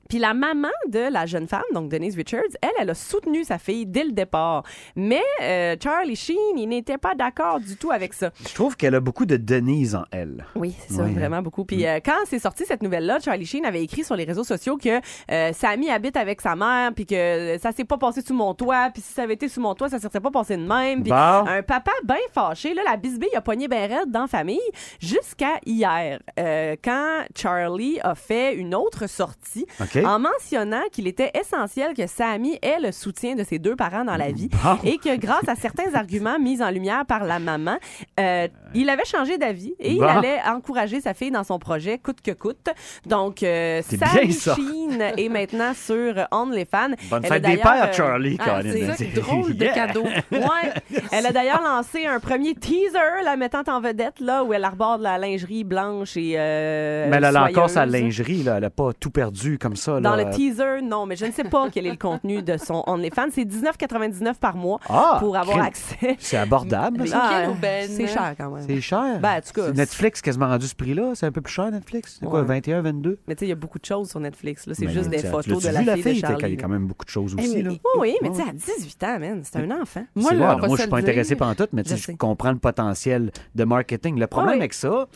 puis 0.08 0.18
la 0.18 0.34
maman 0.34 0.68
de 0.88 1.10
la 1.10 1.26
jeune 1.26 1.46
femme, 1.48 1.62
donc 1.72 1.88
Denise 1.90 2.16
Richards, 2.16 2.42
elle, 2.62 2.70
elle 2.80 2.90
a 2.90 2.94
soutenu 2.94 3.44
sa 3.44 3.58
fille 3.58 3.86
dès 3.86 4.04
le 4.04 4.12
départ. 4.12 4.62
Mais 4.96 5.22
euh, 5.42 5.76
Charlie 5.82 6.16
Sheen, 6.16 6.36
il 6.56 6.66
n'était 6.68 6.98
pas 6.98 7.14
d'accord 7.14 7.60
du 7.60 7.76
tout 7.76 7.90
avec 7.90 8.12
ça. 8.14 8.30
Je 8.48 8.54
trouve 8.54 8.76
qu'elle 8.76 8.94
a 8.94 9.00
beaucoup 9.00 9.26
de 9.26 9.36
Denise 9.36 9.94
en 9.94 10.04
elle. 10.10 10.44
Oui, 10.54 10.74
c'est 10.86 10.94
ça, 10.94 11.02
vraiment 11.04 11.42
beaucoup. 11.42 11.64
Puis 11.64 11.86
euh, 11.86 12.00
quand 12.04 12.18
c'est 12.26 12.38
sorti 12.38 12.64
cette 12.66 12.82
nouvelle-là, 12.82 13.18
Charlie 13.24 13.46
Sheen 13.46 13.64
avait 13.64 13.82
écrit 13.82 14.04
sur 14.04 14.16
les 14.16 14.24
réseaux 14.24 14.44
sociaux 14.44 14.76
que 14.76 15.00
euh, 15.30 15.52
Sammy 15.52 15.90
habite 15.90 16.16
avec 16.16 16.40
sa 16.40 16.54
mère, 16.56 16.92
puis 16.94 17.06
que 17.06 17.56
ça 17.60 17.72
s'est 17.72 17.84
pas 17.84 17.98
passé 17.98 18.20
sous 18.20 18.34
mon 18.34 18.54
toit, 18.54 18.90
puis 18.92 19.02
si 19.02 19.12
ça 19.12 19.22
avait 19.22 19.34
été 19.34 19.48
sous 19.48 19.60
mon 19.60 19.74
toit, 19.74 19.88
ça 19.88 19.98
serait 19.98 20.20
pas 20.20 20.30
passé 20.30 20.56
de 20.56 20.62
même. 20.62 21.02
Puis 21.02 21.10
Bon. 21.10 21.16
un 21.46 21.62
papa 21.62 21.92
bien 22.04 22.16
fâché, 22.32 22.74
là, 22.74 22.82
la 22.84 22.96
bisbille 22.96 23.34
a 23.34 23.40
pogné 23.40 23.68
ben 23.68 23.90
raide 23.90 24.10
dans 24.10 24.22
la 24.22 24.26
famille 24.26 24.60
jusqu'à 25.00 25.58
hier, 25.66 26.20
euh, 26.38 26.76
quand 26.82 27.24
Charlie 27.36 27.98
a 28.02 28.14
fait 28.14 28.54
une 28.54 28.74
autre 28.74 29.08
sortie 29.08 29.66
En 30.04 30.18
mentionnant 30.18 30.82
qu'il 30.92 31.06
était 31.06 31.30
essentiel 31.38 31.94
que 31.94 32.06
Sammy 32.06 32.58
ait 32.62 32.80
le 32.80 32.92
soutien 32.92 33.34
de 33.34 33.44
ses 33.44 33.58
deux 33.58 33.76
parents 33.76 34.04
dans 34.04 34.16
la 34.16 34.30
vie 34.32 34.48
Bon. 34.62 34.78
et 34.84 34.98
que 34.98 35.16
grâce 35.16 35.48
à 35.48 35.54
certains 35.54 35.94
arguments 35.94 36.38
mis 36.38 36.62
en 36.62 36.70
lumière 36.70 37.04
par 37.06 37.24
la 37.24 37.38
maman, 37.38 37.76
euh, 38.18 38.48
il 38.74 38.88
avait 38.90 39.04
changé 39.04 39.38
d'avis 39.38 39.74
et 39.78 39.94
Bon. 39.94 40.04
il 40.04 40.08
allait 40.08 40.38
encourager 40.46 41.00
sa 41.00 41.14
fille 41.14 41.30
dans 41.30 41.44
son 41.44 41.58
projet 41.58 41.98
coûte 41.98 42.20
que 42.22 42.30
coûte. 42.32 42.68
Donc, 43.06 43.42
euh, 43.42 43.82
Sammy. 43.82 44.32
Sheen 44.32 45.00
est 45.16 45.28
maintenant 45.28 45.72
sur 45.74 46.14
OnlyFans. 46.30 46.90
Bonne 47.10 47.22
Elle 47.24 47.32
a 47.32 47.34
fête 47.34 47.42
des 47.42 47.56
pères, 47.56 47.88
euh, 47.88 47.92
Charlie, 47.92 48.38
ah, 48.40 48.60
c'est- 48.62 49.14
Drôle 49.14 49.56
de 49.56 49.66
cadeau. 49.66 50.04
Ouais. 50.32 50.72
Elle 51.12 51.26
a 51.26 51.32
d'ailleurs 51.32 51.62
lancé 51.62 52.06
un 52.06 52.18
premier 52.20 52.54
teaser, 52.54 53.22
la 53.24 53.36
mettant 53.36 53.62
en 53.68 53.80
vedette, 53.80 54.20
là, 54.20 54.42
où 54.44 54.52
elle 54.52 54.64
arbore 54.64 54.98
de 54.98 55.02
la 55.04 55.18
lingerie 55.18 55.64
blanche 55.64 56.16
et. 56.16 56.34
euh, 56.36 57.06
Mais 57.10 57.16
elle 57.16 57.24
a 57.36 57.44
encore 57.44 57.70
sa 57.70 57.86
lingerie, 57.86 58.42
là. 58.42 58.56
Elle 58.58 58.64
a 58.64 58.70
pas 58.70 58.92
tout 58.98 59.10
perdu 59.10 59.58
comme 59.58 59.76
ça. 59.76 59.83
Dans 59.86 60.00
là. 60.16 60.24
le 60.24 60.30
teaser, 60.30 60.82
non, 60.82 61.06
mais 61.06 61.16
je 61.16 61.26
ne 61.26 61.30
sais 61.32 61.44
pas 61.44 61.68
quel 61.70 61.86
est 61.86 61.90
le 61.92 61.96
contenu 61.96 62.42
de 62.42 62.56
son 62.56 62.82
OnlyFans. 62.86 63.28
C'est 63.32 63.44
19,99 63.44 64.34
par 64.34 64.56
mois 64.56 64.78
Ah, 64.88 65.16
pour 65.20 65.36
avoir 65.36 65.56
crime. 65.56 65.66
accès. 65.66 66.16
C'est 66.18 66.36
abordable. 66.36 67.04
Ah, 67.12 67.46
c'est 67.88 68.06
cher 68.06 68.34
quand 68.36 68.50
même. 68.50 68.64
C'est 68.66 68.80
cher. 68.80 69.18
Ben, 69.20 69.38
en 69.38 69.40
tout 69.40 69.52
cas, 69.60 69.72
Netflix 69.72 70.20
quasiment 70.22 70.48
rendu 70.48 70.66
ce 70.66 70.74
prix-là. 70.74 71.12
C'est 71.14 71.26
un 71.26 71.32
peu 71.32 71.40
plus 71.40 71.52
cher, 71.52 71.70
Netflix. 71.70 72.18
C'est 72.20 72.26
quoi, 72.26 72.40
Ouais. 72.40 72.46
21, 72.46 72.82
22? 72.82 73.18
Mais 73.28 73.34
tu 73.34 73.40
sais, 73.40 73.46
il 73.46 73.48
y 73.50 73.52
a 73.52 73.56
beaucoup 73.56 73.78
de 73.78 73.84
choses 73.84 74.10
sur 74.10 74.20
Netflix. 74.20 74.66
là. 74.66 74.74
C'est 74.74 74.88
juste 74.88 75.08
des 75.10 75.18
photos 75.18 75.62
de 75.62 75.68
vu, 75.68 75.84
la 75.84 75.96
fille, 75.96 76.22
de. 76.22 76.46
Il 76.46 76.54
y 76.54 76.56
a 76.56 76.60
quand 76.60 76.68
même 76.68 76.86
beaucoup 76.86 77.04
de 77.04 77.10
choses 77.10 77.34
Eh, 77.38 77.42
aussi, 77.42 77.62
là. 77.62 77.70
Oui, 77.70 77.78
oui, 78.00 78.16
mais 78.22 78.30
tu 78.30 78.36
sais, 78.36 78.42
à 78.48 78.52
18 78.52 79.04
ans, 79.04 79.18
man, 79.18 79.40
c'est 79.44 79.58
un 79.58 79.70
enfant. 79.80 80.04
Moi, 80.14 80.32
là, 80.32 80.56
moi, 80.56 80.68
je 80.76 80.82
suis 80.82 80.90
pas 80.90 80.98
intéressé 80.98 81.36
par 81.36 81.54
tout, 81.56 81.66
mais 81.72 81.82
tu 81.82 81.90
sais, 81.96 82.12
Je 82.12 82.16
comprends 82.16 82.52
le 82.52 82.58
potentiel 82.58 83.30
de 83.54 83.64
marketing. 83.64 84.18
Le 84.18 84.26
problème 84.26 84.54
oui. 84.54 84.60
avec 84.60 84.74
ça, 84.74 85.06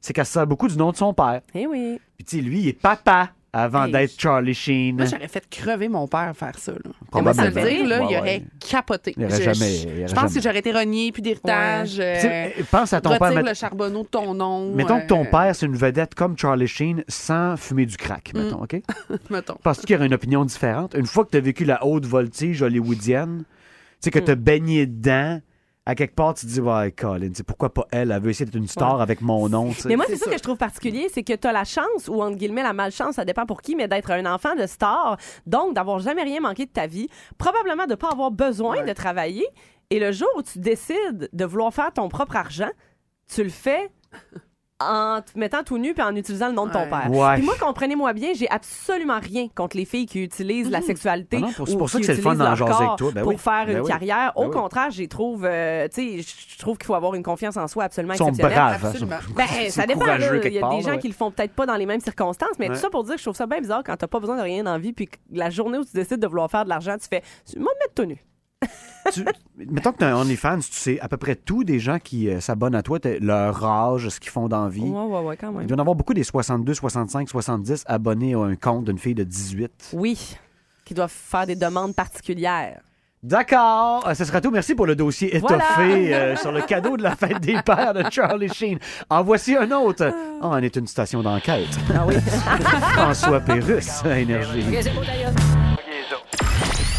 c'est 0.00 0.12
qu'elle 0.12 0.26
se 0.26 0.32
sert 0.32 0.46
beaucoup 0.46 0.68
du 0.68 0.76
nom 0.76 0.92
de 0.92 0.96
son 0.96 1.12
père. 1.12 1.40
Eh 1.54 1.66
oui. 1.66 2.00
Puis, 2.16 2.24
tu 2.24 2.36
sais, 2.36 2.42
lui, 2.42 2.60
il 2.60 2.68
est 2.68 2.72
papa 2.80 3.30
avant 3.52 3.84
Hey, 3.86 3.92
d'être 3.92 4.20
Charlie 4.20 4.54
Sheen. 4.54 4.96
Moi, 4.96 5.06
j'aurais 5.06 5.28
fait 5.28 5.48
crever 5.48 5.88
mon 5.88 6.06
père 6.06 6.32
faire 6.36 6.58
ça. 6.58 6.72
Là. 6.72 6.78
Probablement. 7.10 7.22
Moi, 7.22 7.34
ça 7.34 7.50
veut 7.62 7.68
dire, 7.70 7.86
là, 7.86 7.98
Ouais, 8.00 8.06
il 8.08 8.12
ouais. 8.14 8.18
aurait 8.18 8.42
capoté. 8.60 9.14
Il 9.16 9.24
aurait 9.24 9.36
Je- 9.36 9.42
jamais- 9.42 9.54
je- 9.70 9.88
il 9.88 9.88
aurait 9.88 10.08
Je 10.08 10.14
pense 10.14 10.14
jamais. 10.22 10.34
que 10.34 10.40
j'aurais 10.42 10.58
été 10.58 10.72
renié, 10.72 11.12
puis 11.12 11.22
d'héritage. 11.22 11.96
Euh, 11.98 12.48
pense 12.70 12.92
à 12.92 13.00
ton 13.00 13.18
père. 13.18 13.32
met- 13.32 13.42
le 13.42 13.54
charbonneau 13.54 14.02
de 14.02 14.08
ton 14.08 14.34
nom. 14.34 14.74
Mettons 14.74 15.00
que 15.00 15.06
ton 15.06 15.22
euh, 15.24 15.30
père, 15.30 15.54
c'est 15.56 15.66
une 15.66 15.76
vedette 15.76 16.14
comme 16.14 16.36
Charlie 16.36 16.68
Sheen 16.68 17.04
sans 17.08 17.56
fumer 17.56 17.86
du 17.86 17.96
crack, 17.96 18.32
Mm. 18.34 18.38
mettons, 18.42 18.62
OK? 18.62 18.82
Mettons. 19.30 19.56
Penses-tu 19.62 19.86
qu'il 19.86 19.94
y 19.94 19.96
aurait 19.96 20.06
une 20.06 20.14
opinion 20.14 20.44
différente? 20.44 20.94
Une 20.94 21.06
fois 21.06 21.24
que 21.24 21.30
tu 21.30 21.36
as 21.38 21.40
vécu 21.40 21.64
la 21.64 21.84
haute 21.86 22.04
voltige 22.06 22.62
hollywoodienne, 22.62 23.38
tu 23.40 23.44
sais, 24.00 24.10
que 24.10 24.18
tu 24.18 24.30
as 24.30 24.34
baigné 24.36 24.86
dedans 24.86 25.40
à 25.88 25.94
quelque 25.94 26.14
part, 26.14 26.34
tu 26.34 26.44
te 26.44 26.50
dis, 26.52 26.60
ouais, 26.60 26.92
Colin, 26.92 27.30
c'est 27.32 27.46
pourquoi 27.46 27.72
pas 27.72 27.86
elle? 27.90 28.12
Elle 28.12 28.20
veut 28.20 28.28
essayer 28.28 28.44
d'être 28.44 28.56
une 28.56 28.68
star 28.68 29.00
avec 29.00 29.22
mon 29.22 29.48
nom. 29.48 29.70
Mais 29.86 29.96
moi, 29.96 30.04
c'est 30.06 30.16
ça, 30.16 30.30
que 30.30 30.36
je 30.36 30.42
trouve 30.42 30.58
particulier, 30.58 31.08
c'est 31.10 31.22
que 31.22 31.32
tu 31.32 31.48
as 31.48 31.52
la 31.52 31.64
chance, 31.64 32.08
ou 32.08 32.22
entre 32.22 32.36
guillemets 32.36 32.62
la 32.62 32.74
malchance, 32.74 33.14
ça 33.14 33.24
dépend 33.24 33.46
pour 33.46 33.62
qui, 33.62 33.74
mais 33.74 33.88
d'être 33.88 34.10
un 34.10 34.26
enfant 34.26 34.54
de 34.54 34.66
star, 34.66 35.16
donc 35.46 35.74
d'avoir 35.74 35.98
jamais 35.98 36.24
rien 36.24 36.40
manqué 36.40 36.66
de 36.66 36.70
ta 36.70 36.86
vie, 36.86 37.08
probablement 37.38 37.86
de 37.86 37.94
pas 37.94 38.10
avoir 38.10 38.30
besoin 38.30 38.84
de 38.84 38.92
travailler. 38.92 39.46
Et 39.88 39.98
le 39.98 40.12
jour 40.12 40.28
où 40.36 40.42
tu 40.42 40.58
décides 40.58 41.30
de 41.32 41.44
vouloir 41.46 41.72
faire 41.72 41.90
ton 41.90 42.10
propre 42.10 42.36
argent, 42.36 42.70
tu 43.34 43.42
le 43.42 43.48
fais 43.48 43.90
en 44.80 45.20
te 45.22 45.36
mettant 45.36 45.64
tout 45.64 45.76
nu 45.76 45.92
puis 45.92 46.02
en 46.04 46.14
utilisant 46.14 46.46
le 46.48 46.54
nom 46.54 46.66
de 46.66 46.72
ton 46.72 46.86
père. 46.88 47.10
Ouais. 47.10 47.34
Puis 47.34 47.42
moi, 47.44 47.54
comprenez-moi 47.60 48.12
bien, 48.12 48.32
j'ai 48.34 48.48
absolument 48.48 49.18
rien 49.20 49.48
contre 49.52 49.76
les 49.76 49.84
filles 49.84 50.06
qui 50.06 50.22
utilisent 50.22 50.70
la 50.70 50.80
sexualité 50.82 51.38
Ah 51.38 51.46
non, 51.46 51.52
pour- 51.52 51.66
c'est 51.66 51.74
ou 51.74 51.78
pour 51.78 51.90
ça 51.90 51.98
qui 51.98 52.02
que 52.02 52.06
c'est 52.06 52.14
le 52.16 52.22
fun 52.22 52.34
utilisent 52.34 52.48
d'en 52.48 52.54
jaser 52.54 52.84
avec 52.84 52.96
toi. 52.96 53.10
Ben 53.12 53.22
pour 53.22 53.32
oui. 53.32 53.38
faire 53.38 53.66
Ben 53.66 53.76
une 53.78 53.82
oui. 53.82 53.88
carrière. 53.88 54.32
Au 54.36 54.42
Ben 54.42 54.48
oui. 54.50 54.54
contraire, 54.54 54.90
j'y 54.92 55.08
trouve, 55.08 55.44
euh, 55.44 55.88
tu 55.92 56.22
sais, 56.22 56.32
je 56.52 56.58
trouve 56.58 56.78
qu'il 56.78 56.86
faut 56.86 56.94
avoir 56.94 57.14
une 57.16 57.24
confiance 57.24 57.56
en 57.56 57.66
soi 57.66 57.84
absolument 57.84 58.14
Ils 58.14 58.18
sont 58.18 58.28
exceptionnelle. 58.28 58.56
braves. 58.56 58.84
hein, 58.84 58.88
Absolument. 58.88 59.16
Ben, 59.34 59.46
ça 59.70 59.84
dépend. 59.86 60.00
Il 60.04 60.52
y 60.52 60.58
a 60.58 60.60
part, 60.60 60.76
des 60.76 60.82
gens 60.82 60.90
ouais. 60.90 60.98
qui 60.98 61.08
le 61.08 61.14
font 61.14 61.30
peut-être 61.32 61.54
pas 61.54 61.66
dans 61.66 61.76
les 61.76 61.86
mêmes 61.86 62.00
circonstances, 62.00 62.50
mais 62.60 62.68
Ouais. 62.68 62.74
tout 62.76 62.80
ça 62.80 62.88
pour 62.90 63.02
dire 63.02 63.14
que 63.14 63.18
je 63.18 63.24
trouve 63.24 63.36
ça 63.36 63.46
bien 63.46 63.60
bizarre 63.60 63.82
quand 63.84 63.96
t'as 63.96 64.06
pas 64.06 64.20
besoin 64.20 64.36
de 64.36 64.42
rien 64.42 64.62
dans 64.62 64.72
la 64.74 64.78
vie, 64.78 64.92
puis 64.92 65.06
que 65.06 65.16
la 65.32 65.50
journée 65.50 65.78
où 65.78 65.84
tu 65.84 65.92
décides 65.92 66.20
de 66.20 66.26
vouloir 66.28 66.48
faire 66.50 66.62
de 66.64 66.68
l'argent, 66.68 66.94
tu 67.00 67.08
fais, 67.08 67.22
moi, 67.56 67.72
me 67.74 67.80
mettre 67.84 67.94
tout 67.94 68.04
nu. 68.04 68.22
Tu- 69.12 69.24
mettons 69.70 69.92
que 69.92 69.98
tu 69.98 70.04
as 70.04 70.14
un 70.16 70.20
OnlyFans, 70.20 70.58
tu 70.58 70.72
sais 70.72 71.00
à 71.00 71.08
peu 71.08 71.16
près 71.16 71.34
tout 71.36 71.64
des 71.64 71.78
gens 71.78 71.98
qui 71.98 72.28
euh, 72.28 72.40
s'abonnent 72.40 72.74
à 72.74 72.82
toi, 72.82 72.98
t'as 73.00 73.18
leur 73.20 73.64
âge, 73.64 74.08
ce 74.08 74.20
qu'ils 74.20 74.30
font 74.30 74.48
dans 74.48 74.64
la 74.64 74.70
vie. 74.70 74.82
Ouais, 74.82 75.02
ouais, 75.04 75.20
ouais, 75.20 75.36
quand 75.36 75.50
Il 75.50 75.56
même. 75.58 75.66
doit 75.66 75.76
y 75.76 75.78
en 75.78 75.82
avoir 75.82 75.94
beaucoup 75.96 76.14
des 76.14 76.24
62, 76.24 76.74
65, 76.74 77.28
70 77.28 77.84
abonnés 77.86 78.34
à 78.34 78.38
un 78.40 78.56
compte 78.56 78.84
d'une 78.84 78.98
fille 78.98 79.14
de 79.14 79.24
18. 79.24 79.90
Oui, 79.94 80.36
qui 80.84 80.94
doivent 80.94 81.10
faire 81.12 81.46
des 81.46 81.56
demandes 81.56 81.94
particulières. 81.94 82.80
D'accord, 83.20 84.06
Euh, 84.06 84.14
ce 84.14 84.24
sera 84.24 84.40
tout. 84.40 84.52
Merci 84.52 84.76
pour 84.76 84.86
le 84.86 84.94
dossier 84.94 85.34
étoffé 85.36 85.56
Voilà. 85.56 86.16
euh, 86.16 86.36
sur 86.36 86.52
le 86.52 86.62
cadeau 86.62 86.96
de 86.96 87.02
la 87.02 87.16
fête 87.16 87.40
des 87.40 87.60
pères 87.62 87.92
de 87.92 88.04
Charlie 88.12 88.48
Sheen. 88.48 88.78
En 89.10 89.24
voici 89.24 89.56
un 89.56 89.68
autre. 89.72 90.12
Oh, 90.40 90.50
on 90.52 90.56
est 90.58 90.76
une 90.76 90.86
station 90.86 91.20
d'enquête. 91.20 91.66
Ah 91.92 92.06
oui. 92.06 92.14
François 92.94 93.40
Pérusse, 93.40 94.04
Énergie. 94.04 94.62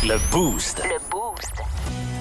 Le 0.04 0.18
Boost. 0.32 0.82
Le 0.84 0.98
Boost. 0.98 0.99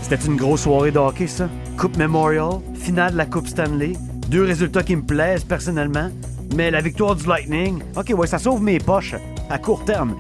C'était 0.09 0.25
une 0.25 0.37
grosse 0.37 0.63
soirée 0.63 0.91
de 0.91 0.99
hockey, 0.99 1.27
ça. 1.27 1.51
Coupe 1.77 1.99
Memorial, 1.99 2.61
finale 2.75 3.13
de 3.13 3.19
la 3.19 3.27
Coupe 3.27 3.47
Stanley. 3.47 3.93
Deux 4.29 4.43
résultats 4.43 4.83
qui 4.83 4.97
me 4.97 5.03
plaisent 5.03 5.45
personnellement. 5.45 6.09
Mais 6.57 6.71
la 6.71 6.81
victoire 6.81 7.15
du 7.15 7.27
Lightning, 7.27 7.83
OK, 7.95 8.15
ouais, 8.17 8.27
ça 8.27 8.39
sauve 8.39 8.63
mes 8.63 8.79
poches 8.79 9.17
à 9.51 9.59
court 9.59 9.85
terme. 9.85 10.15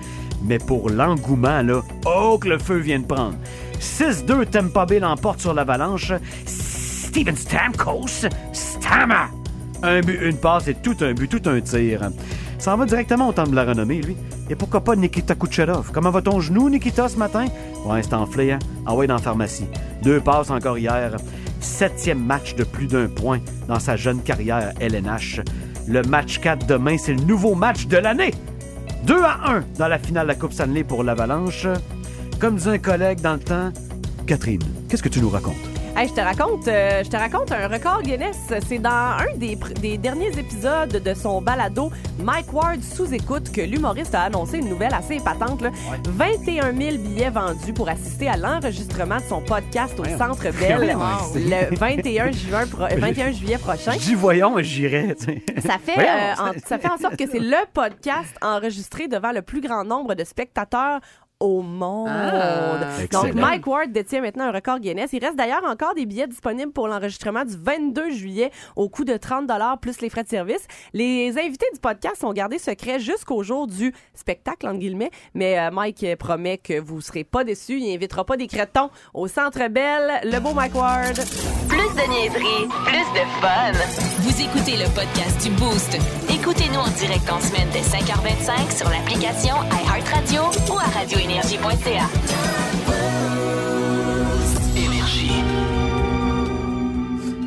Mais 0.44 0.58
pour 0.58 0.90
l'engouement, 0.90 1.62
là, 1.62 1.80
oh 2.04 2.36
que 2.38 2.50
le 2.50 2.58
feu 2.58 2.76
vient 2.76 2.98
de 2.98 3.06
prendre. 3.06 3.36
6-2, 3.80 4.44
Tampa 4.50 4.84
Bay 4.84 5.00
l'emporte 5.00 5.40
sur 5.40 5.54
l'Avalanche. 5.54 6.12
Steven 6.44 7.34
Stamkos, 7.34 8.28
Stammer! 8.52 9.28
Un 9.82 10.00
but, 10.02 10.18
une 10.20 10.36
passe 10.36 10.68
et 10.68 10.74
tout 10.74 10.96
un 11.00 11.14
but, 11.14 11.28
tout 11.28 11.48
un 11.48 11.62
tir. 11.62 12.10
Ça 12.58 12.74
en 12.74 12.76
va 12.76 12.84
directement 12.84 13.28
au 13.28 13.32
temple 13.32 13.52
de 13.52 13.56
la 13.56 13.64
renommée, 13.64 14.02
lui. 14.02 14.18
Et 14.50 14.54
pourquoi 14.54 14.82
pas 14.82 14.96
Nikita 14.96 15.34
Kucherov? 15.34 15.92
Comment 15.92 16.10
va 16.10 16.20
ton 16.20 16.40
genou, 16.40 16.68
Nikita, 16.68 17.08
ce 17.08 17.16
matin? 17.16 17.46
Ouais, 17.84 18.02
c'est 18.02 18.14
enflé, 18.14 18.52
hein? 18.52 18.58
Ah 18.86 18.94
ouais, 18.94 19.06
dans 19.06 19.14
la 19.14 19.20
pharmacie. 19.20 19.66
Deux 20.02 20.20
passes 20.20 20.50
encore 20.50 20.78
hier. 20.78 21.16
Septième 21.60 22.24
match 22.24 22.54
de 22.54 22.64
plus 22.64 22.86
d'un 22.86 23.06
point 23.08 23.40
dans 23.66 23.80
sa 23.80 23.96
jeune 23.96 24.22
carrière 24.22 24.72
LNH. 24.80 25.40
Le 25.86 26.02
match 26.02 26.38
4 26.40 26.66
demain, 26.66 26.96
c'est 26.98 27.14
le 27.14 27.22
nouveau 27.22 27.54
match 27.54 27.86
de 27.86 27.96
l'année. 27.96 28.32
2 29.06 29.22
à 29.22 29.50
1 29.52 29.64
dans 29.78 29.88
la 29.88 29.98
finale 29.98 30.26
de 30.26 30.32
la 30.32 30.34
Coupe 30.34 30.52
Stanley 30.52 30.84
pour 30.84 31.02
l'Avalanche. 31.02 31.66
Comme 32.38 32.56
disait 32.56 32.72
un 32.72 32.78
collègue 32.78 33.20
dans 33.20 33.34
le 33.34 33.40
temps, 33.40 33.72
Catherine, 34.26 34.62
qu'est-ce 34.88 35.02
que 35.02 35.08
tu 35.08 35.20
nous 35.20 35.30
racontes? 35.30 35.67
Hey, 36.00 36.06
je 36.06 36.14
te 36.14 36.20
raconte, 36.20 36.68
euh, 36.68 37.02
je 37.02 37.10
te 37.10 37.16
raconte 37.16 37.50
un 37.50 37.66
record 37.66 38.02
Guinness. 38.02 38.36
C'est 38.68 38.78
dans 38.78 38.88
un 39.18 39.34
des, 39.36 39.98
derniers 39.98 40.28
épisodes 40.38 41.02
de 41.02 41.14
son 41.14 41.42
balado 41.42 41.90
Mike 42.20 42.52
Ward 42.52 42.80
sous 42.84 43.12
écoute 43.12 43.50
que 43.50 43.62
l'humoriste 43.62 44.14
a 44.14 44.22
annoncé 44.22 44.58
une 44.58 44.68
nouvelle 44.68 44.94
assez 44.94 45.16
épatante. 45.16 45.60
là. 45.60 45.70
21 46.06 46.72
000 46.72 46.98
billets 46.98 47.30
vendus 47.30 47.72
pour 47.72 47.88
assister 47.88 48.28
à 48.28 48.36
l'enregistrement 48.36 49.16
de 49.16 49.22
son 49.22 49.40
podcast 49.40 49.98
au 49.98 50.04
Centre 50.04 50.52
Bell 50.56 50.96
le 51.34 51.74
21 51.76 52.30
juin, 52.30 52.64
pro- 52.68 52.84
euh, 52.84 52.96
21 52.96 53.32
juillet 53.32 53.58
prochain. 53.58 53.96
Dis 53.96 54.14
voyons, 54.14 54.54
j'irai. 54.60 55.16
Ça 55.18 55.78
fait, 55.84 55.98
euh, 55.98 56.32
en, 56.38 56.52
ça 56.64 56.78
fait 56.78 56.90
en 56.90 56.98
sorte 56.98 57.16
que 57.16 57.28
c'est 57.28 57.40
le 57.40 57.66
podcast 57.74 58.36
enregistré 58.40 59.08
devant 59.08 59.32
le 59.32 59.42
plus 59.42 59.60
grand 59.60 59.82
nombre 59.82 60.14
de 60.14 60.22
spectateurs 60.22 61.00
au 61.40 61.62
monde. 61.62 62.08
Ah. 62.10 62.78
Donc, 63.10 63.26
Excellent. 63.26 63.46
Mike 63.46 63.66
Ward 63.66 63.90
détient 63.90 64.20
maintenant 64.20 64.44
un 64.44 64.52
record 64.52 64.80
Guinness. 64.80 65.12
Il 65.12 65.24
reste 65.24 65.36
d'ailleurs 65.36 65.64
encore 65.64 65.94
des 65.94 66.06
billets 66.06 66.26
disponibles 66.26 66.72
pour 66.72 66.88
l'enregistrement 66.88 67.44
du 67.44 67.56
22 67.56 68.10
juillet 68.10 68.50
au 68.76 68.88
coût 68.88 69.04
de 69.04 69.16
30 69.16 69.48
plus 69.80 70.00
les 70.00 70.10
frais 70.10 70.24
de 70.24 70.28
service. 70.28 70.66
Les 70.92 71.38
invités 71.38 71.66
du 71.72 71.80
podcast 71.80 72.16
sont 72.20 72.32
gardés 72.32 72.58
secrets 72.58 72.98
jusqu'au 72.98 73.42
jour 73.42 73.66
du 73.66 73.94
spectacle, 74.14 74.66
entre 74.66 74.78
guillemets. 74.78 75.10
Mais 75.34 75.58
euh, 75.58 75.70
Mike 75.70 76.16
promet 76.18 76.58
que 76.58 76.80
vous 76.80 77.00
serez 77.00 77.24
pas 77.24 77.44
déçus. 77.44 77.78
Il 77.78 77.94
invitera 77.94 78.24
pas 78.24 78.36
des 78.36 78.46
crétons 78.46 78.90
au 79.14 79.28
Centre 79.28 79.68
Bell. 79.68 80.20
Le 80.24 80.40
beau 80.40 80.52
Mike 80.54 80.74
Ward. 80.74 81.16
Plus 81.68 81.78
de 81.78 82.10
niaiserie, 82.10 82.68
plus 82.84 83.08
de 83.14 83.24
fun. 83.40 83.72
Vous 84.20 84.42
écoutez 84.42 84.76
le 84.76 84.88
podcast 84.94 85.42
du 85.42 85.50
Boost. 85.50 85.96
Écoutez-nous 86.28 86.80
en 86.80 86.88
direct 86.88 87.30
en 87.30 87.40
semaine 87.40 87.68
dès 87.72 87.80
5h25 87.80 88.76
sur 88.76 88.88
l'application 88.88 89.54
iHeartRadio 89.70 90.42
ou 90.72 90.78
à 90.78 90.88
Énergie. 91.28 91.58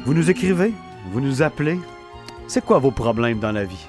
Vous 0.06 0.14
nous 0.14 0.30
écrivez, 0.30 0.74
vous 1.12 1.20
nous 1.22 1.42
appelez? 1.42 1.80
C'est 2.48 2.64
quoi 2.64 2.78
vos 2.80 2.92
problèmes 2.92 3.40
dans 3.40 3.52
la 3.52 3.64
vie? 3.66 3.88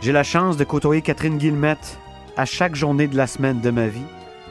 J'ai 0.00 0.10
la 0.12 0.22
chance 0.24 0.56
de 0.56 0.64
côtoyer 0.64 1.02
Catherine 1.02 1.38
Guillemette 1.38 1.98
à 2.36 2.44
chaque 2.46 2.74
journée 2.74 3.06
de 3.06 3.16
la 3.16 3.26
semaine 3.26 3.60
de 3.60 3.70
ma 3.70 3.86
vie. 3.86 4.02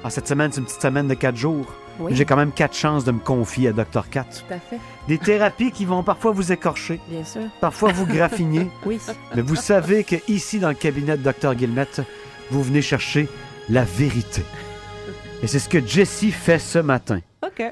Ah, 0.03 0.09
cette 0.09 0.27
semaine, 0.27 0.51
c'est 0.53 0.59
une 0.59 0.65
petite 0.65 0.81
semaine 0.81 1.07
de 1.07 1.13
quatre 1.15 1.35
jours. 1.37 1.65
Oui. 1.99 2.13
J'ai 2.15 2.23
quand 2.25 2.35
même 2.37 2.51
quatre 2.51 2.75
chances 2.75 3.03
de 3.03 3.11
me 3.11 3.19
confier 3.19 3.69
à 3.69 3.73
Dr. 3.73 4.09
Cat. 4.09 4.23
Tout 4.25 4.53
à 4.53 4.59
fait. 4.59 4.77
Des 5.07 5.17
thérapies 5.17 5.71
qui 5.71 5.83
vont 5.85 6.03
parfois 6.03 6.31
vous 6.31 6.51
écorcher, 6.51 6.99
Bien 7.09 7.23
sûr. 7.25 7.41
parfois 7.59 7.91
vous 7.91 8.05
graffiner. 8.05 8.69
Oui. 8.85 8.99
Mais 9.35 9.41
vous 9.41 9.55
savez 9.55 10.03
que 10.03 10.15
ici, 10.27 10.59
dans 10.59 10.69
le 10.69 10.75
cabinet 10.75 11.17
de 11.17 11.23
Dr. 11.29 11.55
Guillemette, 11.55 12.01
vous 12.51 12.61
venez 12.63 12.81
chercher 12.81 13.27
la 13.69 13.83
vérité. 13.83 14.43
Et 15.43 15.47
c'est 15.47 15.59
ce 15.59 15.69
que 15.69 15.79
Jessie 15.85 16.31
fait 16.31 16.59
ce 16.59 16.79
matin. 16.79 17.19
OK. 17.45 17.63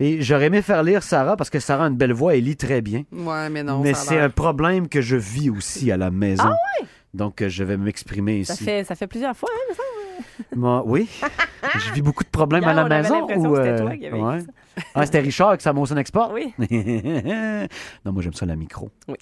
Et 0.00 0.20
j'aurais 0.22 0.46
aimé 0.46 0.60
faire 0.62 0.82
lire 0.82 1.02
Sarah 1.02 1.36
parce 1.36 1.50
que 1.50 1.60
Sarah 1.60 1.84
a 1.86 1.88
une 1.88 1.96
belle 1.96 2.12
voix 2.12 2.34
et 2.34 2.40
lit 2.40 2.56
très 2.56 2.80
bien. 2.82 3.04
Ouais, 3.12 3.48
mais 3.48 3.62
non. 3.62 3.80
mais 3.80 3.94
ça 3.94 4.00
a 4.00 4.04
c'est 4.04 4.14
l'air- 4.16 4.24
un 4.24 4.30
problème 4.30 4.88
que 4.88 5.00
je 5.00 5.16
vis 5.16 5.50
aussi 5.50 5.90
à 5.92 5.96
la 5.96 6.10
maison. 6.10 6.44
Ah 6.50 6.84
Donc, 7.14 7.40
euh, 7.42 7.48
je 7.48 7.62
vais 7.64 7.76
m'exprimer 7.76 8.44
Ça 8.44 8.54
ici. 8.54 8.64
fait, 8.64 8.84
ça 8.84 8.94
fait 8.96 9.06
plusieurs 9.06 9.36
fois, 9.36 9.48
hein, 9.52 9.74
semble. 9.74 10.60
Moi, 10.60 10.82
oui. 10.86 11.08
je 11.86 11.92
vis 11.92 12.02
beaucoup 12.02 12.24
de 12.24 12.28
problèmes 12.28 12.62
Hier, 12.62 12.70
à 12.70 12.74
la 12.74 12.82
on 12.82 12.86
avait 12.86 13.02
maison. 13.02 13.20
l'impression 13.20 13.50
ou, 13.50 13.54
que 13.54 13.56
c'était 13.56 13.68
euh, 13.70 13.78
toi 13.78 13.96
qui 13.96 14.06
avais 14.06 14.20
ouais. 14.20 14.38
dit 14.38 14.46
Ah, 14.94 15.06
c'était 15.06 15.20
Richard 15.20 15.56
qui 15.56 15.62
Samoson 15.62 15.96
Export? 15.96 16.32
Oui. 16.32 16.52
non, 18.04 18.12
moi, 18.12 18.22
j'aime 18.22 18.34
ça 18.34 18.46
la 18.46 18.56
micro. 18.56 18.90
Oui. 19.08 19.14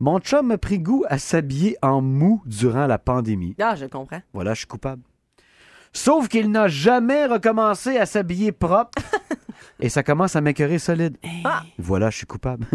Mon 0.00 0.18
chum 0.20 0.50
a 0.50 0.58
pris 0.58 0.78
goût 0.78 1.04
à 1.08 1.18
s'habiller 1.18 1.76
en 1.82 2.00
mou 2.00 2.42
durant 2.46 2.86
la 2.86 2.98
pandémie. 2.98 3.54
Ah, 3.60 3.74
je 3.76 3.84
comprends. 3.86 4.20
Voilà, 4.32 4.54
je 4.54 4.58
suis 4.60 4.66
coupable. 4.66 5.02
Sauf 5.94 6.28
qu'il 6.28 6.50
n'a 6.50 6.68
jamais 6.68 7.26
recommencé 7.26 7.96
à 7.96 8.04
s'habiller 8.04 8.52
propre. 8.52 9.00
Et 9.80 9.88
ça 9.88 10.02
commence 10.02 10.36
à 10.36 10.40
m'écœurer 10.40 10.78
solide. 10.78 11.16
Ah. 11.44 11.62
Voilà, 11.78 12.10
je 12.10 12.18
suis 12.18 12.26
coupable. 12.26 12.66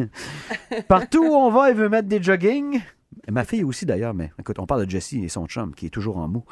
Partout 0.88 1.24
où 1.24 1.36
on 1.36 1.52
va, 1.52 1.70
il 1.70 1.76
veut 1.76 1.90
mettre 1.90 2.08
des 2.08 2.22
jogging. 2.24 2.82
Ma 3.30 3.44
fille 3.44 3.64
aussi, 3.64 3.86
d'ailleurs, 3.86 4.14
mais 4.14 4.32
écoute, 4.40 4.58
on 4.60 4.66
parle 4.66 4.86
de 4.86 4.90
Jessie 4.90 5.24
et 5.24 5.30
son 5.30 5.46
chum 5.48 5.76
qui 5.76 5.86
est 5.86 5.92
toujours 5.92 6.18
en 6.18 6.28
mou. 6.28 6.46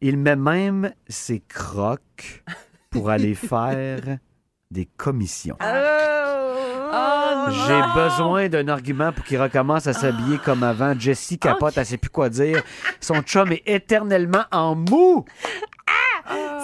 Il 0.00 0.16
met 0.16 0.36
même 0.36 0.92
ses 1.08 1.40
crocs 1.40 2.44
pour 2.90 3.10
aller 3.10 3.34
faire 3.34 4.18
des 4.76 4.86
commissions. 4.98 5.56
Oh, 5.58 7.46
J'ai 7.66 7.82
besoin 7.94 8.48
d'un 8.48 8.68
argument 8.68 9.10
pour 9.10 9.24
qu'il 9.24 9.40
recommence 9.40 9.86
à 9.86 9.94
s'habiller 9.94 10.36
comme 10.38 10.62
avant. 10.62 10.94
Jessie 10.98 11.38
capote, 11.38 11.78
elle 11.78 11.86
sait 11.86 11.96
plus 11.96 12.10
quoi 12.10 12.28
dire. 12.28 12.62
Son 13.00 13.22
chum 13.22 13.52
est 13.52 13.62
éternellement 13.66 14.44
en 14.52 14.74
mou. 14.74 15.24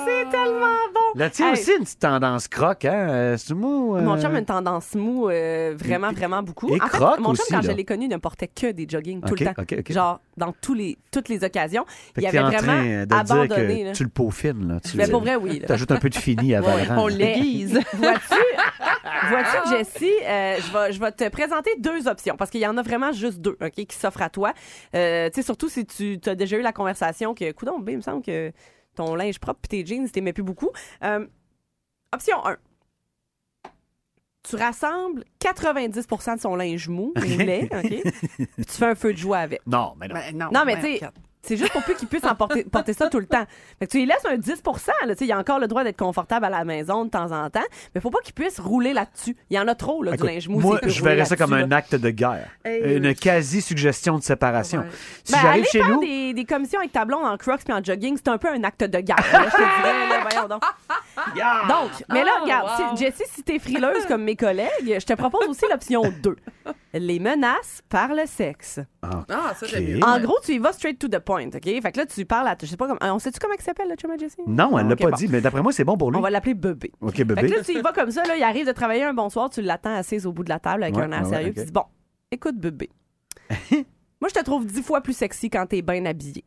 C'est 0.05 0.31
tellement 0.31 0.67
bon. 0.95 1.01
Là, 1.19 1.29
tu 1.31 1.43
Hey. 1.43 1.53
aussi 1.53 1.71
une 1.77 1.85
petite 1.85 1.99
tendance 1.99 2.49
croque, 2.49 2.85
hein? 2.87 3.09
euh, 3.11 3.37
c'est 3.37 3.53
mou. 3.55 3.97
euh, 3.97 4.01
Mon 4.01 4.19
chum 4.21 4.35
a 4.35 4.39
une 4.39 4.45
tendance 4.47 4.95
mou, 4.95 5.29
euh, 5.29 5.75
vraiment, 5.77 6.11
Et- 6.11 6.15
vraiment 6.15 6.43
beaucoup. 6.43 6.69
et 6.75 6.81
en 6.81 6.87
fait, 6.87 6.97
croque 6.97 7.19
mon 7.19 7.25
chum, 7.27 7.33
aussi, 7.33 7.53
quand 7.53 7.63
là. 7.63 7.71
je 7.71 7.77
l'ai 7.77 7.85
connu, 7.85 8.09
ne 8.09 8.17
portait 8.17 8.49
que 8.49 8.71
des 8.73 8.87
jogging 8.89 9.21
tout 9.21 9.33
Ok, 9.35 9.41
le 9.41 9.47
temps. 9.47 9.53
ok, 9.63 9.75
ok. 9.81 9.93
Genre, 9.93 10.21
dans 10.39 10.53
tous 10.63 10.73
les, 10.75 10.97
toutes 11.11 11.29
les 11.29 11.45
occasions. 11.45 11.85
Fait 12.15 12.23
il 12.23 12.23
que 12.23 12.29
avait 12.29 12.39
en 12.41 12.49
vraiment 12.49 12.63
train 12.63 12.83
de 13.01 13.05
dire 13.05 13.17
abandonné. 13.19 13.81
que 13.83 13.85
là. 13.89 13.93
tu 13.93 14.03
le 14.05 14.09
peaufines, 14.09 14.69
là. 14.69 14.81
Tu 14.81 14.97
Mais 14.97 15.09
pour 15.09 15.21
vrai, 15.21 15.37
oui. 15.37 15.59
là. 15.61 15.75
ajoutes 15.75 15.91
un 15.93 15.97
peu 15.97 16.09
de 16.09 16.15
fini 16.17 16.55
à 16.55 16.61
Ouais, 16.63 16.89
on 16.97 17.07
l'aiguise. 17.09 17.79
Vois-tu, 17.93 19.29
vois-tu, 19.29 19.69
Jessie, 19.77 20.11
euh, 20.25 20.57
je, 20.59 20.73
vais, 20.73 20.93
je 20.93 21.01
vais 21.01 21.13
te 21.13 21.29
présenter 21.29 21.71
deux 21.79 22.09
options 22.09 22.37
parce 22.37 22.51
qu'il 22.51 22.61
y 22.61 22.67
en 22.67 22.77
a 22.79 22.83
vraiment 22.83 23.13
juste 23.13 23.41
deux 23.41 23.57
qui 23.77 23.87
s'offrent 23.97 24.23
à 24.23 24.31
toi. 24.31 24.53
Euh, 24.95 25.29
tu 25.29 25.37
sais, 25.37 25.43
surtout 25.43 25.69
si 25.69 25.85
tu 25.87 26.19
as 26.27 26.35
déjà 26.35 26.57
eu 26.57 26.63
la 26.63 26.73
conversation 26.73 27.35
que, 27.35 27.53
coudon, 27.53 27.79
ben, 27.81 27.93
il 27.93 27.97
me 27.99 28.03
semble 28.03 28.23
que 28.23 28.53
ton 28.95 29.15
linge 29.15 29.39
propre 29.39 29.61
et 29.65 29.69
tes 29.69 29.87
jeans, 29.87 30.09
t'aimais 30.11 30.33
plus 30.33 30.43
beaucoup. 30.43 30.71
Euh, 31.03 31.27
option 32.13 32.45
1. 32.47 32.57
tu 34.49 34.57
rassembles 34.57 35.25
90% 35.41 36.37
de 36.37 36.41
son 36.41 36.57
linge 36.57 36.89
mou, 36.89 37.13
roulé, 37.17 37.69
OK? 37.73 38.13
Puis 38.57 38.65
tu 38.67 38.73
fais 38.73 38.87
un 38.87 38.95
feu 38.95 39.13
de 39.13 39.19
joie 39.19 39.39
avec. 39.39 39.67
Non, 39.67 39.95
mais 39.99 40.09
non. 40.09 40.15
Ben, 40.15 40.37
non, 40.37 40.49
Non, 40.53 40.65
mais 40.65 40.77
ben, 40.77 40.85
tu 40.85 40.99
sais. 40.99 41.11
C'est 41.43 41.57
juste 41.57 41.73
pour 41.73 41.83
plus 41.83 41.95
qu'il 41.95 42.09
puisse 42.09 42.25
en 42.25 42.35
porter, 42.35 42.65
porter 42.71 42.93
ça 42.93 43.09
tout 43.09 43.19
le 43.19 43.27
temps. 43.27 43.45
Fait 43.79 43.87
que 43.87 43.91
tu 43.91 43.99
lui 43.99 44.07
laisses 44.07 44.25
un 44.25 44.37
10 44.37 44.63
là, 45.07 45.15
il 45.21 45.33
a 45.33 45.39
encore 45.39 45.59
le 45.59 45.67
droit 45.67 45.83
d'être 45.85 45.99
confortable 45.99 46.45
à 46.47 46.51
la 46.51 46.65
maison 46.65 47.05
de 47.05 47.11
temps 47.11 47.33
en 47.33 47.51
temps, 47.51 47.61
mais 47.95 48.01
faut 48.01 48.11
pas 48.11 48.21
qu'il 48.23 48.35
puisse 48.35 48.61
rouler 48.61 48.93
là-dessus. 48.93 49.37
Il 49.51 49.57
y 49.57 49.61
en 49.61 49.67
a 49.69 49.75
trop, 49.75 50.03
là, 50.03 50.15
Écoute, 50.15 50.29
du 50.29 50.35
linge 50.35 50.49
mou. 50.49 50.61
moi, 50.61 50.79
je 50.85 51.03
verrais 51.03 51.25
ça 51.25 51.37
comme 51.37 51.53
un 51.53 51.71
acte 51.73 51.95
de 51.95 52.11
guerre. 52.11 52.49
Hey, 52.65 52.97
Une 52.97 53.07
oui. 53.07 53.15
quasi-suggestion 53.15 54.19
de 54.19 54.23
séparation. 54.23 54.81
Ouais. 54.81 54.87
Si 55.25 55.33
Ben, 55.33 55.39
j'arrive 55.43 55.65
chez 55.67 55.79
faire 55.81 55.89
nous... 55.91 56.01
des, 56.01 56.33
des 56.35 56.45
commissions 56.45 56.79
avec 56.79 56.93
ta 56.93 57.05
blonde 57.05 57.25
en 57.25 57.37
crocs 57.37 57.63
puis 57.65 57.75
en 57.75 57.83
jogging, 57.83 58.17
c'est 58.17 58.29
un 58.29 58.39
peu 58.39 58.49
un 58.49 58.63
acte 58.65 58.85
de 58.85 59.01
guerre. 59.01 59.17
là, 59.33 59.45
je 59.47 59.51
te 59.51 59.57
dirais, 59.57 60.09
là, 60.09 60.21
voyons 60.31 60.49
donc. 60.49 60.63
Donc, 61.69 61.91
mais 62.09 62.25
là, 62.25 62.31
Oh, 62.39 62.45
regarde, 62.45 62.67
wow. 62.67 62.97
si, 62.97 63.05
Jessie, 63.05 63.25
si 63.31 63.43
t'es 63.43 63.59
frileuse 63.59 64.07
comme 64.07 64.23
mes 64.25 64.37
collègues, 64.37 64.69
je 64.85 65.05
te 65.05 65.13
propose 65.13 65.47
aussi 65.49 65.65
l'option 65.71 66.03
2. 66.23 66.37
Les 66.95 67.19
menaces 67.21 67.81
par 67.89 68.09
le 68.15 68.27
sexe. 68.27 68.79
Ah, 69.03 69.25
ça, 69.59 69.67
j'aime 69.67 69.83
Ok. 69.85 69.93
bien. 69.95 70.07
En 70.07 70.21
gros, 70.21 70.37
tu 70.45 70.53
y 70.53 70.59
vas 70.59 70.73
straight 70.75 70.99
to 70.99 71.09
the 71.09 71.19
point, 71.21 71.47
OK? 71.47 71.65
Fait 71.65 71.93
que 71.93 71.99
là, 71.99 72.05
tu 72.07 72.25
parles 72.27 72.49
à... 72.49 72.57
Je 72.61 72.67
sais 72.67 72.77
pas 72.77 72.87
comment... 72.87 73.15
On 73.15 73.19
sait-tu 73.19 73.39
comment 73.41 73.55
il 73.59 73.63
s'appelle, 73.63 73.89
le 73.89 73.97
chum 73.97 74.11
à 74.11 74.19
Jessie? 74.19 74.43
Non, 74.47 74.79
elle 74.79 74.87
l'a 74.89 74.93
Ok, 74.93 75.01
pas 75.01 75.11
bon. 75.11 75.17
dit, 75.17 75.29
mais 75.29 75.41
d'après 75.41 75.63
moi, 75.63 75.73
c'est 75.73 75.85
bon 75.85 75.97
pour 75.97 76.11
lui. 76.11 76.19
On 76.19 76.23
va 76.23 76.29
l'appeler 76.29 76.53
bébé. 76.55 76.93
OK, 77.01 77.13
Fait 77.17 77.23
que 77.23 77.33
bébé. 77.35 77.49
là, 77.49 77.63
tu 77.65 77.73
y 77.73 77.81
vas 77.81 77.93
comme 77.93 78.11
ça, 78.11 78.25
là, 78.25 78.37
il 78.37 78.43
arrive 78.43 78.67
de 78.67 78.73
travailler 78.73 79.05
un 79.05 79.15
bonsoir, 79.15 79.49
tu 79.49 79.63
l'attends 79.63 79.95
assise 79.95 80.27
au 80.27 80.33
bout 80.33 80.45
de 80.45 80.51
la 80.51 80.59
table 80.59 80.83
avec 80.83 80.95
Ouais, 80.97 81.05
un 81.05 81.13
air 81.13 81.23
ouais, 81.23 81.29
sérieux, 81.31 81.53
puis 81.53 81.61
tu 81.61 81.67
dis, 81.67 81.73
bon, 81.73 81.85
écoute, 82.31 82.59
bébé. 82.59 82.91
Moi, 83.71 84.29
je 84.29 84.35
te 84.39 84.45
trouve 84.45 84.67
dix 84.67 84.83
fois 84.83 85.01
plus 85.01 85.17
sexy 85.17 85.49
quand 85.49 85.67
t'es 85.67 85.81
bien 85.83 86.05
habillé. 86.05 86.45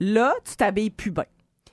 Là, 0.00 0.34
tu 0.44 0.56
t'habilles 0.56 0.90
plus 0.90 1.10
bien. 1.10 1.24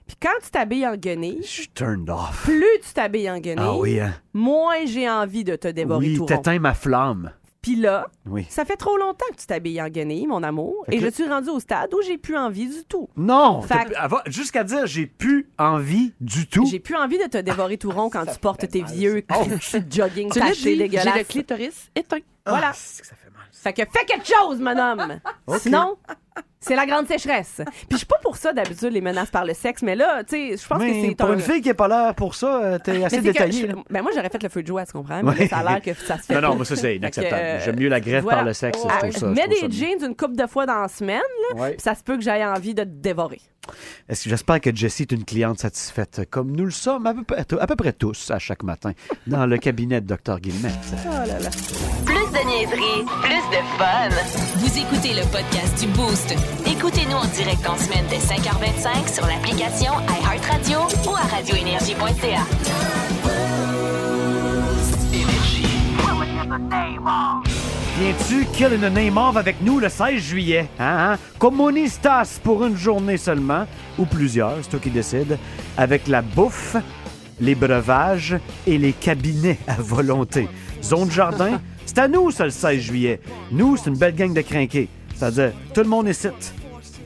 Puis 0.08 0.15
quand 0.21 0.39
tu 0.43 0.49
t'habilles 0.49 0.88
en 0.88 0.95
guenille, 0.95 1.39
Je 1.41 1.47
suis 1.47 1.67
turned 1.69 2.10
off. 2.10 2.43
plus 2.45 2.65
tu 2.86 2.93
t'habilles 2.93 3.30
en 3.30 3.39
guenille, 3.39 3.65
Ah 3.67 3.75
oui, 3.77 3.99
hein? 3.99 4.13
moins 4.34 4.86
j'ai 4.86 5.10
envie 5.10 5.43
de 5.43 5.56
te 5.56 5.67
dévorer 5.67 6.08
Oui, 6.08 6.15
tout 6.15 6.21
rond. 6.21 6.25
t'éteins 6.27 6.60
ma 6.60 6.73
flamme. 6.73 7.32
Puis 7.62 7.76
là, 7.76 8.08
Oui. 8.26 8.47
ça 8.50 8.65
fait 8.65 8.76
trop 8.76 8.97
longtemps 8.97 9.26
que 9.32 9.36
tu 9.39 9.45
t'habilles 9.45 9.82
en 9.82 9.88
guenille, 9.89 10.26
mon 10.26 10.41
amour, 10.41 10.84
Fait 10.88 10.95
et 10.95 11.00
que- 11.00 11.06
je 11.06 11.12
suis 11.12 11.28
rendue 11.28 11.50
au 11.50 11.60
stade 11.60 11.93
où 11.93 12.02
j'ai 12.02 12.17
plus 12.17 12.36
envie 12.36 12.67
du 12.67 12.84
tout? 12.86 13.08
Non! 13.15 13.62
Fait 13.62 13.86
que- 13.86 14.32
Jusqu'à 14.32 14.63
dire, 14.63 14.88
j'ai 14.88 15.06
plus 15.06 15.47
envie 15.60 16.13
du 16.19 16.47
tout. 16.47 16.65
J'ai 16.65 16.80
plus 16.80 16.95
envie 16.95 17.19
de 17.19 17.26
te 17.26 17.38
dévorer 17.38 17.78
tout 17.78 17.91
rond 17.91 18.10
quand 18.10 18.26
tu 18.26 18.39
portes 18.39 18.67
tes 18.67 18.82
vieux 18.82 19.21
petits 19.28 19.84
jogging 19.91 20.32
Tu 20.32 20.39
l'as 20.39 20.47
tachés 20.47 20.54
dit, 20.56 20.63
j'ai 20.71 20.78
dégueulasses. 20.78 21.17
le 21.19 21.24
clitoris 21.24 21.91
éteint. 21.95 22.17
Voilà. 22.47 22.69
Ah, 22.69 22.71
que 22.71 23.06
ça 23.08 23.15
fait 23.15 23.30
mal. 23.30 23.45
Fait 23.52 23.74
que 23.74 23.84
fais 23.91 24.06
quelque 24.06 24.26
chose, 24.28 24.60
mon 24.60 24.76
homme. 24.78 25.19
Sinon, 25.60 25.97
c'est 26.60 26.75
la 26.75 26.86
grande 26.86 27.08
sécheresse. 27.08 27.62
Puis 27.65 27.88
je 27.91 27.97
suis 27.97 28.06
pas 28.06 28.19
pour 28.21 28.38
ça 28.38 28.54
d'habitude 28.54 28.91
les 28.91 29.01
menaces 29.01 29.32
par 29.32 29.45
le 29.45 29.54
sexe, 29.54 29.82
mais 29.82 29.95
là, 29.95 30.23
tu 30.23 30.36
sais, 30.51 30.58
je 30.58 30.67
pense 30.67 30.80
que 30.84 30.88
c'est 30.93 31.15
pour 31.15 31.30
un- 31.30 31.34
une 31.34 31.39
fille 31.39 31.62
qui 31.62 31.69
est 31.69 31.73
pas 31.73 31.88
l'air 31.88 32.13
pour 32.15 32.36
ça, 32.36 32.62
euh, 32.63 32.77
t'es 32.77 32.93
Mais 32.99 33.06
assez 33.06 33.15
c'est 33.17 33.21
que 33.23 33.27
détaillé. 33.27 33.62
je- 33.62 33.67
là. 33.67 33.73
Ben 33.89 34.01
moi 34.01 34.12
j'aurais 34.15 34.30
fait 34.30 34.43
le 34.43 34.49
feu 34.49 34.62
de 34.62 34.67
joie, 34.67 34.86
tu 34.86 34.91
comprends? 34.93 35.21
Mais 35.23 35.30
Ouais. 35.32 35.39
là, 35.39 35.47
ça 35.47 35.58
a 35.58 35.63
l'air 35.63 35.82
que 35.82 35.93
ça 35.93 36.17
se 36.17 36.23
fait. 36.23 36.36
Non, 36.36 36.41
non, 36.41 36.49
pas. 36.49 36.56
moi, 36.56 36.65
ça, 36.65 36.75
c'est 36.75 36.82
Fait 36.82 36.91
que, 36.93 36.97
inacceptable. 36.97 37.41
euh, 37.43 37.60
J'aime 37.65 37.80
mieux 37.80 37.89
la 37.89 37.99
greffe 37.99 38.23
voilà. 38.23 38.38
par 38.39 38.45
le 38.45 38.54
sexe. 38.54 38.80
Ah, 38.84 38.93
je 38.93 38.97
trouve 38.99 39.12
ça, 39.12 39.27
mets 39.27 39.36
je 39.36 39.41
trouve 39.41 39.60
ça 39.60 39.67
des 39.67 39.67
bien. 39.75 39.89
jeans 39.99 40.06
une 40.10 40.15
coupe 40.15 40.36
de 40.38 40.47
fois 40.47 40.65
dans 40.65 40.80
la 40.82 40.88
semaine, 40.88 41.21
là, 41.56 41.62
Ouais. 41.62 41.71
puis 41.71 41.82
ça 41.82 41.95
se 41.95 42.04
peut 42.04 42.15
que 42.17 42.23
j'aille 42.23 42.45
envie 42.45 42.73
de 42.75 42.84
te 42.84 42.89
dévorer. 42.89 43.41
Est-ce 44.10 44.23
que 44.25 44.30
J'espère 44.32 44.60
que 44.60 44.75
Jessie 44.75 45.04
est 45.04 45.12
une 45.12 45.23
cliente 45.23 45.60
satisfaite, 45.60 46.21
comme 46.30 46.51
nous 46.56 46.65
le 46.65 46.71
sommes 46.71 47.06
à 47.06 47.13
peu, 47.13 47.23
près, 47.23 47.45
à 47.60 47.67
peu 47.67 47.75
près 47.75 47.93
tous 47.93 48.32
à 48.32 48.39
chaque 48.39 48.63
matin, 48.63 48.91
dans 49.27 49.45
le 49.45 49.58
cabinet 49.58 50.01
de 50.01 50.08
Dr 50.15 50.39
Guillemette? 50.39 50.73
Plus 52.06 52.15
de 52.15 52.47
niaiserie, 52.47 53.06
plus 53.21 53.36
de 53.36 53.62
fun. 53.77 54.10
Vous 54.58 54.77
écoutez 54.77 55.13
le 55.13 55.21
podcast 55.32 55.80
du 55.80 55.88
Boost. 55.93 56.31
Écoutez-nous 56.65 57.17
en 57.17 57.28
direct 57.28 57.67
en 57.67 57.78
semaine 57.78 58.06
dès 58.10 58.17
5h25 58.17 59.13
sur 59.13 59.26
l'application 59.26 59.91
iHeartRadio 60.08 60.80
ou 61.08 61.15
à 61.15 61.22
radioénergie.ca. 61.36 62.46
Viens-tu 68.00 68.46
the 68.78 68.91
name 68.91 69.17
of 69.17 69.38
avec 69.38 69.58
nous 69.62 69.80
le 69.80 69.89
16 69.89 70.22
juillet? 70.22 70.67
Hein, 70.80 71.13
hein? 71.13 71.17
Comunistas 71.38 72.39
pour 72.44 72.65
une 72.65 72.78
journée 72.78 73.17
seulement, 73.17 73.65
ou 73.98 74.06
plusieurs, 74.06 74.56
c'est 74.62 74.70
toi 74.70 74.80
qui 74.80 74.89
décides, 74.89 75.38
avec 75.78 76.08
la 76.08 76.22
bouffe, 76.22 76.78
les 77.39 77.56
breuvages 77.56 78.38
et 78.65 78.78
les 78.78 78.94
cabinets 78.94 79.60
à 79.67 79.76
volonté. 79.76 80.48
Zone 80.84 81.12
jardin, 81.12 81.60
c'est 81.86 82.00
à 82.00 82.08
nous 82.08 82.32
ça 82.32 82.46
le 82.46 82.52
16 82.52 82.80
juillet. 82.80 83.20
Nous, 83.52 83.78
c'est 83.78 83.89
une 83.89 83.98
belle 83.98 84.15
gang 84.15 84.34
de 84.34 84.41
crinqués. 84.41 84.88
C'est-à-dire, 85.21 85.51
tout 85.71 85.81
le 85.81 85.88
monde 85.88 86.07
est 86.07 86.13
site. 86.13 86.51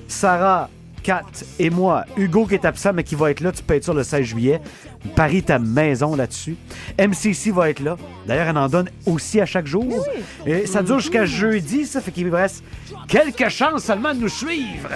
Sarah, 0.08 0.70
Kat 1.04 1.26
et 1.60 1.70
moi. 1.70 2.06
Hugo 2.16 2.46
qui 2.46 2.54
est 2.54 2.64
absent, 2.64 2.94
mais 2.94 3.04
qui 3.04 3.14
va 3.14 3.30
être 3.30 3.42
là, 3.42 3.52
tu 3.52 3.62
peux 3.62 3.74
être 3.74 3.84
sûr 3.84 3.94
le 3.94 4.04
16 4.04 4.24
juillet. 4.24 4.62
Parie 5.18 5.44
ta 5.44 5.60
maison 5.60 6.16
là-dessus. 6.16 6.56
MCC 6.98 7.52
va 7.52 7.70
être 7.70 7.82
là. 7.82 7.98
D'ailleurs, 8.26 8.48
elle 8.48 8.58
en 8.58 8.70
donne 8.70 8.90
aussi 9.06 9.42
à 9.42 9.46
chaque 9.46 9.68
jour. 9.68 10.08
Et 10.46 10.66
ça 10.66 10.82
dure 10.82 11.00
jusqu'à 11.00 11.26
jeudi, 11.26 11.86
ça 11.86 12.00
fait 12.00 12.12
qu'il 12.12 12.28
me 12.28 12.38
reste 12.38 12.64
quelques 13.10 13.50
chances 13.50 13.84
seulement 13.84 14.14
de 14.14 14.22
nous 14.22 14.30
suivre. 14.30 14.88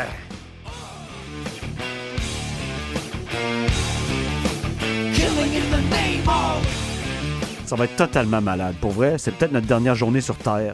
Ça 7.69 7.75
va 7.75 7.85
être 7.85 7.97
totalement 7.97 8.41
malade. 8.41 8.73
Pour 8.81 8.89
vrai, 8.89 9.19
c'est 9.19 9.29
peut-être 9.31 9.51
notre 9.51 9.67
dernière 9.67 9.93
journée 9.93 10.21
sur 10.21 10.35
Terre. 10.37 10.73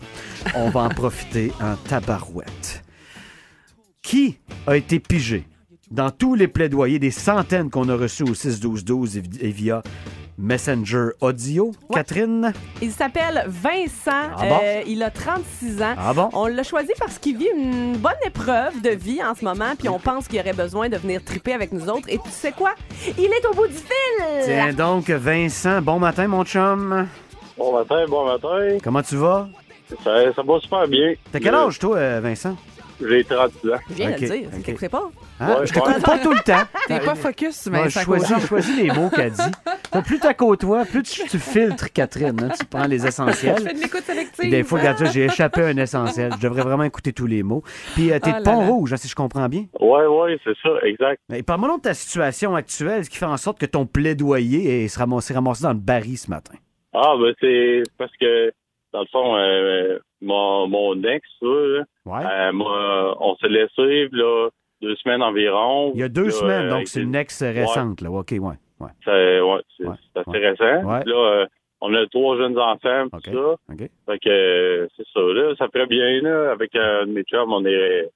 On 0.55 0.69
va 0.69 0.79
en 0.79 0.87
profiter 1.01 1.51
en 1.61 1.75
tabarouette. 1.75 2.83
Qui 4.01 4.37
a 4.65 4.77
été 4.77 5.01
pigé? 5.01 5.45
Dans 5.91 6.09
tous 6.09 6.35
les 6.35 6.47
plaidoyers, 6.47 6.97
des 6.97 7.11
centaines 7.11 7.69
qu'on 7.69 7.89
a 7.89 7.95
reçus 7.97 8.23
au 8.23 8.33
6-12-12 8.33 9.17
et 9.17 9.21
vi- 9.21 9.39
et 9.41 9.51
via 9.51 9.83
Messenger 10.37 11.09
Audio? 11.21 11.71
Catherine? 11.93 12.51
Il 12.81 12.91
s'appelle 12.91 13.43
Vincent. 13.47 14.29
Ah 14.37 14.45
bon? 14.49 14.59
Euh, 14.63 14.81
il 14.87 15.01
a 15.03 15.09
36 15.09 15.81
ans. 15.81 15.95
Ah 15.97 16.13
bon? 16.13 16.29
On 16.33 16.47
l'a 16.47 16.63
choisi 16.63 16.91
parce 16.99 17.17
qu'il 17.17 17.37
vit 17.37 17.47
une 17.55 17.97
bonne 17.97 18.13
épreuve 18.25 18.81
de 18.81 18.89
vie 18.89 19.23
en 19.23 19.33
ce 19.35 19.45
moment, 19.45 19.73
puis 19.77 19.87
on 19.89 19.99
pense 19.99 20.27
qu'il 20.27 20.39
aurait 20.39 20.53
besoin 20.53 20.89
de 20.89 20.97
venir 20.97 21.23
triper 21.23 21.53
avec 21.53 21.71
nous 21.71 21.89
autres. 21.89 22.09
Et 22.09 22.17
tu 22.17 22.29
sais 22.29 22.51
quoi? 22.51 22.73
Il 23.17 23.25
est 23.25 23.45
au 23.49 23.53
bout 23.53 23.67
du 23.67 23.73
fil! 23.73 24.43
Tiens 24.43 24.73
donc, 24.73 25.09
Vincent, 25.09 25.81
bon 25.81 25.99
matin, 25.99 26.27
mon 26.27 26.43
chum. 26.43 27.07
Bon 27.57 27.73
matin, 27.73 28.05
bon 28.09 28.25
matin. 28.25 28.77
Comment 28.83 29.01
tu 29.01 29.15
vas? 29.15 29.47
Ça, 30.03 30.33
ça 30.35 30.41
va 30.41 30.59
super 30.59 30.87
bien. 30.87 31.13
T'as 31.31 31.39
quel 31.39 31.53
Euh, 31.53 31.67
âge, 31.67 31.79
toi, 31.79 31.95
euh, 31.97 32.19
Vincent? 32.21 32.55
J'ai 33.01 33.23
36 33.25 33.69
ans. 33.69 33.75
Je 33.89 33.93
viens 33.95 34.07
de 34.11 34.13
le 34.13 34.19
dire. 34.19 34.47
ok. 34.47 34.55
Tu 34.55 34.61
t'écoutais 34.63 34.89
pas? 34.89 35.03
Hein? 35.39 35.47
Ouais, 35.59 35.67
je 35.67 35.73
t'écoute 35.73 35.93
ouais. 35.95 36.01
pas 36.01 36.17
tout 36.19 36.31
le 36.31 36.39
temps. 36.39 36.63
T'es 36.87 36.99
pas 36.99 37.15
focus, 37.15 37.67
mais 37.71 37.89
je 37.89 37.99
choisis, 37.99 38.77
les 38.77 38.89
mots 38.91 39.09
qu'elle 39.09 39.31
dit. 39.31 39.41
T'as 39.91 40.01
Plus 40.01 40.19
t'as 40.19 40.33
côtoies, 40.33 40.85
plus 40.85 41.03
tu, 41.03 41.23
tu 41.27 41.39
filtres, 41.39 41.91
Catherine. 41.91 42.41
hein. 42.41 42.49
Tu 42.57 42.65
prends 42.65 42.85
les 42.87 43.05
essentiels. 43.05 43.55
Je 43.59 43.63
fais 43.63 43.73
de 43.73 43.79
l'écoute 43.81 44.03
sélective. 44.03 44.49
Des 44.49 44.63
fois, 44.63 44.79
regarde 44.79 45.03
j'ai 45.11 45.25
échappé 45.25 45.61
à 45.63 45.67
un 45.67 45.77
essentiel. 45.77 46.31
Je 46.37 46.41
devrais 46.47 46.61
vraiment 46.63 46.83
écouter 46.83 47.11
tous 47.13 47.27
les 47.27 47.43
mots. 47.43 47.63
Puis 47.95 48.11
euh, 48.11 48.19
t'es 48.19 48.31
Ah 48.33 48.39
de. 48.39 48.43
Pont-Rouge, 48.45 48.93
hein, 48.93 48.97
si 48.97 49.07
je 49.09 49.15
comprends 49.15 49.47
bien. 49.49 49.65
Ouais, 49.79 50.05
ouais, 50.05 50.37
c'est 50.43 50.55
ça, 50.63 50.69
exact. 50.83 51.21
Mais 51.29 51.43
parle-moi 51.43 51.69
donc 51.69 51.79
de 51.83 51.89
ta 51.89 51.93
situation 51.93 52.55
actuelle, 52.55 53.03
ce 53.05 53.09
qui 53.09 53.17
fait 53.17 53.25
en 53.25 53.37
sorte 53.37 53.59
que 53.59 53.65
ton 53.65 53.85
plaidoyer 53.85 54.83
est- 54.83 54.87
se 54.87 54.99
ramassé, 54.99 55.33
ramassé 55.33 55.63
dans 55.63 55.73
le 55.73 55.79
baril 55.79 56.17
ce 56.17 56.29
matin. 56.29 56.53
Ah, 56.93 57.13
ben 57.19 57.33
c'est 57.41 57.83
parce 57.97 58.11
que, 58.19 58.51
dans 58.95 59.01
le 59.01 59.07
fond, 59.11 59.35
euh, 59.35 59.99
mon, 60.21 60.67
mon 60.67 61.03
ex, 61.03 61.27
ça, 61.41 61.45
là, 61.47 61.83
Ouais. 62.05 62.23
euh, 62.25 63.13
on 63.19 63.35
s'est 63.35 63.49
laissé, 63.49 64.07
là, 64.13 64.49
deux 64.81 64.95
semaines 64.95 65.21
environ. 65.21 65.91
Il 65.95 65.99
y 65.99 66.03
a 66.03 66.07
deux 66.09 66.25
Là, 66.25 66.31
semaines, 66.31 66.65
euh, 66.65 66.69
donc 66.69 66.75
avec 66.77 66.87
c'est 66.87 67.01
une 67.01 67.15
ex 67.15 67.43
récente, 67.43 68.01
là. 68.01 68.09
OK, 68.11 68.31
ouais. 68.31 68.39
ouais. 68.79 68.89
C'est 69.03 69.41
ouais, 69.41 69.61
assez 70.15 70.37
récent. 70.37 70.87
Là, 70.87 71.03
euh, 71.07 71.45
on 71.81 71.93
a 71.93 72.05
trois 72.07 72.37
jeunes 72.37 72.57
enfants, 72.57 73.07
tout 73.11 73.19
ça. 73.31 73.75
Fait 74.07 74.19
que, 74.19 74.29
euh, 74.29 74.87
c'est 74.95 75.05
ça, 75.13 75.19
là, 75.19 75.53
ça 75.57 75.67
ferait 75.73 75.87
bien, 75.87 76.21
là, 76.21 76.51
avec 76.51 76.73
euh, 76.75 77.05
mes 77.05 77.23
chums, 77.23 77.51
on 77.51 77.63
irait, 77.65 78.09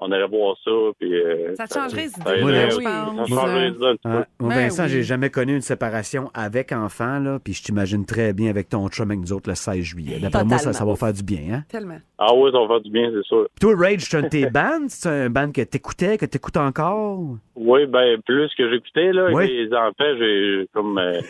on 0.00 0.08
irait 0.10 0.28
voir 0.28 0.56
ça, 0.64 0.70
puis... 0.98 1.14
euh, 1.14 1.54
Ça 1.56 1.66
te 1.66 1.74
changerait 1.74 2.08
ça 2.08 2.36
idées, 2.36 2.52
là, 2.52 2.68
je 2.70 2.76
oui. 2.76 2.84
pense. 2.84 3.28
Ça 3.28 3.34
changerait 3.34 3.68
idées 3.68 3.96
un. 4.04 4.18
Ouais. 4.18 4.24
Moi, 4.40 4.54
Vincent, 4.54 4.82
oui. 4.84 4.88
j'ai 4.90 5.02
jamais 5.02 5.30
connu 5.30 5.54
une 5.54 5.62
séparation 5.62 6.30
avec 6.34 6.72
enfant, 6.72 7.18
là, 7.18 7.38
puis 7.42 7.54
je 7.54 7.62
t'imagine 7.62 8.04
très 8.04 8.32
bien 8.32 8.50
avec 8.50 8.68
ton 8.68 8.88
chum 8.88 9.10
avec 9.10 9.20
nous 9.20 9.32
autres 9.32 9.48
le 9.48 9.54
16 9.54 9.78
juillet. 9.82 10.18
D'après 10.20 10.44
moi, 10.44 10.58
ça, 10.58 10.72
ça 10.72 10.84
va 10.84 10.96
faire 10.96 11.12
du 11.12 11.22
bien, 11.22 11.40
hein? 11.54 11.64
Tellement. 11.68 11.98
Ah 12.18 12.34
oui, 12.34 12.50
ça 12.50 12.58
va 12.60 12.66
faire 12.66 12.80
du 12.80 12.90
bien, 12.90 13.10
c'est 13.14 13.24
sûr. 13.26 13.46
Toi, 13.60 13.74
Rage, 13.76 14.00
c'est 14.00 14.16
un 14.16 14.22
de 14.22 14.28
tes 14.28 14.46
bands? 14.50 14.86
C'est 14.88 15.08
un 15.08 15.28
band 15.28 15.52
que 15.52 15.60
t'écoutais, 15.60 16.16
que 16.16 16.24
t'écoutes 16.24 16.56
encore? 16.56 17.20
Oui, 17.56 17.84
ben 17.86 18.18
plus 18.24 18.48
que 18.56 18.70
j'écoutais, 18.70 19.12
là, 19.12 19.26
Oui. 19.32 19.44
avec 19.44 19.50
les 19.50 19.74
enfants, 19.74 20.16
j'ai 20.18 20.66
comme... 20.72 20.96
Euh, 20.98 21.20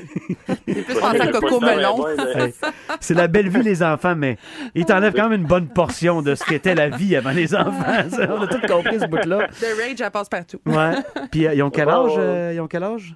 T'es 0.64 0.74
plus 0.84 0.94
pensé 1.00 1.20
à 1.20 1.26
Coco 1.32 1.60
Melon. 1.60 2.06
Hey, 2.36 2.52
c'est 3.00 3.14
la 3.14 3.26
belle 3.26 3.48
vie, 3.48 3.62
les 3.62 3.82
enfants, 3.82 4.14
mais 4.16 4.36
il 4.76 4.84
t'enlève 4.84 5.12
quand 5.14 5.28
même 5.28 5.40
une 5.40 5.46
bonne 5.48 5.68
portion 5.68 6.22
de 6.22 6.34
ce 6.36 6.44
qu'était 6.44 6.74
la 6.76 6.88
vie 6.88 7.16
avant 7.16 7.32
les 7.32 7.52
enfants. 7.54 8.08
ça. 8.08 8.28
On 8.32 8.42
a 8.42 8.46
tout 8.46 8.60
compris 8.68 9.00
ce 9.00 9.06
bout-là. 9.06 9.48
The 9.48 9.66
Rage, 9.80 10.00
elle 10.00 10.10
passe 10.12 10.28
partout. 10.28 10.58
Ouais. 10.66 10.92
Puis, 11.32 11.46
euh, 11.48 11.54
ils 11.54 11.62
ont 11.64 11.70
quel 11.70 11.88
âge? 11.88 12.16
ouais. 12.16 12.22
euh, 12.22 12.52
ils 12.54 12.60
ont 12.60 12.68
quel 12.68 12.84
âge? 12.84 13.14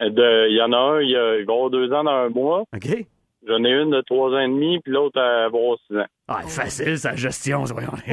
de- 0.00 0.48
Il 0.48 0.56
y 0.56 0.62
en 0.62 0.72
a 0.72 0.76
un, 0.78 1.00
il, 1.02 1.14
a, 1.14 1.36
il 1.38 1.44
va 1.44 1.52
avoir 1.52 1.68
deux 1.70 1.92
ans 1.92 2.04
dans 2.04 2.10
un 2.10 2.28
mois. 2.30 2.60
OK. 2.74 3.04
J'en 3.46 3.64
ai 3.64 3.70
une 3.70 3.90
de 3.90 4.00
trois 4.02 4.30
ans 4.30 4.38
et 4.40 4.48
demi, 4.48 4.78
puis 4.80 4.92
l'autre, 4.92 5.18
va 5.18 5.44
avoir 5.46 5.76
six 5.86 5.96
ans. 5.96 6.04
Ah, 6.32 6.42
facile, 6.46 6.96
sa 6.96 7.16
gestion, 7.16 7.64
voyons. 7.64 7.90
Il 8.06 8.12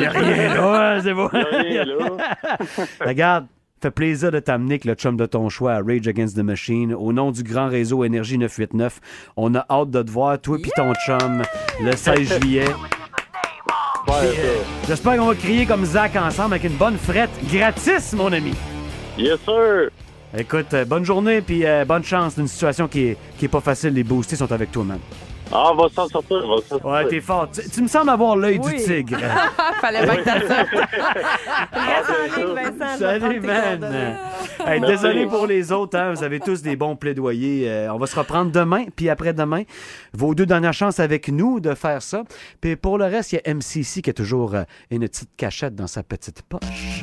n'y 0.00 0.06
a 0.06 0.10
rien 0.10 0.54
là, 0.54 1.00
c'est 1.02 1.12
bon. 1.12 1.28
Il 1.34 1.38
y 1.38 1.42
a 1.42 1.58
rien 1.58 1.84
là. 1.84 1.96
Regarde, 3.06 3.46
Fait 3.82 3.90
plaisir 3.90 4.30
de 4.30 4.38
t'amener 4.38 4.74
avec 4.74 4.86
le 4.86 4.94
chum 4.94 5.18
de 5.18 5.26
ton 5.26 5.50
choix 5.50 5.74
à 5.74 5.82
Rage 5.82 6.08
Against 6.08 6.34
the 6.34 6.40
Machine. 6.40 6.94
Au 6.94 7.12
nom 7.12 7.30
du 7.30 7.42
grand 7.42 7.68
réseau 7.68 8.04
Énergie 8.04 8.38
989, 8.38 9.00
on 9.36 9.54
a 9.54 9.66
hâte 9.68 9.90
de 9.90 10.02
te 10.02 10.10
voir, 10.10 10.40
toi 10.40 10.56
puis 10.62 10.70
ton 10.74 10.94
chum, 11.06 11.42
le 11.82 11.92
16 11.92 12.40
juillet. 12.40 12.64
Ouais, 14.08 14.14
euh, 14.22 14.62
J'espère 14.88 15.18
qu'on 15.18 15.26
va 15.26 15.34
crier 15.34 15.66
comme 15.66 15.84
Zach 15.84 16.16
ensemble 16.16 16.54
avec 16.54 16.64
une 16.64 16.78
bonne 16.78 16.96
frette 16.96 17.30
gratis, 17.52 18.14
mon 18.14 18.32
ami. 18.32 18.54
Yes, 19.18 19.38
sir! 19.44 19.90
Écoute, 20.38 20.72
euh, 20.72 20.86
bonne 20.86 21.04
journée 21.04 21.42
puis 21.42 21.66
euh, 21.66 21.84
bonne 21.84 22.02
chance 22.02 22.34
d'une 22.34 22.48
situation 22.48 22.88
qui 22.88 23.08
est, 23.08 23.16
qui 23.36 23.44
est 23.44 23.48
pas 23.48 23.60
facile. 23.60 23.92
Les 23.92 24.04
boostés 24.04 24.36
sont 24.36 24.50
avec 24.50 24.72
toi, 24.72 24.84
man. 24.84 24.98
Ah, 25.54 25.70
on 25.72 25.74
va 25.76 25.88
s'en 25.94 26.08
sortir, 26.08 26.40
on 26.44 26.56
va 26.56 26.62
s'en 26.62 26.68
sortir. 26.68 26.86
Ouais, 26.86 27.08
t'es 27.08 27.20
fort. 27.20 27.48
Tu, 27.50 27.68
tu 27.68 27.82
me 27.82 27.88
sembles 27.88 28.08
avoir 28.10 28.36
l'œil 28.36 28.58
Oui. 28.62 28.76
du 28.76 28.82
tigre. 28.84 29.18
Fallait 29.80 30.02
bien 30.04 30.16
que 30.16 30.24
t'as 30.24 30.40
ça. 30.48 30.64
Ah, 31.72 31.78
Reste 31.86 32.10
en 32.10 32.40
ligne, 32.40 32.54
Vincent, 32.54 32.96
je 32.98 33.04
vais 33.04 33.18
prendre 33.18 33.32
Salut, 33.32 33.40
man. 33.40 34.16
Hey, 34.66 34.80
Merci. 34.80 34.92
désolé 34.94 35.26
pour 35.26 35.46
les 35.46 35.72
autres, 35.72 35.98
hein, 35.98 36.12
vous 36.14 36.22
avez 36.22 36.38
tous 36.40 36.62
des 36.62 36.76
bons 36.76 36.94
plaidoyers. 36.96 37.68
Euh, 37.68 37.92
on 37.92 37.98
va 37.98 38.06
se 38.06 38.16
reprendre 38.16 38.52
demain, 38.52 38.84
puis 38.94 39.08
après-demain. 39.08 39.62
Vos 40.12 40.34
deux 40.34 40.46
dernières 40.46 40.72
chances 40.72 41.00
avec 41.00 41.28
nous 41.28 41.58
de 41.60 41.74
faire 41.74 42.00
ça. 42.00 42.22
Puis 42.60 42.76
pour 42.76 42.96
le 42.96 43.04
reste, 43.06 43.32
il 43.32 43.40
y 43.44 43.50
a 43.50 43.54
MCC 43.54 44.02
qui 44.02 44.10
a 44.10 44.12
toujours 44.12 44.54
euh, 44.54 44.62
une 44.90 45.00
petite 45.08 45.30
cachette 45.36 45.74
dans 45.74 45.86
sa 45.88 46.02
petite 46.02 46.42
poche. 46.42 47.02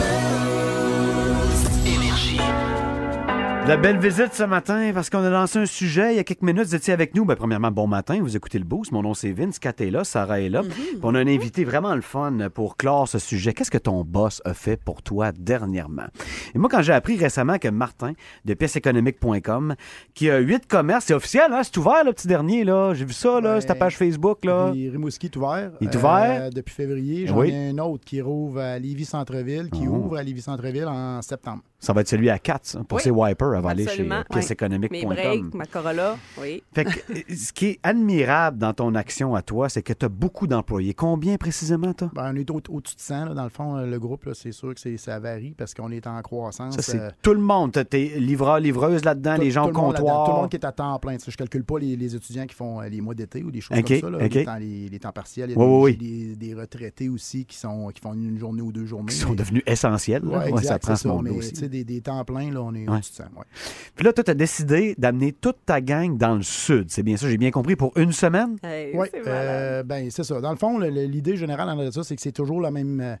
La 3.67 3.77
belle 3.77 3.99
visite 3.99 4.33
ce 4.33 4.43
matin 4.43 4.91
parce 4.93 5.09
qu'on 5.09 5.23
a 5.23 5.29
lancé 5.29 5.59
un 5.59 5.65
sujet 5.65 6.13
il 6.13 6.17
y 6.17 6.19
a 6.19 6.23
quelques 6.25 6.41
minutes. 6.41 6.65
Vous 6.65 6.75
étiez 6.75 6.91
avec 6.93 7.15
nous. 7.15 7.23
Ben, 7.23 7.35
premièrement, 7.35 7.71
bon 7.71 7.87
matin. 7.87 8.19
Vous 8.21 8.35
écoutez 8.35 8.59
le 8.59 8.65
boost. 8.65 8.91
Mon 8.91 9.01
nom, 9.03 9.13
c'est 9.13 9.31
Vince. 9.31 9.59
Kat 9.59 9.73
est 9.79 9.91
là. 9.91 10.03
Sarah 10.03 10.41
est 10.41 10.49
là. 10.49 10.61
Puis 10.63 10.99
on 11.03 11.15
a 11.15 11.19
un 11.19 11.27
invité 11.27 11.63
vraiment 11.63 11.95
le 11.95 12.01
fun 12.01 12.37
pour 12.53 12.75
clore 12.75 13.07
ce 13.07 13.17
sujet. 13.19 13.53
Qu'est-ce 13.53 13.71
que 13.71 13.77
ton 13.77 14.03
boss 14.03 14.41
a 14.45 14.53
fait 14.53 14.75
pour 14.83 15.01
toi 15.03 15.31
dernièrement? 15.31 16.07
Et 16.53 16.57
moi, 16.57 16.69
quand 16.69 16.81
j'ai 16.81 16.91
appris 16.91 17.15
récemment 17.17 17.59
que 17.59 17.69
Martin 17.69 18.11
de 18.43 18.53
pièceéconomique.com, 18.55 19.75
qui 20.15 20.29
a 20.29 20.39
huit 20.39 20.67
commerces, 20.67 21.05
c'est 21.05 21.13
officiel, 21.13 21.53
hein? 21.53 21.61
C'est 21.63 21.77
ouvert, 21.77 22.03
le 22.03 22.11
petit 22.11 22.27
dernier, 22.27 22.65
là. 22.65 22.93
J'ai 22.93 23.05
vu 23.05 23.13
ça, 23.13 23.39
là, 23.39 23.53
Ouais. 23.55 23.61
sur 23.61 23.67
ta 23.69 23.75
page 23.75 23.95
Facebook, 23.95 24.43
là. 24.43 24.71
Rimouski 24.71 25.27
est 25.27 25.35
ouvert. 25.37 25.71
Il 25.79 25.87
est 25.87 25.95
ouvert? 25.95 26.41
Euh, 26.45 26.49
depuis 26.49 26.73
février. 26.73 27.27
J'en 27.27 27.37
Oui. 27.39 27.51
ai 27.51 27.69
un 27.69 27.77
autre 27.77 28.03
qui 28.05 28.21
rouvre 28.21 28.59
à 28.59 28.79
Lévis-Centreville, 28.79 29.69
qui 29.71 29.87
Oh. 29.87 29.91
ouvre 29.95 30.17
à 30.17 30.23
Lévis-Centreville 30.23 30.87
en 30.87 31.21
septembre. 31.21 31.61
Ça 31.83 31.93
va 31.93 32.01
être 32.01 32.07
celui 32.07 32.29
à 32.29 32.37
4 32.37 32.83
pour 32.83 32.97
Oui. 32.97 33.01
ses 33.03 33.09
wipers. 33.09 33.55
Elle 33.55 33.61
va 33.63 33.69
aller 33.71 33.87
chez 33.87 34.07
euh, 34.09 34.23
pièceéconomique.com. 34.29 35.09
Mes 35.09 35.15
breaks, 35.15 35.53
ma 35.55 35.65
Corolla, 35.65 36.15
oui. 36.39 36.61
Fait 36.75 36.85
que, 36.85 36.89
euh, 37.11 37.35
ce 37.35 37.51
qui 37.51 37.65
est 37.67 37.79
admirable 37.81 38.59
dans 38.59 38.73
ton 38.73 38.93
action 38.93 39.33
à 39.33 39.41
toi, 39.41 39.67
c'est 39.67 39.81
que 39.81 39.91
tu 39.93 40.05
as 40.05 40.09
beaucoup 40.09 40.45
d'employés. 40.45 40.93
Combien 40.93 41.37
précisément, 41.37 41.93
toi? 41.93 42.11
Ben, 42.13 42.31
on 42.33 42.35
est 42.35 42.49
au- 42.51 42.61
au-dessus 42.69 42.95
de 42.95 43.01
100. 43.01 43.25
là. 43.25 43.33
Dans 43.33 43.43
le 43.43 43.49
fond, 43.49 43.77
euh, 43.77 43.87
le 43.87 43.99
groupe, 43.99 44.29
c'est 44.33 44.51
sûr 44.51 44.75
que 44.75 44.97
ça 44.97 45.19
varie 45.19 45.55
parce 45.57 45.73
qu'on 45.73 45.89
est 45.91 46.05
en 46.05 46.21
croissance. 46.21 46.75
Ça, 46.75 46.81
c'est 46.83 46.99
euh, 46.99 47.09
tout 47.23 47.33
le 47.33 47.39
monde. 47.41 47.71
T'as 47.71 47.83
tes 47.83 48.19
livreurs, 48.19 48.59
livreuses 48.59 49.03
là-dedans, 49.03 49.37
les 49.37 49.49
gens 49.49 49.63
au 49.67 49.71
monde 49.73 49.95
comptoir. 49.95 50.25
Tout 50.25 50.31
le 50.33 50.37
monde 50.41 50.49
qui 50.51 50.57
est 50.57 50.65
à 50.65 50.71
temps 50.71 50.99
plein. 50.99 51.17
Tu 51.17 51.31
Je 51.31 51.35
calcule 51.37 51.63
pas 51.63 51.79
les, 51.79 51.95
les 51.95 52.15
étudiants 52.15 52.45
qui 52.45 52.53
font 52.55 52.79
les 52.81 53.01
mois 53.01 53.15
d'été 53.15 53.43
ou 53.43 53.49
des 53.49 53.59
choses 53.61 53.75
comme 53.81 53.87
ça. 53.99 54.09
là. 54.09 54.27
Les, 54.27 54.45
temps, 54.45 54.55
les- 54.57 54.87
les 54.89 54.99
temps 54.99 55.11
partiels. 55.11 55.49
Il 55.49 55.57
y 55.57 55.59
a 55.59 55.65
Oui, 55.65 55.97
des, 55.97 56.05
oui, 56.05 56.09
j'ai 56.11 56.35
des- 56.35 56.47
des 56.47 56.53
retraités 56.53 57.09
aussi 57.09 57.45
qui, 57.45 57.57
sont, 57.57 57.87
qui 57.93 58.01
font 58.01 58.13
une 58.13 58.37
journée 58.37 58.61
ou 58.61 58.71
deux 58.71 58.85
journées. 58.85 59.11
Qui 59.11 59.15
sont 59.17 59.33
devenus 59.33 59.63
essentiels. 59.65 60.21
là. 60.23 60.29
Ouais, 60.29 60.37
Ouais, 60.43 60.49
exact, 60.59 60.67
ça 60.67 60.79
prend 60.79 60.95
ce 60.95 61.07
monde-là 61.07 61.31
mais, 61.31 61.37
aussi. 61.37 61.53
Des, 61.71 61.83
des 61.83 62.01
temps 62.01 62.23
pleins, 62.25 62.51
là, 62.51 62.61
on 62.61 62.73
est 62.75 62.87
Ouais. 62.87 62.97
au-dessus 62.97 63.11
de 63.13 63.17
100. 63.17 63.23
ouais. 63.23 63.45
Puis 63.95 64.05
là, 64.05 64.13
toi, 64.13 64.23
tu 64.23 64.31
as 64.31 64.35
décidé 64.35 64.93
d'amener 64.97 65.31
toute 65.31 65.57
ta 65.65 65.81
gang 65.81 66.17
dans 66.17 66.35
le 66.35 66.43
sud. 66.43 66.91
C'est 66.91 67.01
bien 67.03 67.17
ça, 67.17 67.29
j'ai 67.29 67.37
bien 67.37 67.49
compris, 67.51 67.75
pour 67.75 67.97
une 67.97 68.11
semaine? 68.11 68.57
Hey, 68.63 68.91
Oui, 68.95 69.07
c'est 69.11 69.25
malade. 69.25 69.87
ben 69.87 70.11
c'est 70.11 70.23
ça. 70.23 70.39
Dans 70.41 70.51
le 70.51 70.57
fond, 70.57 70.77
l'idée 70.79 71.37
générale 71.37 71.69
en 71.69 71.91
ça, 71.91 72.03
c'est 72.03 72.15
que 72.15 72.21
c'est 72.21 72.31
toujours 72.31 72.61
le 72.61 72.69
même. 72.71 73.17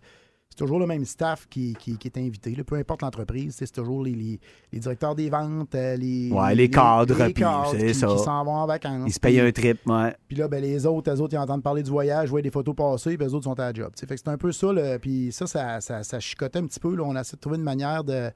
C'est 0.51 0.57
toujours 0.57 0.79
le 0.79 0.85
même 0.85 1.05
staff 1.05 1.47
qui, 1.49 1.73
qui- 1.79 1.97
qui 1.97 2.07
est 2.09 2.17
invité, 2.17 2.53
là, 2.53 2.63
peu 2.65 2.75
importe 2.75 3.01
l'entreprise. 3.01 3.55
C'est 3.57 3.71
toujours 3.71 4.03
les, 4.03 4.11
les- 4.11 4.39
les 4.73 4.79
directeurs 4.79 5.15
des 5.15 5.29
ventes, 5.29 5.73
euh, 5.75 5.95
les, 5.95 6.29
Ouais, 6.29 6.53
les 6.53 6.69
cadres, 6.69 7.15
les 7.25 7.33
cadres 7.33 7.73
qui, 7.77 7.93
s'en 7.95 8.43
vont 8.43 8.51
en 8.55 8.65
vacances. 8.67 9.05
Ils 9.07 9.13
se 9.13 9.19
payent 9.19 9.39
un 9.39 9.51
trip, 9.51 9.79
ouais. 9.87 10.13
Puis 10.27 10.35
là, 10.37 10.49
ben, 10.49 10.61
les 10.61 10.85
autres, 10.85 11.09
eux 11.09 11.21
autres, 11.21 11.33
ils 11.33 11.37
entendent 11.37 11.63
parler 11.63 11.83
du 11.83 11.89
voyage, 11.89 12.29
voient 12.29 12.41
des 12.41 12.51
photos 12.51 12.75
passer, 12.75 13.17
puis 13.17 13.25
eux 13.25 13.33
autres 13.33 13.45
sont 13.45 13.59
à 13.59 13.71
la 13.71 13.73
job. 13.73 13.91
Fait 13.97 14.05
que 14.07 14.17
c'est 14.17 14.27
un 14.27 14.37
peu 14.37 14.51
ça. 14.51 14.73
là. 14.73 14.99
Puis 14.99 15.31
ça, 15.31 15.47
ça, 15.47 15.79
ça, 15.79 16.03
ça 16.03 16.19
chicotait 16.19 16.59
un 16.59 16.65
petit 16.67 16.79
peu. 16.81 16.93
Là. 16.95 17.03
On 17.05 17.15
a 17.15 17.21
essayé 17.21 17.37
de 17.37 17.41
trouver 17.41 17.57
une 17.57 17.63
manière 17.63 18.03
de, 18.03 18.29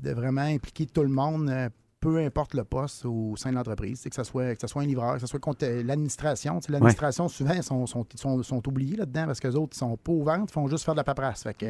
de 0.00 0.10
vraiment 0.12 0.40
impliquer 0.40 0.86
tout 0.86 1.02
le 1.02 1.08
monde, 1.10 1.50
euh, 1.50 1.68
peu 2.00 2.18
importe 2.18 2.54
le 2.54 2.64
poste 2.64 3.04
au 3.04 3.34
sein 3.36 3.50
de 3.50 3.56
l'entreprise. 3.56 4.00
C'est 4.00 4.10
Que, 4.10 4.16
ce 4.16 4.24
soit, 4.24 4.54
que 4.54 4.66
soit 4.66 4.82
un 4.82 4.86
livreur, 4.86 5.14
que 5.14 5.20
ce 5.20 5.26
soit 5.26 5.40
euh, 5.62 5.82
l'administration. 5.82 6.60
L'administration, 6.68 7.28
souvent, 7.28 7.54
ils 7.54 7.62
sont, 7.62 7.86
sont, 7.86 8.06
sont, 8.14 8.42
sont 8.42 8.68
oubliés 8.68 8.96
là-dedans 8.96 9.26
parce 9.26 9.40
que 9.40 9.48
les 9.48 9.56
autres, 9.56 9.72
ils 9.74 9.78
sont 9.78 9.96
pas 9.96 10.12
aux 10.12 10.22
ventes, 10.22 10.50
ils 10.50 10.52
font 10.52 10.68
juste 10.68 10.84
faire 10.84 10.94
de 10.94 10.98
la 11.00 11.04
paperasse. 11.04 11.42
Fait 11.42 11.54
que. 11.54 11.66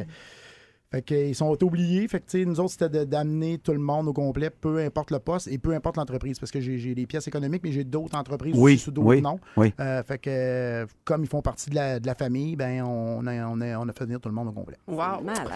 Fait 0.91 1.03
que, 1.03 1.13
ils 1.13 1.35
sont 1.35 1.55
oubliés. 1.63 2.07
Fait 2.07 2.19
que, 2.19 2.43
nous 2.45 2.59
autres, 2.59 2.71
c'était 2.71 3.05
d'amener 3.05 3.59
tout 3.59 3.73
le 3.73 3.77
monde 3.79 4.07
au 4.07 4.13
complet, 4.13 4.49
peu 4.49 4.79
importe 4.79 5.11
le 5.11 5.19
poste 5.19 5.47
et 5.47 5.59
peu 5.59 5.73
importe 5.75 5.97
l'entreprise. 5.97 6.39
Parce 6.39 6.51
que 6.51 6.59
j'ai 6.59 6.95
des 6.95 7.05
pièces 7.05 7.27
économiques, 7.27 7.61
mais 7.63 7.71
j'ai 7.71 7.83
d'autres 7.83 8.17
entreprises 8.17 8.55
Oui, 8.57 8.73
aussi 8.73 8.85
sous 8.85 8.91
d'autres 8.91 9.07
oui, 9.07 9.21
noms. 9.21 9.39
oui. 9.55 9.71
Euh, 9.79 10.01
fait 10.01 10.17
que, 10.17 10.87
comme 11.05 11.21
ils 11.21 11.29
font 11.29 11.43
partie 11.43 11.69
de 11.69 11.75
la, 11.75 11.99
de 11.99 12.07
la 12.07 12.15
famille, 12.15 12.55
ben, 12.55 12.81
on 12.83 13.25
a, 13.27 13.45
on, 13.47 13.61
a, 13.61 13.77
on 13.77 13.87
a 13.87 13.93
fait 13.93 14.05
venir 14.05 14.19
tout 14.19 14.29
le 14.29 14.35
monde 14.35 14.47
au 14.47 14.51
complet. 14.51 14.77
Wow. 14.87 15.21
Malade. 15.23 15.47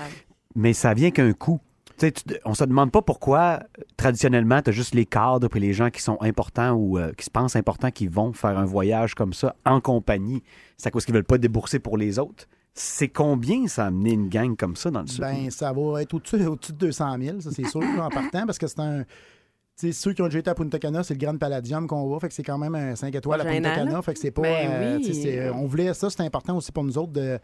Mais 0.55 0.73
ça 0.73 0.93
vient 0.93 1.09
qu'un 1.09 1.33
coût. 1.33 1.59
Tu 2.11 2.35
on 2.45 2.53
se 2.53 2.63
demande 2.63 2.91
pas 2.91 3.01
pourquoi, 3.01 3.59
euh, 3.79 3.83
traditionnellement, 3.97 4.61
tu 4.61 4.69
as 4.69 4.73
juste 4.73 4.95
les 4.95 5.05
cadres 5.05 5.47
puis 5.47 5.59
les 5.59 5.73
gens 5.73 5.89
qui 5.89 6.01
sont 6.01 6.17
importants 6.21 6.71
ou 6.73 6.97
euh, 6.97 7.11
qui 7.13 7.25
se 7.25 7.29
pensent 7.29 7.55
importants 7.55 7.91
qui 7.91 8.07
vont 8.07 8.33
faire 8.33 8.57
un 8.57 8.65
voyage 8.65 9.15
comme 9.15 9.33
ça 9.33 9.55
en 9.65 9.79
compagnie. 9.79 10.43
C'est 10.77 10.87
à 10.87 10.91
cause 10.91 11.05
qu'ils 11.05 11.13
veulent 11.13 11.23
pas 11.23 11.37
débourser 11.37 11.79
pour 11.79 11.97
les 11.97 12.19
autres. 12.19 12.47
C'est 12.73 13.07
combien 13.07 13.67
ça 13.67 13.83
a 13.83 13.87
amené 13.87 14.13
une 14.13 14.29
gang 14.29 14.55
comme 14.55 14.75
ça 14.75 14.89
dans 14.89 15.01
le 15.01 15.07
sud? 15.07 15.21
Ben, 15.21 15.51
ça 15.51 15.71
va 15.71 16.01
être 16.01 16.13
au-dessus 16.13 16.35
au 16.47 16.55
de 16.55 16.71
200 16.73 17.17
000, 17.21 17.41
ça 17.41 17.51
c'est 17.51 17.67
sûr, 17.67 17.81
en 17.81 18.09
partant, 18.09 18.45
parce 18.45 18.57
que 18.57 18.67
c'est 18.67 18.79
un. 18.79 19.03
Tu 19.75 19.87
sais, 19.87 19.91
ceux 19.91 20.13
qui 20.13 20.21
ont 20.21 20.25
déjà 20.25 20.39
été 20.39 20.49
à 20.51 20.55
Punta 20.55 20.77
Cana, 20.77 21.03
c'est 21.03 21.15
le 21.15 21.19
Grand 21.19 21.35
Palladium 21.37 21.87
qu'on 21.87 22.07
va. 22.07 22.19
Fait 22.19 22.27
que 22.27 22.33
c'est 22.35 22.43
quand 22.43 22.59
même 22.59 22.75
un 22.75 22.95
5 22.95 23.13
étoiles 23.15 23.41
à 23.41 23.45
Punta 23.45 23.75
Cana. 23.75 24.01
Fait 24.03 24.13
que 24.13 24.19
c'est 24.19 24.31
pas. 24.31 24.43
Ben 24.43 24.69
euh, 24.69 24.97
oui. 24.97 25.49
on 25.55 25.65
voulait 25.65 25.93
ça, 25.95 26.11
c'est 26.11 26.21
important 26.21 26.57
aussi 26.57 26.71
pour 26.71 26.83
nous 26.83 26.97
autres 26.97 27.13
de. 27.13 27.39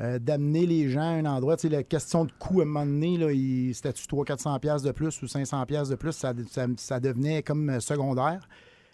Euh, 0.00 0.18
d'amener 0.18 0.66
les 0.66 0.88
gens 0.88 1.00
à 1.00 1.14
un 1.14 1.26
endroit. 1.26 1.56
Tu 1.56 1.62
sais, 1.62 1.68
la 1.68 1.82
question 1.82 2.24
de 2.24 2.32
coût, 2.38 2.60
à 2.60 2.62
un 2.62 2.66
moment 2.66 2.86
donné, 2.86 3.72
c'était-tu 3.74 4.06
300-400$ 4.06 4.58
piastres 4.60 4.86
de 4.86 4.92
plus 4.92 5.22
ou 5.22 5.26
500$ 5.26 5.66
piastres 5.66 5.90
de 5.90 5.96
plus, 5.96 6.12
ça, 6.12 6.32
ça, 6.50 6.66
ça 6.76 7.00
devenait 7.00 7.42
comme 7.42 7.68
euh, 7.68 7.80
secondaire. 7.80 8.48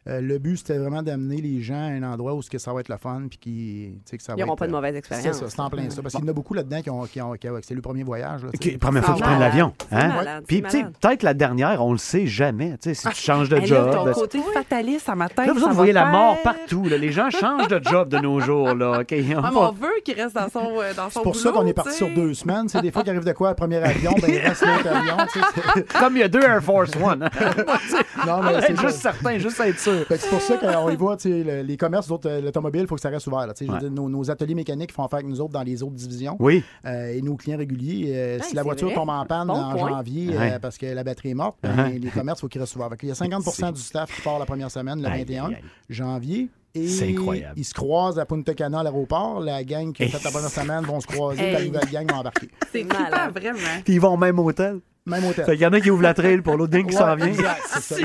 Euh, 0.09 0.20
le 0.20 0.38
but, 0.38 0.57
c'était 0.59 0.78
vraiment 0.78 1.02
d'amener 1.02 1.40
les 1.40 1.61
gens 1.62 1.74
à 1.74 1.86
un 1.88 2.02
endroit 2.04 2.34
où 2.34 2.42
ce 2.42 2.48
que 2.48 2.59
ça 2.59 2.72
va 2.72 2.80
être 2.80 2.88
le 2.88 2.96
fun, 2.96 3.22
puis 3.28 3.38
qui, 3.38 3.92
tu 4.04 4.11
sais, 4.11 4.16
que 4.18 4.22
ça 4.22 4.34
Ils 4.36 4.40
va 4.40 4.44
n'auront 4.46 4.57
pas 4.57 4.66
de 4.66 4.72
euh, 4.72 4.76
mauvaise 4.76 4.92
C'est 4.92 4.98
expérience. 4.98 5.36
ça, 5.38 5.46
c'est 5.48 5.61
en 5.61 5.68
plein 5.68 5.90
ça. 5.90 6.00
Parce 6.02 6.14
qu'il 6.14 6.24
y 6.24 6.28
en 6.28 6.30
a 6.30 6.32
beaucoup 6.32 6.54
là-dedans 6.54 6.80
qui 6.80 6.90
ont, 6.90 7.02
qui 7.07 7.20
ont, 7.20 7.32
qui 7.32 7.48
ont- 7.48 7.59
c'est 7.62 7.74
le 7.74 7.80
premier 7.82 8.04
voyage. 8.04 8.44
Là, 8.44 8.50
première 8.80 9.04
fois 9.04 9.14
que 9.14 9.18
tu 9.18 9.24
malade. 9.24 9.36
prends 9.36 9.38
l'avion. 9.38 9.72
C'est 9.90 9.94
Hein? 9.96 10.40
Puis, 10.46 10.57
c'est 10.59 10.62
tu 10.62 10.70
sais, 10.70 10.76
malade. 10.78 10.94
peut-être 11.00 11.22
la 11.24 11.34
dernière, 11.34 11.84
on 11.84 11.90
le 11.92 11.98
sait 11.98 12.26
jamais. 12.26 12.78
Tu 12.80 12.94
sais, 12.94 12.94
si 12.94 13.09
tu 13.09 13.14
changes 13.22 13.48
de 13.48 13.61
job. 13.62 13.90
ton 13.92 14.12
côté 14.12 14.40
fataliste 14.54 15.09
à 15.09 15.14
matin. 15.16 15.44
Là, 15.44 15.52
vous 15.52 15.72
voyez 15.72 15.92
la 15.92 16.07
mort 16.07 16.36
partout. 16.42 16.84
là. 16.88 16.96
Les 16.98 17.11
gens 17.11 17.28
changent 17.30 17.68
de 17.68 17.80
job 17.82 18.09
de 18.09 18.18
nos 18.18 18.38
jours. 18.40 18.74
Là. 18.74 19.00
OK, 19.00 19.12
on 19.36 19.42
Ah, 19.44 19.50
on 19.54 19.72
veut 19.72 19.88
qu'il 20.04 20.14
reste 20.20 20.34
dans 20.36 20.48
son, 20.48 20.70
euh, 20.80 20.94
dans 20.94 21.11
son 21.11 21.20
C'est 21.20 21.22
pour 21.22 21.36
ça 21.36 21.50
qu'on 21.50 21.66
est 21.66 21.72
parti 21.74 21.94
sur 21.96 22.09
deux 22.14 22.32
semaines. 22.34 22.68
C'est 22.68 22.80
des 22.80 22.92
fois 22.92 23.02
qu'il 23.02 23.11
arrive 23.11 23.24
de 23.24 23.32
quoi, 23.32 23.48
le 23.50 23.57
premier 23.57 23.78
avion, 23.78 24.12
ben 24.20 24.28
il 24.28 24.38
reste 24.38 24.64
l'autre 24.64 24.88
avion. 24.88 25.16
c'est- 25.32 25.98
Comme 25.98 26.16
il 26.16 26.20
y 26.20 26.22
a 26.22 26.28
deux 26.28 26.42
Air 26.42 26.62
Force 26.62 26.90
One. 27.02 27.28
Non, 28.26 28.42
mais 28.42 28.61
c'est 28.66 28.80
juste 28.80 29.00
certain, 29.00 29.38
juste 29.38 29.61
être 29.61 29.78
sûr. 29.78 29.95
C'est 30.11 30.28
pour 30.30 30.40
ça 30.40 30.57
qu'on 30.57 30.90
y 30.90 30.97
voit, 30.97 31.16
le- 31.24 31.62
les 31.62 31.76
commerces, 31.76 32.11
euh, 32.26 32.40
l'automobile, 32.40 32.82
il 32.82 32.86
faut 32.86 32.94
que 32.97 33.01
ça 33.01 33.09
reste 33.09 33.26
ouvert. 33.26 33.47
là, 33.47 33.55
tu 33.55 33.61
sais, 33.61 33.66
je 33.66 33.70
veux 33.70 33.76
Ouais. 33.76 33.80
dire, 33.82 33.90
nos, 33.90 34.09
nos 34.09 34.30
ateliers 34.30 34.55
mécaniques 34.55 34.92
font 34.92 35.05
affaire 35.05 35.18
avec 35.18 35.28
nous 35.28 35.40
autres 35.40 35.53
dans 35.53 35.62
les 35.62 35.82
autres 35.82 35.94
divisions. 35.94 36.36
Oui. 36.38 36.62
Euh, 36.84 37.12
et 37.14 37.22
nos 37.22 37.36
clients 37.36 37.59
réguliers, 37.59 38.12
euh, 38.14 38.38
si 38.42 38.55
la 38.55 38.62
voiture 38.62 38.86
vrai. 38.88 38.94
tombe 38.94 39.11
en 39.11 39.24
panne 39.26 39.49
Bon 39.49 39.55
en 39.55 39.72
point. 39.76 39.88
janvier 39.90 40.34
euh, 40.34 40.38
Ouais. 40.38 40.59
parce 40.61 40.78
que 40.78 40.86
la 40.86 41.05
batterie 41.05 41.30
est 41.30 41.34
morte, 41.34 41.57
ben, 41.62 41.74
Uh-huh. 41.76 42.01
les 42.01 42.11
commerces, 42.11 42.38
il 42.38 42.42
faut 42.42 42.49
qu'ils 42.49 42.61
restent 42.61 42.76
ouverts. 42.76 42.97
Qu'il 42.99 43.09
y 43.09 43.12
a 43.12 43.14
50 43.14 43.42
C'est- 43.53 43.72
du 43.72 43.80
staff 43.80 44.14
qui 44.14 44.22
part 44.22 44.38
la 44.38 44.47
première 44.47 44.70
semaine, 44.70 45.01
le 45.01 45.09
Aïe, 45.09 45.20
21 45.24 45.47
aïe, 45.47 45.55
aïe. 45.55 45.62
janvier. 45.88 46.49
Et 46.74 46.88
C'est 46.88 47.09
incroyable. 47.09 47.55
ils 47.57 47.64
se 47.64 47.72
croisent 47.72 48.18
à 48.18 48.26
Punta 48.26 48.53
Cana 48.53 48.80
à 48.80 48.82
l'aéroport. 48.82 49.40
La 49.40 49.64
gang 49.64 49.94
qui 49.94 50.03
a 50.05 50.09
fait 50.09 50.22
la 50.22 50.30
première 50.30 50.51
semaine 50.51 50.84
vont 50.84 51.01
se 51.01 51.07
croiser. 51.07 51.53
La 51.53 51.64
nouvelle 51.64 51.88
gang 51.90 52.07
va 52.11 52.18
embarquer. 52.18 52.51
C'est 52.70 52.84
Malade. 52.84 53.32
vraiment. 53.34 53.59
Puis 53.82 53.94
ils 53.94 54.01
vont 54.01 54.12
au 54.12 54.16
même 54.18 54.38
hôtel. 54.38 54.80
Même 55.07 55.24
hôtel. 55.24 55.44
Fait 55.44 55.52
qu'il 55.52 55.61
y 55.62 55.66
en 55.66 55.72
a 55.72 55.80
qui 55.80 55.90
ouvrent 55.90 56.02
la 56.02 56.14
trail 56.14 56.40
pour 56.42 56.57
l'autre 56.57 56.72
dingue 56.72 56.88
qui 56.88 56.96
s'en 56.96 57.14
vient. 57.14 57.28
Ils 57.28 57.34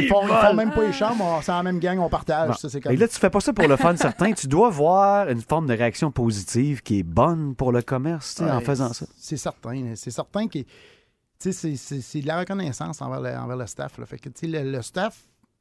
font, 0.07 0.21
ils 0.23 0.29
font 0.29 0.53
même 0.53 0.71
pas 0.71 0.83
les 0.85 0.93
chambres, 0.93 1.23
on- 1.25 1.41
c'est 1.41 1.51
en 1.51 1.63
même 1.63 1.79
gang, 1.79 1.97
on 1.99 2.09
partage. 2.09 2.49
Bon. 2.49 2.53
Ça, 2.53 2.69
c'est 2.69 2.79
comme... 2.79 2.91
Et 2.93 2.95
là, 2.97 3.07
tu 3.07 3.15
fais 3.17 3.29
pas 3.31 3.39
ça 3.39 3.51
pour 3.53 3.67
le 3.67 3.75
fun 3.75 3.95
certain. 3.97 4.31
Tu 4.33 4.47
dois 4.47 4.69
voir 4.69 5.27
une 5.29 5.41
forme 5.41 5.65
de 5.67 5.73
réaction 5.73 6.11
positive 6.11 6.81
qui 6.83 6.99
est 6.99 7.03
bonne 7.03 7.55
pour 7.55 7.71
le 7.71 7.81
commerce 7.81 8.39
en 8.41 8.59
faisant 8.61 8.93
ça. 8.93 9.05
C'est 9.17 9.37
certain. 9.37 9.93
C'est 9.95 10.11
certain 10.11 10.47
que 10.47 10.59
tu 10.59 11.51
sais, 11.53 11.75
c'est- 11.75 12.21
de 12.21 12.27
la 12.27 12.39
reconnaissance 12.39 13.01
envers 13.01 13.19
le, 13.19 13.35
envers 13.35 13.57
le 13.57 13.65
staff. 13.65 13.97
là. 13.97 14.05
Fait 14.05 14.19
que, 14.19 14.29
tu 14.29 14.41
sais, 14.41 14.47
le, 14.47 14.71
le 14.71 14.81
staff, 14.83 15.17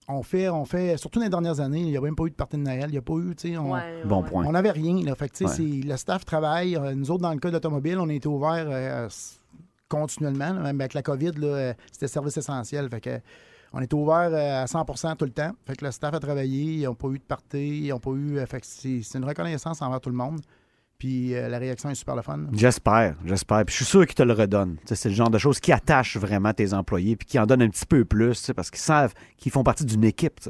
on 0.08 0.22
fait, 0.22 0.50
on 0.50 0.66
fait, 0.66 0.98
surtout 0.98 1.20
dans 1.20 1.24
les 1.24 1.30
dernières 1.30 1.60
années, 1.60 1.80
il 1.80 1.86
n'y 1.90 1.96
a 1.96 2.00
même 2.02 2.16
pas 2.16 2.24
eu 2.24 2.30
de 2.30 2.34
partie 2.34 2.56
de 2.58 2.62
Noël, 2.62 2.84
il 2.88 2.92
n'y 2.92 2.98
a 2.98 3.02
pas 3.02 3.14
eu, 3.14 3.34
tu 3.34 3.52
sais, 3.52 3.56
on 3.56 3.72
Ouais, 3.72 4.02
Bon 4.04 4.22
ouais. 4.22 4.28
point. 4.28 4.44
on 4.46 4.52
n'avait 4.52 4.72
rien. 4.72 5.02
Là. 5.04 5.14
Fait 5.14 5.28
que, 5.30 5.36
tu 5.36 5.46
sais, 5.48 5.62
Ouais. 5.62 5.80
c'est- 5.80 5.88
le 5.88 5.96
staff 5.96 6.26
travaille. 6.26 6.76
Euh, 6.76 6.94
Nous 6.94 7.10
autres, 7.10 7.22
dans 7.22 7.32
le 7.32 7.38
cas 7.38 7.48
de 7.48 7.54
l'automobile, 7.54 7.98
on 7.98 8.08
a 8.10 8.12
été 8.12 8.28
ouverts 8.28 8.66
euh, 8.68 9.08
continuellement. 9.90 10.54
là. 10.54 10.60
Même 10.62 10.80
avec 10.80 10.94
la 10.94 11.02
COVID, 11.02 11.32
euh, 11.42 11.74
c'était 11.92 12.08
service 12.08 12.38
essentiel. 12.38 12.88
Fait 12.88 13.00
que, 13.02 13.20
On 13.72 13.80
était 13.82 13.94
ouvert 13.94 14.30
euh, 14.32 14.62
à 14.62 14.64
100% 14.64 15.16
tout 15.16 15.26
le 15.26 15.30
temps. 15.32 15.52
Fait 15.66 15.76
que 15.76 15.84
le 15.84 15.90
staff 15.92 16.14
a 16.14 16.18
travaillé, 16.18 16.62
ils 16.76 16.84
n'ont 16.84 16.94
pas 16.94 17.08
eu 17.08 17.18
de 17.18 17.22
party, 17.24 17.82
ils 17.84 17.88
n'ont 17.90 18.00
pas 18.00 18.10
eu. 18.12 18.38
euh, 18.38 18.46
fait 18.46 18.60
que 18.60 18.66
c'est 18.66 19.14
une 19.18 19.24
reconnaissance 19.24 19.80
envers 19.82 20.00
tout 20.00 20.10
le 20.10 20.16
monde. 20.16 20.40
Puis 20.98 21.34
euh, 21.34 21.48
la 21.48 21.58
réaction 21.58 21.88
est 21.88 21.94
super 21.94 22.14
le 22.16 22.22
fun. 22.22 22.40
J'espère, 22.52 23.16
j'espère. 23.24 23.64
Puis 23.64 23.72
je 23.72 23.76
suis 23.76 23.84
sûr 23.86 24.04
qu'ils 24.06 24.14
te 24.16 24.22
le 24.22 24.32
redonnent. 24.32 24.76
C'est 24.86 25.08
le 25.08 25.14
genre 25.14 25.30
de 25.30 25.38
choses 25.38 25.60
qui 25.60 25.72
attachent 25.72 26.16
vraiment 26.16 26.52
tes 26.52 26.74
employés 26.74 27.16
puis 27.16 27.26
qui 27.26 27.38
en 27.38 27.46
donnent 27.46 27.62
un 27.62 27.68
petit 27.70 27.86
peu 27.86 28.04
plus 28.04 28.50
parce 28.56 28.70
qu'ils 28.70 28.80
savent 28.82 29.14
qu'ils 29.38 29.52
font 29.52 29.62
partie 29.62 29.84
d'une 29.84 30.04
équipe. 30.04 30.40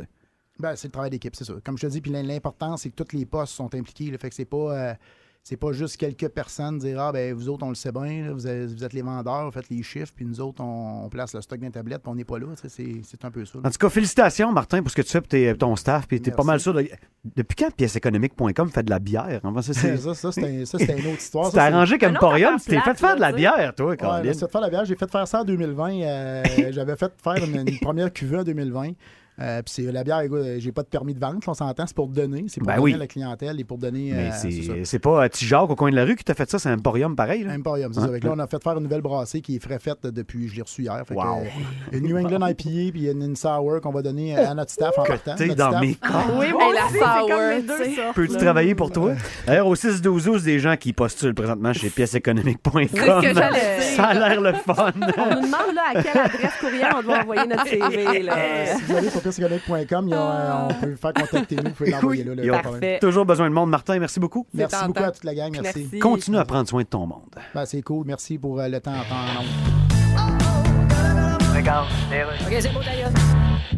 Ben, 0.59 0.75
c'est 0.77 0.89
le 0.89 0.93
travail 0.93 1.11
d'équipe, 1.11 1.37
c'est 1.37 1.45
ça. 1.45 1.55
Comme 1.65 1.79
je 1.79 1.87
te 1.87 1.93
dis, 1.93 2.01
puis 2.01 2.11
l'im- 2.11 2.23
l'important, 2.27 2.77
c'est 2.77 2.91
que 2.91 3.03
tous 3.03 3.17
les 3.17 3.27
postes 3.27 3.53
sont 3.55 3.73
impliqués. 3.75 4.11
là. 4.11 4.19
fait 4.19 4.29
que 4.29 4.35
c'est 4.35 4.45
pas, 4.45 4.57
euh, 4.57 4.95
c'est 5.43 5.57
pas 5.57 5.73
juste 5.73 5.97
quelques 5.97 6.29
personnes 6.29 6.79
dire 6.79 7.01
Ah, 7.01 7.13
ben 7.13 7.35
vous 7.35 7.49
autres, 7.49 7.65
on 7.65 7.71
le 7.71 7.75
sait 7.75 7.91
bien, 7.93 8.27
là, 8.27 8.33
vous, 8.33 8.47
êtes, 8.47 8.71
vous 8.71 8.85
êtes 8.85 8.93
les 8.93 9.03
vendeurs, 9.03 9.47
vous 9.47 9.51
faites 9.51 9.69
les 9.71 9.83
chiffres, 9.83 10.13
puis 10.15 10.25
nous 10.25 10.41
autres, 10.41 10.63
on, 10.63 11.05
on 11.07 11.09
place 11.09 11.35
le 11.35 11.41
stock 11.41 11.59
dans 11.59 11.67
les 11.67 11.73
tablettes, 11.73 12.03
puis 12.03 12.11
on 12.13 12.15
n'est 12.15 12.25
pas 12.25 12.39
là. 12.39 12.47
C'est, 12.69 13.25
un 13.25 13.31
peu 13.31 13.45
ça. 13.45 13.59
là. 13.59 13.69
En 13.69 13.71
tout 13.71 13.79
cas, 13.79 13.89
félicitations, 13.89 14.53
Martin, 14.53 14.83
pour 14.83 14.91
ce 14.91 14.97
que 14.97 15.03
tu 15.03 15.11
fais 15.11 15.21
pour 15.21 15.59
ton 15.59 15.77
staff. 15.77 16.07
Puis 16.07 16.21
t'es 16.21 16.31
pas 16.31 16.45
mal 16.45 16.61
sûr. 16.61 16.75
de- 16.75 16.89
Depuis 17.37 17.57
quand 17.57 17.71
pièceéconomique.com 17.75 18.71
fait 18.71 18.83
de 18.83 18.91
la 18.91 18.99
bière? 18.99 19.41
Ça, 19.63 19.73
c'est... 19.75 19.97
ça, 19.97 20.15
ça, 20.15 20.33
c'est 20.33 20.45
un- 20.63 20.65
ça, 20.67 20.79
c'est 20.79 20.99
une 20.99 21.07
autre 21.07 21.19
histoire. 21.21 21.47
T'es 21.51 21.53
c'est- 21.53 21.59
arrangé 21.61 21.99
comme 21.99 22.15
Porium, 22.19 22.57
tu 22.61 22.71
t'es 22.71 22.81
fait 22.81 22.99
faire 22.99 23.17
de 23.17 23.21
la 23.21 23.33
bière, 23.33 23.75
toi, 23.75 23.91
Ouais, 23.91 23.97
Colin. 23.97 24.23
je 24.23 24.29
me 24.29 24.33
suis 24.33 24.41
fait 24.41 24.53
faire 24.53 24.61
la 24.61 24.71
bière. 24.71 24.85
J'ai 24.85 24.97
fait 24.97 25.11
faire 25.11 25.27
ça 25.27 25.41
en 25.41 25.45
2020. 25.45 26.01
euh, 26.03 26.43
J'avais 26.71 26.97
fait 26.97 27.13
faire 27.23 27.37
une, 27.45 27.67
une 27.69 27.79
première 27.81 28.13
cuvée 28.13 28.39
en 28.39 28.45
2020. 28.45 28.91
Euh, 29.41 29.63
puis 29.63 29.73
c'est 29.75 29.91
la 29.93 30.05
bière, 30.05 30.21
écoute, 30.21 30.39
euh, 30.41 30.57
j'ai 30.59 30.71
pas 30.71 30.83
de 30.83 30.89
permis 30.89 31.15
de 31.15 31.19
vente, 31.21 31.43
on 31.47 31.55
s'entend, 31.55 31.87
c'est 31.87 31.97
pour 31.97 32.09
donner, 32.09 32.45
c'est 32.49 32.61
pour 32.61 32.67
Ben 32.67 32.75
donner 32.77 32.85
oui. 32.85 32.95
à 32.95 32.99
la 32.99 33.07
clientèle 33.07 33.59
et 33.59 33.65
pour 33.65 33.79
donner. 33.79 34.13
Mais 34.15 34.31
euh, 34.31 34.81
c'est 34.85 34.99
pas 34.99 35.25
euh, 35.25 35.29
Tijak 35.29 35.71
au 35.71 35.75
coin 35.77 35.91
de 35.91 35.97
la 35.97 36.05
rue 36.05 36.15
qui 36.17 36.25
t'a 36.25 36.35
fait 36.35 36.51
ça, 36.51 36.59
c'est 36.59 36.69
un 36.69 36.75
Emporium 36.75 37.17
pareil. 37.17 37.45
Là. 37.45 37.55
Emporium, 37.55 37.93
c'est 37.93 38.01
Hein? 38.01 38.09
ça. 38.13 38.21
Que 38.21 38.27
là, 38.27 38.33
on 38.37 38.39
a 38.39 38.47
fait 38.47 38.63
faire 38.63 38.77
une 38.77 38.83
nouvelle 38.83 39.01
brassée 39.01 39.41
qui 39.41 39.57
est 39.57 39.59
frais 39.59 39.79
faite 39.79 40.03
depuis, 40.07 40.49
je 40.49 40.57
l'ai 40.57 40.63
reçue 40.63 40.83
hier. 40.83 41.03
Fait 41.07 41.15
Wow. 41.15 41.23
euh, 41.23 41.45
une 41.93 42.05
New 42.05 42.19
England 42.19 42.47
IPA, 42.47 42.93
puis 42.93 43.09
une, 43.11 43.23
une 43.23 43.37
sour 43.37 43.81
qu'on 43.83 43.93
va 43.93 44.03
donner 44.03 44.37
à 44.37 44.53
notre 44.55 44.71
staff 44.73 44.99
en 44.99 45.05
partant. 45.05 45.35
t'es 45.37 45.49
dans 45.55 45.71
staff. 45.71 45.81
mes 45.81 45.95
cordes. 45.95 46.15
Oui, 46.39 46.47
Hey, 46.47 46.53
moi 46.53 46.63
la 46.75 46.85
aussi, 46.85 46.95
c'est 46.95 47.79
comme 47.79 47.95
sour, 47.95 48.15
Peux-tu 48.15 48.37
travailler 48.37 48.75
pour 48.75 48.91
toi? 48.93 49.15
D'ailleurs, 49.47 49.67
au 49.69 49.75
6 49.75 50.03
12 50.03 50.25
12 50.25 50.43
des 50.45 50.59
gens 50.59 50.77
qui 50.77 50.93
postulent 50.93 51.35
présentement 51.35 51.73
chez 51.73 51.89
pièceéconomique.com. 51.89 52.89
Ça 53.97 54.05
a 54.05 54.15
l'air 54.15 54.41
le 54.41 54.53
fun. 54.53 54.93
On 54.95 54.99
nous 55.37 55.41
demande 55.47 55.75
là, 55.75 55.83
à 55.95 56.03
quelle 56.03 56.21
adresse 56.23 56.53
courriel 56.61 56.89
on 56.99 57.03
doit 57.03 57.21
envoyer 57.21 57.47
notre 57.47 57.67
CV. 57.69 58.23
Là. 58.23 58.37
Euh, 59.39 60.69
on 60.69 60.75
peut 60.81 60.97
faire 60.97 61.13
contacter 61.13 61.57
nous, 61.57 61.65
vous 61.65 61.71
pouvez 61.71 61.91
l'envoyer 61.93 62.25
là. 62.25 62.35
là, 62.35 62.99
toujours 63.01 63.25
besoin 63.25 63.49
de 63.49 63.55
monde. 63.55 63.71
Martin, 63.71 63.99
merci 63.99 64.21
beaucoup. 64.21 64.47
Merci 64.53 64.75
tentant. 64.75 64.87
beaucoup 64.89 65.03
à 65.05 65.11
toute 65.11 65.25
la 65.25 65.35
gang, 65.35 65.53
merci. 65.61 65.81
Merci. 65.81 65.99
Continue 65.99 66.39
à 66.39 66.45
prendre 66.45 66.69
soin 66.69 66.83
de 66.83 66.89
ton 66.89 67.07
monde. 67.07 67.35
Ben, 67.55 67.65
c'est 67.67 67.83
cool, 67.83 68.07
merci 68.07 68.39
pour 68.39 68.61
euh, 68.61 68.69
le 68.69 68.81
temps 68.81 68.93
en 68.93 69.05
temps. 69.05 69.45
Regarde, 71.55 71.89
OK, 72.47 72.57
c'est 72.61 72.73
beau, 72.73 72.81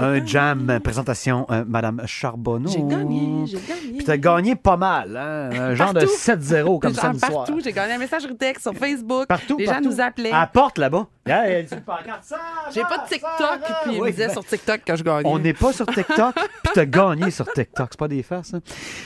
un 0.00 0.24
jam, 0.26 0.78
présentation, 0.82 1.46
euh, 1.50 1.64
Madame 1.66 2.02
Charbonneau. 2.06 2.70
J'ai 2.70 2.82
gagné, 2.82 3.46
j'ai 3.46 3.58
gagné. 3.58 3.96
Puis 3.98 4.04
t'as 4.04 4.16
gagné 4.16 4.54
pas 4.56 4.76
mal, 4.76 5.16
hein? 5.16 5.50
Un 5.52 5.74
genre 5.74 5.92
de 5.92 6.00
Partout. 6.00 6.14
7-0 6.14 6.78
comme 6.80 6.94
ça 6.94 7.12
partout. 7.20 7.60
J'ai 7.62 7.72
gagné 7.72 7.94
un 7.94 7.98
message 7.98 8.26
texte 8.34 8.62
sur 8.62 8.74
Facebook. 8.74 9.26
Partout, 9.26 9.56
Les 9.58 9.66
partout. 9.66 9.84
gens 9.84 9.90
nous 9.90 10.00
appelaient. 10.00 10.30
À 10.32 10.40
la 10.40 10.46
porte 10.46 10.78
là-bas. 10.78 11.06
Yeah, 11.26 11.48
il 11.48 11.52
y 11.52 11.54
a 11.54 11.60
une 11.60 11.82
pancarte, 11.82 12.24
ça, 12.24 12.36
J'ai 12.70 12.82
pas 12.82 12.98
de 12.98 13.08
TikTok, 13.08 13.60
puis 13.84 13.92
oui, 13.92 14.00
me 14.00 14.10
disaient 14.10 14.26
ben, 14.26 14.32
sur 14.34 14.44
TikTok 14.44 14.84
que 14.84 14.94
je 14.94 15.02
gagnais. 15.02 15.22
On 15.28 15.38
n'est 15.38 15.54
pas 15.54 15.72
sur 15.72 15.86
TikTok, 15.86 16.34
puis 16.34 16.72
t'as 16.74 16.84
gagné 16.84 17.30
sur 17.30 17.50
TikTok. 17.50 17.88
C'est 17.92 17.98
pas 17.98 18.08
des 18.08 18.22
farces, 18.22 18.52
hein? 18.52 18.60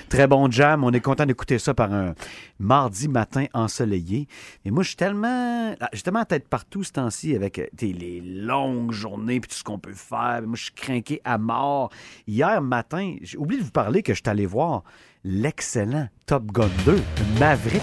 Très 0.08 0.26
bon 0.26 0.50
jam. 0.50 0.82
On 0.82 0.90
est 0.90 1.00
content 1.00 1.24
d'écouter 1.26 1.60
ça 1.60 1.74
par 1.74 1.92
un 1.92 2.14
mardi 2.58 3.06
matin 3.06 3.44
ensoleillé. 3.54 4.26
Et 4.64 4.72
moi, 4.72 4.82
je 4.82 4.88
suis 4.88 4.96
tellement... 4.96 5.76
ah, 5.80 5.88
J'ai 5.92 6.02
tellement 6.02 6.18
la 6.18 6.24
tête 6.24 6.48
partout 6.48 6.82
ce 6.82 6.90
temps-ci 6.90 7.36
avec 7.36 7.60
euh, 7.60 7.66
les 7.80 8.20
longues 8.20 8.90
journées 8.90 9.38
puis 9.38 9.48
tout 9.50 9.56
ce 9.56 9.64
qu'on 9.64 9.78
peut 9.78 9.94
faire. 9.94 10.42
Moi, 10.42 10.56
je 10.56 10.64
suis 10.64 10.72
craqué 10.72 11.20
à 11.24 11.38
mort. 11.38 11.90
Hier 12.26 12.60
matin, 12.60 13.14
j'ai 13.22 13.38
oublié 13.38 13.60
de 13.60 13.64
vous 13.64 13.70
parler 13.70 14.02
que 14.02 14.12
je 14.12 14.20
suis 14.22 14.28
allé 14.28 14.44
voir 14.44 14.82
l'excellent 15.22 16.08
Top 16.26 16.46
Gun 16.46 16.68
2, 16.84 17.00
Maverick. 17.38 17.82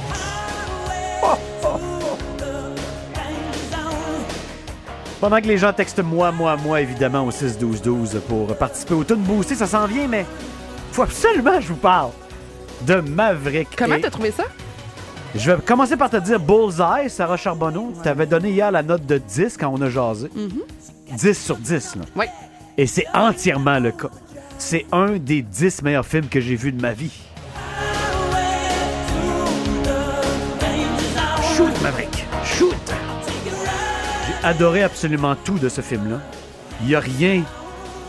Pendant 5.21 5.37
que 5.41 5.47
les 5.47 5.57
gens 5.57 5.73
textent 5.73 6.03
moi, 6.03 6.31
moi, 6.31 6.57
moi, 6.57 6.81
évidemment, 6.81 7.23
au 7.25 7.31
6-12-12 7.31 8.19
pour 8.21 8.55
participer 8.57 8.93
au 8.93 9.03
Tune 9.03 9.17
Boosté, 9.17 9.55
ça 9.55 9.65
s'en 9.65 9.87
vient, 9.87 10.07
mais 10.07 10.25
faut 10.91 11.03
absolument 11.03 11.55
que 11.55 11.61
je 11.61 11.67
vous 11.69 11.75
parle 11.75 12.11
de 12.81 12.95
Maverick. 12.95 13.69
Comment 13.77 13.95
Et 13.95 14.01
t'as 14.01 14.09
trouvé 14.09 14.31
ça? 14.31 14.43
Je 15.33 15.51
vais 15.51 15.61
commencer 15.61 15.97
par 15.97 16.09
te 16.09 16.17
dire 16.17 16.39
Bullseye, 16.39 17.09
Sarah 17.09 17.35
Charbonneau. 17.37 17.93
T'avais 18.03 18.25
donné 18.25 18.51
hier 18.51 18.71
la 18.71 18.83
note 18.83 19.05
de 19.05 19.17
10 19.17 19.57
quand 19.57 19.69
on 19.69 19.81
a 19.81 19.89
jasé. 19.89 20.29
10 21.11 21.33
sur 21.33 21.57
10, 21.57 21.95
là. 21.97 22.01
Oui. 22.15 22.25
Et 22.77 22.87
c'est 22.87 23.05
entièrement 23.13 23.79
le 23.79 23.91
cas. 23.91 24.09
C'est 24.57 24.85
un 24.91 25.17
des 25.17 25.41
10 25.41 25.81
meilleurs 25.81 26.05
films 26.05 26.27
que 26.27 26.39
j'ai 26.39 26.55
vus 26.55 26.71
de 26.71 26.81
ma 26.81 26.93
vie. 26.93 27.11
Adoré 34.45 34.83
absolument 34.83 35.35
tout 35.35 35.57
de 35.57 35.69
ce 35.69 35.81
film-là. 35.81 36.21
Il 36.81 36.87
n'y 36.87 36.95
a 36.95 36.99
rien 36.99 37.43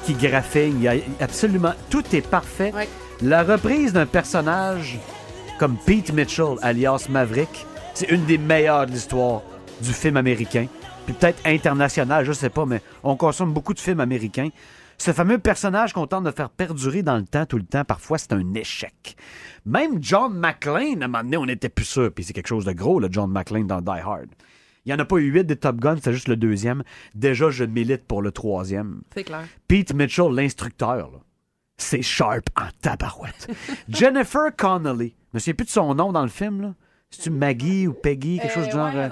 qui. 0.04 0.12
Il 0.12 0.82
y 0.82 0.88
a 0.88 0.94
absolument... 1.18 1.72
Tout 1.90 2.04
est 2.14 2.20
parfait. 2.20 2.72
Ouais. 2.74 2.88
La 3.22 3.42
reprise 3.42 3.92
d'un 3.92 4.06
personnage 4.06 4.98
comme 5.58 5.76
Pete 5.84 6.12
Mitchell, 6.12 6.56
alias 6.60 7.06
Maverick, 7.08 7.66
c'est 7.94 8.10
une 8.10 8.24
des 8.26 8.36
meilleures 8.38 8.86
de 8.86 8.92
l'histoire 8.92 9.40
du 9.80 9.92
film 9.92 10.18
américain. 10.18 10.66
Puis 11.06 11.14
peut-être 11.14 11.40
international, 11.46 12.24
je 12.24 12.32
sais 12.32 12.50
pas, 12.50 12.66
mais 12.66 12.82
on 13.02 13.16
consomme 13.16 13.52
beaucoup 13.52 13.72
de 13.72 13.80
films 13.80 14.00
américains. 14.00 14.50
Ce 14.98 15.12
fameux 15.12 15.38
personnage 15.38 15.94
qu'on 15.94 16.06
tente 16.06 16.24
de 16.24 16.30
faire 16.30 16.50
perdurer 16.50 17.02
dans 17.02 17.16
le 17.16 17.24
temps, 17.24 17.46
tout 17.46 17.56
le 17.56 17.64
temps, 17.64 17.84
parfois, 17.84 18.18
c'est 18.18 18.34
un 18.34 18.54
échec. 18.54 19.16
Même 19.64 19.98
John 20.00 20.38
McClane, 20.38 21.02
à 21.02 21.06
un 21.06 21.08
moment 21.08 21.24
donné, 21.24 21.36
on 21.38 21.46
n'était 21.46 21.70
plus 21.70 21.84
sûr. 21.86 22.12
Puis 22.14 22.24
c'est 22.24 22.32
quelque 22.34 22.48
chose 22.48 22.66
de 22.66 22.72
gros, 22.72 23.00
le 23.00 23.08
John 23.10 23.30
McClane 23.30 23.66
dans 23.66 23.80
Die 23.80 24.00
Hard. 24.04 24.28
Il 24.86 24.90
n'y 24.90 24.94
en 24.94 25.02
a 25.02 25.04
pas 25.04 25.16
eu 25.16 25.24
huit 25.30 25.44
des 25.44 25.56
Top 25.56 25.76
Gun, 25.80 25.96
c'est 26.02 26.12
juste 26.12 26.28
le 26.28 26.36
deuxième. 26.36 26.84
Déjà, 27.14 27.50
je 27.50 27.64
milite 27.64 28.06
pour 28.06 28.22
le 28.22 28.30
troisième. 28.30 29.02
C'est 29.14 29.24
clair. 29.24 29.44
Pete 29.66 29.92
Mitchell, 29.92 30.30
l'instructeur, 30.32 31.10
là, 31.10 31.18
c'est 31.76 32.02
sharp 32.02 32.48
en 32.56 32.68
tabarouette. 32.80 33.48
Jennifer 33.88 34.54
Connelly, 34.56 35.14
je 35.32 35.36
me 35.36 35.38
souviens 35.40 35.54
plus 35.54 35.66
de 35.66 35.70
son 35.70 35.94
nom 35.94 36.12
dans 36.12 36.22
le 36.22 36.28
film, 36.28 36.62
là. 36.62 36.74
C'est-tu 37.10 37.30
Maggie 37.30 37.86
ou 37.86 37.92
Peggy, 37.92 38.38
quelque 38.40 38.52
chose 38.54 38.66
du 38.66 38.72
genre? 38.72 38.90
euh, 38.94 39.08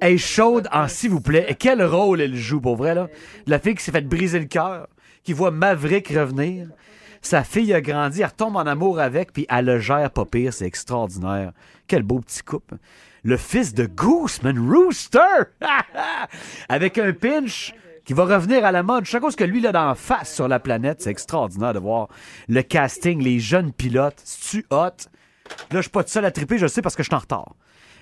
Elle 0.00 0.14
est 0.14 0.18
chaude 0.18 0.68
en 0.72 0.88
s'il 0.88 1.10
vous 1.10 1.20
plaît. 1.20 1.46
Et 1.48 1.54
quel 1.54 1.82
rôle 1.82 2.20
elle 2.20 2.34
joue, 2.34 2.60
pour 2.60 2.76
vrai, 2.76 2.94
là? 2.94 3.08
La 3.46 3.58
fille 3.58 3.74
qui 3.74 3.82
s'est 3.84 3.92
fait 3.92 4.00
briser 4.06 4.38
le 4.40 4.46
cœur, 4.46 4.88
qui 5.22 5.32
voit 5.32 5.50
Maverick 5.52 6.08
revenir. 6.08 6.68
Sa 7.22 7.42
fille 7.44 7.72
a 7.74 7.80
grandi, 7.80 8.20
elle 8.22 8.26
retombe 8.28 8.56
en 8.56 8.66
amour 8.66 8.98
avec, 9.00 9.32
puis 9.32 9.46
elle 9.48 9.64
le 9.66 9.78
gère 9.80 10.10
pas 10.10 10.24
pire, 10.24 10.52
c'est 10.52 10.66
extraordinaire. 10.66 11.52
Quel 11.86 12.02
beau 12.02 12.20
petit 12.20 12.42
couple. 12.42 12.76
Le 13.26 13.36
fils 13.36 13.74
de 13.74 13.86
Gooseman 13.86 14.56
Rooster! 14.56 15.18
avec 16.68 16.96
un 16.96 17.12
pinch 17.12 17.74
qui 18.04 18.12
va 18.12 18.24
revenir 18.24 18.64
à 18.64 18.70
la 18.70 18.84
mode. 18.84 19.04
Chaque 19.04 19.22
chose 19.22 19.34
que 19.34 19.42
lui, 19.42 19.60
là, 19.60 19.72
d'en 19.72 19.96
face 19.96 20.32
sur 20.32 20.46
la 20.46 20.60
planète, 20.60 21.02
c'est 21.02 21.10
extraordinaire 21.10 21.74
de 21.74 21.80
voir 21.80 22.06
le 22.46 22.62
casting, 22.62 23.20
les 23.20 23.40
jeunes 23.40 23.72
pilotes. 23.72 24.22
C'est-tu 24.22 24.64
hot? 24.70 24.76
Là, 24.76 24.94
je 25.72 25.80
suis 25.80 25.90
pas 25.90 26.04
tout 26.04 26.10
seul 26.10 26.24
à 26.24 26.30
triper, 26.30 26.56
je 26.56 26.68
sais 26.68 26.82
parce 26.82 26.94
que 26.94 27.02
je 27.02 27.08
suis 27.08 27.16
en 27.16 27.18
retard. 27.18 27.56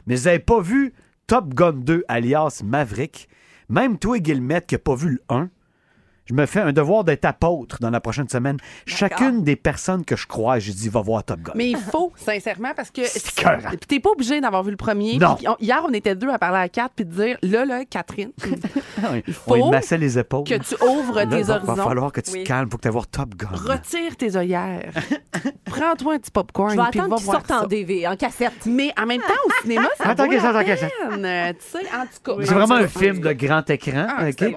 Mais 0.06 0.16
vous 0.16 0.28
avez 0.28 0.40
pas 0.40 0.60
vu 0.60 0.92
Top 1.26 1.54
Gun 1.54 1.72
2, 1.72 2.04
alias 2.06 2.60
Maverick? 2.62 3.26
Même 3.70 3.98
toi, 3.98 4.18
Guillemette, 4.18 4.66
qui 4.66 4.74
n'a 4.74 4.80
pas 4.80 4.94
vu 4.94 5.08
le 5.08 5.22
1, 5.30 5.48
je 6.26 6.34
me 6.34 6.46
fais 6.46 6.60
un 6.60 6.72
devoir 6.72 7.04
d'être 7.04 7.24
apôtre 7.24 7.78
dans 7.80 7.90
la 7.90 8.00
prochaine 8.00 8.28
semaine. 8.28 8.56
Chacune 8.86 9.42
des 9.42 9.56
personnes 9.56 10.04
que 10.04 10.16
je 10.16 10.26
crois, 10.26 10.58
j'ai 10.58 10.72
dit, 10.72 10.88
va 10.88 11.00
voir 11.02 11.22
Top 11.24 11.40
Gun. 11.40 11.52
Mais 11.54 11.68
il 11.70 11.76
faut, 11.76 12.12
sincèrement, 12.16 12.72
parce 12.74 12.90
que 12.90 13.02
écœurant. 13.40 13.68
Puis 13.70 13.78
t'es 13.88 14.00
pas 14.00 14.10
obligé 14.10 14.40
d'avoir 14.40 14.62
vu 14.62 14.70
le 14.70 14.76
premier. 14.76 15.18
Non. 15.18 15.34
Puis 15.36 15.48
on- 15.48 15.56
hier, 15.60 15.82
on 15.86 15.92
était 15.92 16.14
deux 16.14 16.30
à 16.30 16.38
parler 16.38 16.58
à 16.58 16.68
quatre 16.68 16.92
puis 16.94 17.04
de 17.04 17.10
dire 17.12 17.36
là, 17.42 17.64
là, 17.64 17.84
Catherine, 17.84 18.30
Oui, 19.12 19.22
il 19.26 19.34
On 19.46 19.54
faut 19.64 19.70
massait 19.70 19.98
les 19.98 20.18
épaules. 20.18 20.44
que 20.44 20.54
tu 20.54 20.74
ouvres 20.82 21.14
Là, 21.16 21.26
tes 21.26 21.42
va, 21.42 21.56
horizons. 21.56 21.74
va 21.74 21.84
falloir 21.84 22.12
que 22.12 22.20
tu 22.20 22.30
Oui. 22.32 22.42
te 22.44 22.48
calmes, 22.48 22.70
faut 22.70 22.78
que 22.78 22.82
tu 22.82 22.88
voir 22.88 23.06
Top 23.06 23.34
Gun. 23.34 23.48
Retire 23.52 24.16
tes 24.16 24.36
œillères. 24.36 24.92
Prends-toi 25.64 26.14
un 26.14 26.18
petit 26.18 26.30
popcorn. 26.30 26.70
Je 26.70 26.76
vais 26.76 26.82
puis 26.90 27.00
attendre 27.00 27.10
va 27.14 27.16
qu'il 27.16 27.24
voir 27.26 27.36
sorte 27.38 27.50
en 27.50 27.60
ça. 27.62 27.66
DV, 27.66 28.06
en 28.06 28.16
cassette. 28.16 28.52
Mais 28.66 28.92
en 29.00 29.06
même 29.06 29.20
temps, 29.20 29.34
au 29.46 29.62
cinéma, 29.62 29.88
ça 29.98 30.10
Attends 30.10 30.24
vaut 30.24 30.30
que 30.30 30.38
ça, 30.40 30.52
la 30.52 30.58
attends 30.60 30.70
que 30.72 30.76
ça. 30.78 30.86
peine. 31.10 31.24
Euh, 31.24 31.52
Tu 31.52 31.78
sais, 31.78 31.86
en 31.94 32.02
tout 32.02 32.36
cas. 32.36 32.44
C'est 32.46 32.54
vraiment 32.54 32.74
en 32.74 32.78
un 32.78 32.82
cas, 32.82 32.88
film 33.00 33.20
de 33.20 33.32
grand 33.32 33.68
écran, 33.70 34.06
Ah, 34.08 34.28
ok? 34.28 34.34
c'est 34.38 34.50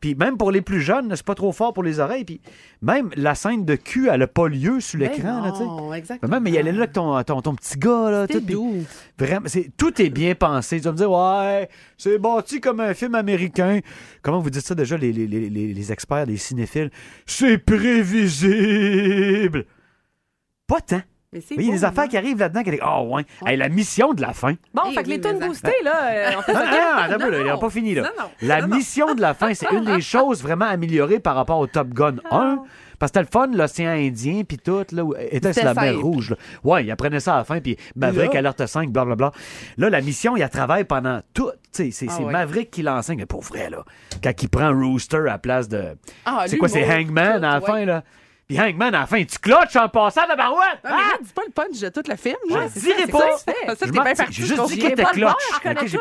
puis 0.00 0.14
même 0.14 0.36
pour 0.36 0.50
les 0.50 0.60
plus 0.60 0.80
jeunes, 0.80 0.99
c'est 1.14 1.24
pas 1.24 1.34
trop 1.34 1.52
fort 1.52 1.72
pour 1.72 1.82
les 1.82 2.00
oreilles. 2.00 2.24
Puis 2.24 2.40
même 2.82 3.10
la 3.16 3.34
scène 3.34 3.64
de 3.64 3.76
cul, 3.76 4.08
elle 4.10 4.22
a 4.22 4.26
pas 4.26 4.48
lieu 4.48 4.80
sur 4.80 4.98
Ben 4.98 5.10
l'écran, 5.10 5.42
là, 5.42 5.52
non, 5.58 5.94
exactement. 5.94 6.30
Même, 6.32 6.42
mais 6.42 6.50
il 6.50 6.58
allait 6.58 6.72
là 6.72 6.78
avec 6.82 6.92
ton, 6.92 7.22
ton, 7.22 7.40
ton 7.42 7.54
petit 7.54 7.78
gars, 7.78 8.10
là. 8.10 8.26
Tout, 8.28 8.40
doux. 8.40 8.84
Vraiment, 9.18 9.46
c'est, 9.48 9.70
tout 9.76 10.00
est 10.02 10.10
bien 10.10 10.34
pensé. 10.34 10.78
Tu 10.78 10.84
vas 10.84 10.92
me 10.92 10.96
dire, 10.96 11.10
ouais, 11.10 11.68
c'est 11.96 12.18
bâti 12.18 12.60
comme 12.60 12.80
un 12.80 12.94
film 12.94 13.14
américain. 13.14 13.80
Comment 14.22 14.40
vous 14.40 14.50
dites 14.50 14.66
ça 14.66 14.74
déjà, 14.74 14.96
les, 14.96 15.12
les, 15.12 15.26
les, 15.26 15.50
les- 15.50 15.74
les 15.74 15.92
experts, 15.92 16.26
les 16.26 16.36
cinéphiles? 16.36 16.90
C'est 17.26 17.58
prévisible! 17.58 19.64
Pas 20.66 20.80
tant. 20.80 21.02
Mais 21.32 21.40
c'est 21.40 21.54
Il 21.54 21.62
y 21.62 21.68
a 21.68 21.72
des 21.72 21.84
affaires 21.84 22.04
hein? 22.04 22.08
qui 22.08 22.16
arrivent 22.16 22.38
là-dedans 22.40 22.64
qui 22.64 22.70
disent, 22.72 22.80
oh, 22.84 23.06
ouais, 23.12 23.24
Hey, 23.46 23.56
la 23.56 23.68
mission 23.68 24.14
de 24.14 24.20
la 24.20 24.32
fin. 24.32 24.54
Bon, 24.74 24.90
fait 24.92 25.04
que 25.04 25.08
les 25.10 25.20
tunes 25.20 25.38
boostées, 25.38 25.70
là, 25.84 26.10
euh, 26.10 26.30
on 26.38 26.42
fait 26.42 26.52
Ah, 26.56 26.64
ça 27.06 27.06
ah, 27.12 27.18
n'a 27.18 27.44
non. 27.44 27.58
pas 27.58 27.70
fini, 27.70 27.94
là. 27.94 28.02
Non, 28.02 28.08
non. 28.24 28.30
La 28.42 28.60
Non, 28.62 28.66
non. 28.66 28.74
mission 28.76 29.14
de 29.14 29.20
la 29.20 29.32
fin, 29.34 29.54
c'est 29.54 29.70
une 29.70 29.84
des 29.84 30.00
choses 30.00 30.42
vraiment 30.42 30.64
améliorées 30.64 31.20
par 31.20 31.36
rapport 31.36 31.60
au 31.60 31.68
Top 31.68 31.90
Gun 31.90 32.16
1. 32.32 32.64
Parce 32.98 33.12
que 33.12 33.20
c'était 33.20 33.20
le 33.20 33.26
fun, 33.32 33.46
l'océan 33.56 33.90
Indien, 33.92 34.42
puis 34.42 34.58
tout, 34.58 34.84
là, 34.90 35.04
était 35.30 35.52
sur 35.52 35.64
la 35.66 35.72
mer 35.74 36.00
rouge. 36.00 36.30
Là. 36.30 36.36
Ouais, 36.64 36.84
il 36.84 36.90
apprenait 36.90 37.20
ça 37.20 37.34
à 37.34 37.38
la 37.38 37.44
fin, 37.44 37.60
puis 37.60 37.76
Maverick, 37.94 38.32
Là- 38.32 38.40
Alerte 38.40 38.66
5, 38.66 38.90
blablabla. 38.90 39.30
Là, 39.78 39.88
la 39.88 40.00
mission, 40.00 40.36
il 40.36 40.42
a 40.42 40.48
travaillé 40.48 40.82
pendant 40.82 41.20
tout. 41.32 41.50
Tu 41.72 41.84
sais, 41.84 41.90
C'est 41.92 42.06
Ah 42.10 42.14
c'est 42.16 42.24
ouais. 42.24 42.32
Maverick 42.32 42.72
qui 42.72 42.82
l'enseigne, 42.82 43.18
mais 43.18 43.26
pour 43.26 43.42
vrai, 43.42 43.70
là. 43.70 43.84
Quand 44.20 44.32
il 44.42 44.48
prend 44.48 44.72
Rooster 44.72 45.18
à 45.18 45.20
la 45.20 45.38
place 45.38 45.68
de. 45.68 45.96
Ah, 46.26 46.42
c'est 46.48 46.56
quoi, 46.58 46.68
c'est 46.68 46.84
Hangman 46.84 47.38
tout, 47.38 47.44
à 47.46 47.50
la 47.52 47.60
ouais. 47.60 47.66
fin, 47.66 47.84
là? 47.84 48.02
Puis 48.50 48.60
Hangman, 48.60 48.92
à 48.92 49.00
la 49.02 49.06
fin, 49.06 49.22
tu 49.22 49.38
clutches 49.38 49.76
en 49.76 49.88
passant 49.88 50.22
de 50.28 50.36
barouette! 50.36 50.80
Non, 50.84 50.90
mais 50.90 50.96
là, 50.96 51.18
dis 51.22 51.32
pas 51.32 51.42
le 51.46 51.52
punch 51.52 51.78
de 51.78 51.88
tout 51.88 52.02
le 52.08 52.16
film. 52.16 52.34
Je 52.48 52.54
là. 52.56 52.62
le 52.64 52.70
C'est 52.74 52.80
dirai 52.80 52.98
ça, 52.98 53.06
c'est 53.06 53.12
pas. 53.12 53.76
ça 53.76 53.76
que 53.76 53.78
Je 53.78 53.84
t'es 53.84 53.90
bien 53.92 54.02
parti. 54.02 54.24
J'ai 54.32 54.42
juste 54.44 54.60
je 54.70 54.74
dit 54.74 54.80
le 54.80 55.20
voir, 55.22 55.36
clutch. 55.36 55.86
je 55.86 55.98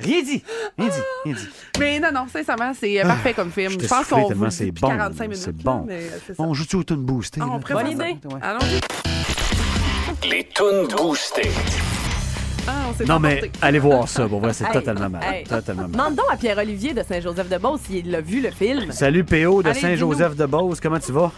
Rien 0.00 0.22
dit. 0.22 0.42
Rien 0.78 0.88
dit. 0.88 0.94
Rien 1.26 1.34
dit. 1.34 1.48
Mais 1.78 2.00
non, 2.00 2.08
non, 2.10 2.26
sincèrement, 2.32 2.72
c'est 2.74 2.98
euh, 2.98 3.06
parfait 3.06 3.34
comme 3.34 3.50
film. 3.50 3.72
Je 3.72 3.80
Je 3.80 3.86
pense 3.88 4.08
qu'on 4.08 4.26
vous 4.26 4.50
c'est 4.50 4.70
bon. 4.70 4.88
45 4.88 5.24
minutes. 5.24 5.36
C'est 5.44 5.54
bon. 5.54 5.86
On 6.38 6.54
joue-tu 6.54 6.76
au 6.76 6.82
tune 6.82 6.96
boosté? 7.04 7.42
Ah, 7.42 7.48
on 7.50 7.60
préfère 7.60 7.82
Bonne 7.84 7.92
idée. 7.92 8.16
Allons-y. 8.40 8.80
Les 10.30 10.48
tunes 10.48 10.88
boostées. 10.96 11.50
Ah, 12.66 12.72
on 13.00 13.04
Non, 13.04 13.18
mais 13.20 13.50
allez 13.60 13.78
voir 13.80 14.08
ça. 14.08 14.26
Bon, 14.28 14.38
vrai, 14.38 14.54
c'est 14.54 14.64
Hey, 14.64 14.72
totalement 14.72 15.10
mal. 15.10 15.22
hey. 15.34 15.44
Totalement 15.44 15.82
mal. 15.82 15.90
Demande 15.90 16.14
donc 16.14 16.26
à 16.32 16.36
Pierre-Olivier 16.38 16.94
de 16.94 17.02
Saint-Joseph-de-Beauce 17.02 17.80
s'il 17.82 18.14
a 18.14 18.20
vu 18.22 18.40
le 18.40 18.50
film. 18.50 18.92
Salut 18.92 19.24
PO 19.24 19.62
de 19.62 19.72
Saint-Joseph-de-Beauce. 19.74 20.80
Comment 20.80 21.00
tu 21.00 21.12
vas? 21.12 21.32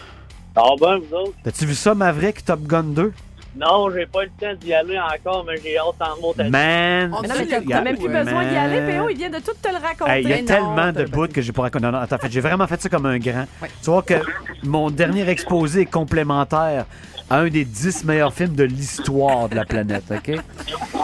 Ah 0.55 0.69
ben, 0.79 0.99
vous 0.99 1.15
autres? 1.15 1.33
T'as-tu 1.43 1.65
vu 1.65 1.75
ça, 1.75 1.93
Maverick 1.93 2.45
Top 2.45 2.61
Gun 2.61 2.83
2? 2.83 3.11
Non, 3.57 3.89
j'ai 3.89 4.05
pas 4.05 4.23
eu 4.23 4.25
le 4.25 4.31
temps 4.47 4.59
d'y 4.59 4.73
aller 4.73 4.99
encore, 4.99 5.45
mais 5.45 5.55
j'ai 5.63 5.77
hâte 5.77 5.95
en 6.01 6.21
monter. 6.21 6.43
Man! 6.43 6.51
Mais 6.51 7.07
non, 7.07 7.35
mais 7.37 7.47
t'as 7.47 7.81
même 7.81 7.97
plus 7.97 8.09
besoin 8.09 8.45
d'y 8.45 8.55
aller, 8.55 8.81
P.O. 8.91 9.09
Il 9.09 9.17
vient 9.17 9.29
de 9.29 9.37
tout 9.39 9.53
te 9.61 9.69
le 9.69 9.77
raconter. 9.81 10.11
Hey, 10.11 10.23
Il 10.23 10.29
y 10.29 10.33
a 10.33 10.43
tellement 10.43 10.91
de 10.91 11.05
bouts 11.05 11.27
que 11.27 11.41
j'ai 11.41 11.53
pas 11.53 11.63
raconté. 11.63 11.85
Non, 11.85 11.91
non, 11.91 11.99
attends, 11.99 12.17
en 12.17 12.19
fait, 12.19 12.31
j'ai 12.31 12.41
vraiment 12.41 12.67
fait 12.67 12.81
ça 12.81 12.89
comme 12.89 13.05
un 13.05 13.17
grand. 13.17 13.45
Ouais. 13.61 13.69
Tu 13.81 13.89
vois 13.89 14.01
que 14.01 14.15
mon 14.63 14.89
dernier 14.91 15.27
exposé 15.29 15.81
est 15.81 15.85
complémentaire 15.85 16.85
à 17.29 17.39
un 17.39 17.47
des 17.47 17.63
10 17.63 18.03
meilleurs 18.03 18.33
films 18.33 18.55
de 18.55 18.63
l'histoire 18.65 19.47
de 19.47 19.55
la 19.55 19.63
planète, 19.65 20.03
OK? 20.11 20.31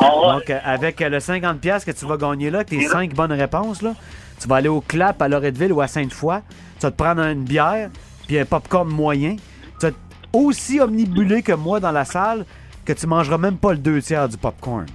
Donc, 0.01 0.49
euh, 0.49 0.59
avec 0.63 1.01
euh, 1.01 1.09
le 1.09 1.17
50$ 1.19 1.85
que 1.85 1.91
tu 1.91 2.05
vas 2.05 2.17
gagner 2.17 2.49
là, 2.49 2.63
tes 2.65 2.81
5 2.81 3.13
bonnes 3.15 3.31
réponses, 3.31 3.81
là, 3.81 3.93
tu 4.39 4.47
vas 4.47 4.57
aller 4.57 4.69
au 4.69 4.81
Clap 4.81 5.21
à 5.21 5.27
Loretteville 5.29 5.71
ou 5.71 5.81
à 5.81 5.87
Sainte-Foy, 5.87 6.39
tu 6.79 6.81
vas 6.85 6.91
te 6.91 6.95
prendre 6.97 7.21
une 7.23 7.43
bière, 7.43 7.89
puis 8.31 8.39
un 8.39 8.45
popcorn 8.45 8.87
moyen. 8.87 9.35
Tu 9.35 9.81
vas 9.81 9.87
être 9.89 9.97
aussi 10.31 10.79
omnibulé 10.79 11.41
que 11.41 11.51
moi 11.51 11.81
dans 11.81 11.91
la 11.91 12.05
salle 12.05 12.45
que 12.85 12.93
tu 12.93 13.05
mangeras 13.05 13.37
même 13.37 13.57
pas 13.57 13.73
le 13.73 13.77
deux 13.77 14.01
tiers 14.01 14.29
du 14.29 14.37
popcorn. 14.37 14.85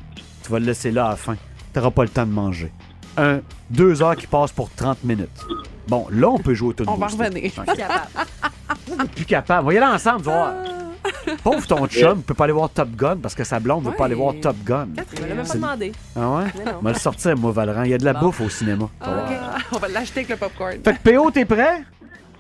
Tu 0.42 0.50
vas 0.50 0.58
le 0.58 0.64
laisser 0.64 0.90
là 0.90 1.08
à 1.08 1.10
la 1.10 1.16
fin. 1.16 1.34
Tu 1.34 1.78
n'auras 1.78 1.90
pas 1.90 2.04
le 2.04 2.08
temps 2.08 2.24
de 2.24 2.32
manger. 2.32 2.72
Un, 3.18 3.40
deux 3.68 4.02
heures 4.02 4.16
qui 4.16 4.26
passent 4.26 4.52
pour 4.52 4.70
30 4.70 5.04
minutes. 5.04 5.44
Bon, 5.86 6.06
là, 6.10 6.30
on 6.30 6.38
peut 6.38 6.54
jouer 6.54 6.70
au 6.70 6.72
tout 6.72 6.84
On 6.86 6.94
va 6.94 7.08
revenir. 7.08 7.52
plus 9.14 9.26
capable. 9.26 9.64
Voyez 9.64 9.80
là 9.80 9.92
ensemble, 9.92 10.20
tu 10.20 10.24
vas 10.28 10.32
voir. 10.34 10.54
Pauvre 11.44 11.66
ton 11.66 11.86
chum, 11.88 12.22
peut 12.22 12.34
pas 12.34 12.44
aller 12.44 12.52
voir 12.54 12.70
Top 12.70 12.88
Gun 12.96 13.18
parce 13.18 13.34
que 13.34 13.44
sa 13.44 13.60
blonde 13.60 13.84
veut 13.84 13.92
pas 13.92 14.06
aller 14.06 14.14
voir. 14.14 14.32
Top 14.40 14.56
Gun. 14.64 14.88
Il 15.14 15.20
m'a 15.28 15.34
même 15.34 15.46
pas 15.46 15.52
demandé. 15.54 15.92
Ah 16.16 16.30
ouais? 16.30 16.44
On 16.80 16.82
va 16.82 16.92
le 16.92 16.98
sortir, 16.98 17.36
moi, 17.36 17.52
Valran. 17.52 17.82
Il 17.82 17.90
y 17.90 17.94
a 17.94 17.98
de 17.98 18.04
la 18.06 18.14
bouffe 18.14 18.40
au 18.40 18.48
cinéma. 18.48 18.88
Ah, 19.02 19.26
On 19.72 19.78
va 19.78 19.88
l'acheter 19.88 20.20
avec 20.20 20.30
le 20.30 20.36
popcorn. 20.36 20.76
Fait 20.82 20.94
que 21.02 21.10
PO, 21.16 21.30
t'es 21.30 21.44
prêt? 21.44 21.84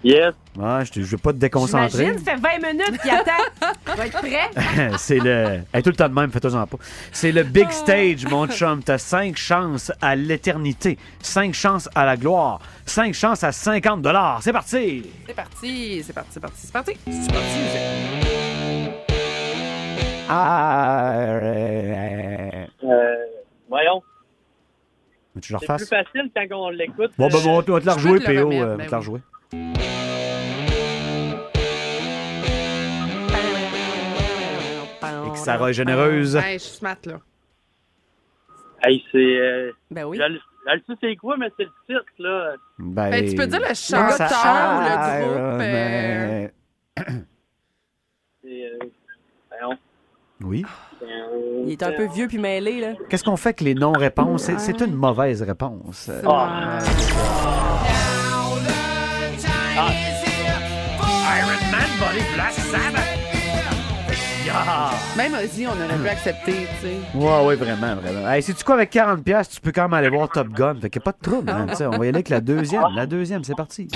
Yes. 0.04 0.34
Ouais, 0.56 0.84
je, 0.84 0.92
te- 0.92 1.00
je 1.00 1.06
veux 1.06 1.16
pas 1.18 1.32
te 1.32 1.38
déconcentrer. 1.38 1.88
J'imagine, 2.04 2.24
ça 2.24 2.36
fait 2.36 2.60
20 2.60 2.72
minutes 2.72 3.00
qu'il 3.02 3.10
attend. 3.10 3.72
Il 3.88 3.94
va 3.96 4.06
être 4.06 4.18
prêt? 4.18 4.90
c'est 4.98 5.18
le. 5.18 5.60
Hey, 5.74 5.82
tout 5.82 5.90
le 5.90 5.96
temps 5.96 6.08
de 6.08 6.14
même, 6.14 6.30
fais-toi-en 6.30 6.66
pas. 6.66 6.76
C'est 7.12 7.32
le 7.32 7.42
big 7.42 7.68
stage, 7.70 8.24
mon 8.26 8.46
chum. 8.46 8.82
T'as 8.84 8.98
5 8.98 9.36
chances 9.36 9.90
à 10.00 10.14
l'éternité, 10.14 10.96
5 11.20 11.52
chances 11.54 11.88
à 11.94 12.06
la 12.06 12.16
gloire, 12.16 12.60
5 12.84 13.12
chances 13.14 13.42
à 13.42 13.50
50 13.52 14.06
C'est 14.42 14.52
parti! 14.52 15.10
C'est 15.26 15.34
parti, 15.34 16.02
c'est 16.04 16.12
parti, 16.12 16.30
c'est 16.32 16.40
parti, 16.40 16.60
c'est 16.66 16.72
parti. 16.72 16.96
C'est 17.06 17.32
parti, 17.32 17.46
Ah, 20.28 21.12
euh, 21.20 22.66
Euh, 22.84 23.14
voyons. 23.68 24.02
que 25.40 25.46
je 25.46 25.52
le 25.52 25.58
C'est 25.60 25.66
plus 25.76 25.86
facile 25.86 26.30
quand 26.34 26.56
on 26.56 26.70
l'écoute. 26.70 27.12
Bon, 27.18 27.28
ben, 27.28 27.38
bon, 27.42 27.62
on 27.68 27.72
va 27.72 27.80
te 27.80 27.86
la 27.86 27.94
rejouer, 27.94 28.20
PO. 28.20 28.30
euh, 28.30 28.44
on 28.44 28.60
va 28.66 28.76
ben 28.76 28.86
te 28.86 28.90
la 28.92 28.98
rejouer. 28.98 29.20
Et 35.26 35.30
que 35.30 35.38
Sarah 35.38 35.70
est 35.70 35.74
généreuse. 35.74 36.36
Ouais, 36.36 36.54
je 36.54 36.58
suis 36.58 36.76
smart, 36.78 36.96
là. 37.04 37.20
Hey, 38.82 39.02
c'est. 39.10 39.18
Euh, 39.18 39.72
Ben 39.90 40.04
oui. 40.04 40.16
je 40.18 40.22
le- 40.22 40.38
je 40.68 40.72
le 40.74 40.80
sais 40.86 40.94
c'est 41.00 41.16
quoi, 41.16 41.36
mais 41.38 41.50
c'est 41.56 41.64
le 41.64 41.70
titre, 41.86 42.04
là? 42.18 42.54
Ben, 42.78 43.10
Ben, 43.10 43.28
tu 43.28 43.34
peux 43.36 43.46
dire 43.46 43.60
le 43.60 43.74
ça- 43.74 43.96
chanteur 43.96 44.76
ou 44.76 44.80
le 44.80 44.86
Ah, 44.90 45.20
groupe. 45.20 45.36
euh, 45.36 45.58
mais- 45.58 46.52
C'est. 48.42 48.70
Euh, 48.70 48.78
voyons. 49.50 49.78
Oui. 50.42 50.64
Il 51.66 51.72
est 51.72 51.82
un 51.82 51.92
peu 51.92 52.06
vieux 52.06 52.28
puis 52.28 52.38
mêlé, 52.38 52.80
là. 52.80 52.92
Qu'est-ce 53.08 53.24
qu'on 53.24 53.36
fait 53.36 53.48
avec 53.50 53.60
les 53.62 53.74
non-réponses? 53.74 54.42
C'est- 54.44 54.58
C'est 54.58 54.80
une 54.82 54.94
mauvaise 54.94 55.42
réponse. 55.42 56.08
Euh, 56.10 56.22
Ah. 59.78 59.90
Iron 61.38 61.70
Man, 61.70 61.90
Body 62.00 62.24
Black 62.34 62.52
Sabbath. 62.52 63.04
Yeah! 64.46 64.90
Même 65.18 65.34
Ozzy, 65.34 65.66
on 65.66 65.72
aurait 65.72 65.98
pu 66.02 66.08
accepter, 66.08 66.52
tu 66.80 66.86
sais. 66.86 66.96
Ouais, 67.14 67.46
ouais, 67.46 67.56
vraiment, 67.56 67.96
vraiment. 67.96 68.26
Hey, 68.30 68.42
sais-tu 68.42 68.64
quoi, 68.64 68.76
avec 68.76 68.90
40$, 68.90 69.48
tu 69.52 69.60
peux 69.60 69.72
quand 69.72 69.82
même 69.82 69.92
aller 69.92 70.08
voir 70.08 70.30
Top 70.30 70.48
Gun. 70.48 70.76
Fait 70.80 70.88
qu'il 70.88 71.00
n'y 71.00 71.02
a 71.02 71.12
pas 71.12 71.12
de 71.12 71.22
trouble, 71.22 71.50
hein, 71.50 71.66
tu 71.68 71.74
sais. 71.74 71.84
On 71.84 71.90
va 71.90 71.96
y 71.98 72.00
aller 72.00 72.16
avec 72.16 72.30
la 72.30 72.40
deuxième. 72.40 72.84
La 72.94 73.04
deuxième, 73.04 73.44
c'est 73.44 73.54
parti. 73.54 73.88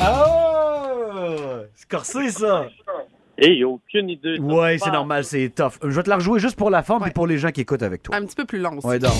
Oh! 0.00 1.64
C'est 1.74 1.88
corsé, 1.90 2.30
ça! 2.30 2.66
Hey, 3.36 3.62
aucune 3.64 4.08
idée. 4.08 4.38
Ouais, 4.38 4.78
c'est 4.82 4.90
normal, 4.90 5.22
c'est 5.24 5.50
tough. 5.54 5.72
Je 5.82 5.88
vais 5.88 6.02
te 6.02 6.08
la 6.08 6.16
rejouer 6.16 6.40
juste 6.40 6.56
pour 6.56 6.70
la 6.70 6.82
forme 6.82 7.06
et 7.06 7.10
pour 7.10 7.26
les 7.26 7.36
gens 7.36 7.50
qui 7.50 7.60
écoutent 7.60 7.82
avec 7.82 8.04
toi. 8.04 8.16
Un 8.16 8.24
petit 8.24 8.36
peu 8.36 8.46
plus 8.46 8.60
long 8.60 8.78
aussi. 8.78 8.86
Ouais, 8.86 8.98
donc. 8.98 9.12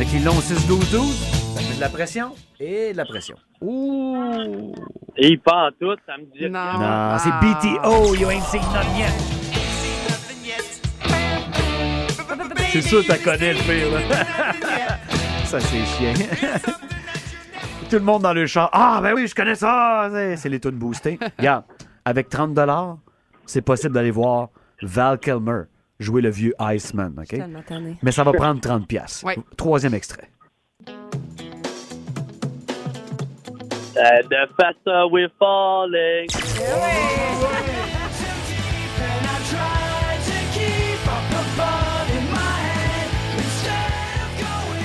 En 0.00 0.02
a 0.02 0.06
qui 0.06 0.18
l'ont 0.20 0.32
6-12-12. 0.40 1.56
Ça 1.56 1.60
fait 1.60 1.76
de 1.76 1.80
la 1.80 1.90
pression 1.90 2.30
et 2.58 2.92
de 2.92 2.96
la 2.96 3.04
pression. 3.04 3.36
Ouh! 3.60 4.72
Et 5.18 5.36
pas 5.36 5.66
en 5.66 5.70
tout, 5.78 5.94
ça 6.06 6.16
me 6.16 6.24
dit. 6.34 6.48
Non. 6.48 6.72
Non, 6.78 7.18
c'est 7.18 7.28
Ah. 7.30 7.40
BTO, 7.42 8.14
you 8.14 8.30
ain't 8.30 8.42
seen 8.44 8.62
nothing 8.72 8.96
yet. 8.96 9.12
C'est 12.72 12.80
sûr 12.80 13.02
que 13.02 13.08
t'as 13.08 13.18
connais 13.18 13.52
le 13.52 13.58
pire, 13.58 13.92
là. 13.92 14.00
ça, 15.44 15.60
c'est 15.60 15.84
chiant. 15.84 16.14
Tout 17.90 17.96
le 17.96 18.00
monde 18.02 18.22
dans 18.22 18.32
le 18.32 18.46
char. 18.46 18.70
Ah, 18.72 19.00
ben 19.02 19.12
oui, 19.14 19.26
je 19.26 19.34
connais 19.34 19.54
ça. 19.56 20.08
C'est- 20.10 20.36
C'est 20.36 20.48
les 20.48 20.60
tunes 20.60 20.78
boostées. 20.78 21.18
Regarde, 21.38 21.64
avec 22.06 22.30
30 22.30 22.56
c'est 23.44 23.60
possible 23.60 23.92
d'aller 23.92 24.12
voir 24.12 24.48
Val 24.80 25.18
Kilmer 25.18 25.64
jouer 26.00 26.22
le 26.22 26.30
vieux 26.30 26.54
Iceman, 26.58 27.14
OK? 27.18 27.38
Mais 28.02 28.10
ça 28.10 28.24
va 28.24 28.32
prendre 28.32 28.60
30 28.60 28.88
pièces. 28.88 29.22
Ouais. 29.22 29.36
Troisième 29.56 29.94
extrait. 29.94 30.28
Uh, 33.96 34.22
the 34.30 34.46
faster 34.56 35.06
we're 35.10 35.28
falling. 35.38 36.26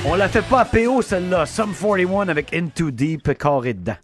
On 0.07 0.11
On 0.11 0.15
la 0.15 0.27
fait 0.27 0.43
pas 0.43 0.61
à 0.61 0.65
PO, 0.65 1.01
celle-là. 1.01 1.45
Sum 1.45 1.73
41 1.73 2.27
avec 2.29 2.53
Into 2.53 2.91
Deep, 2.91 3.37
carré 3.37 3.73
dedans. 3.73 3.95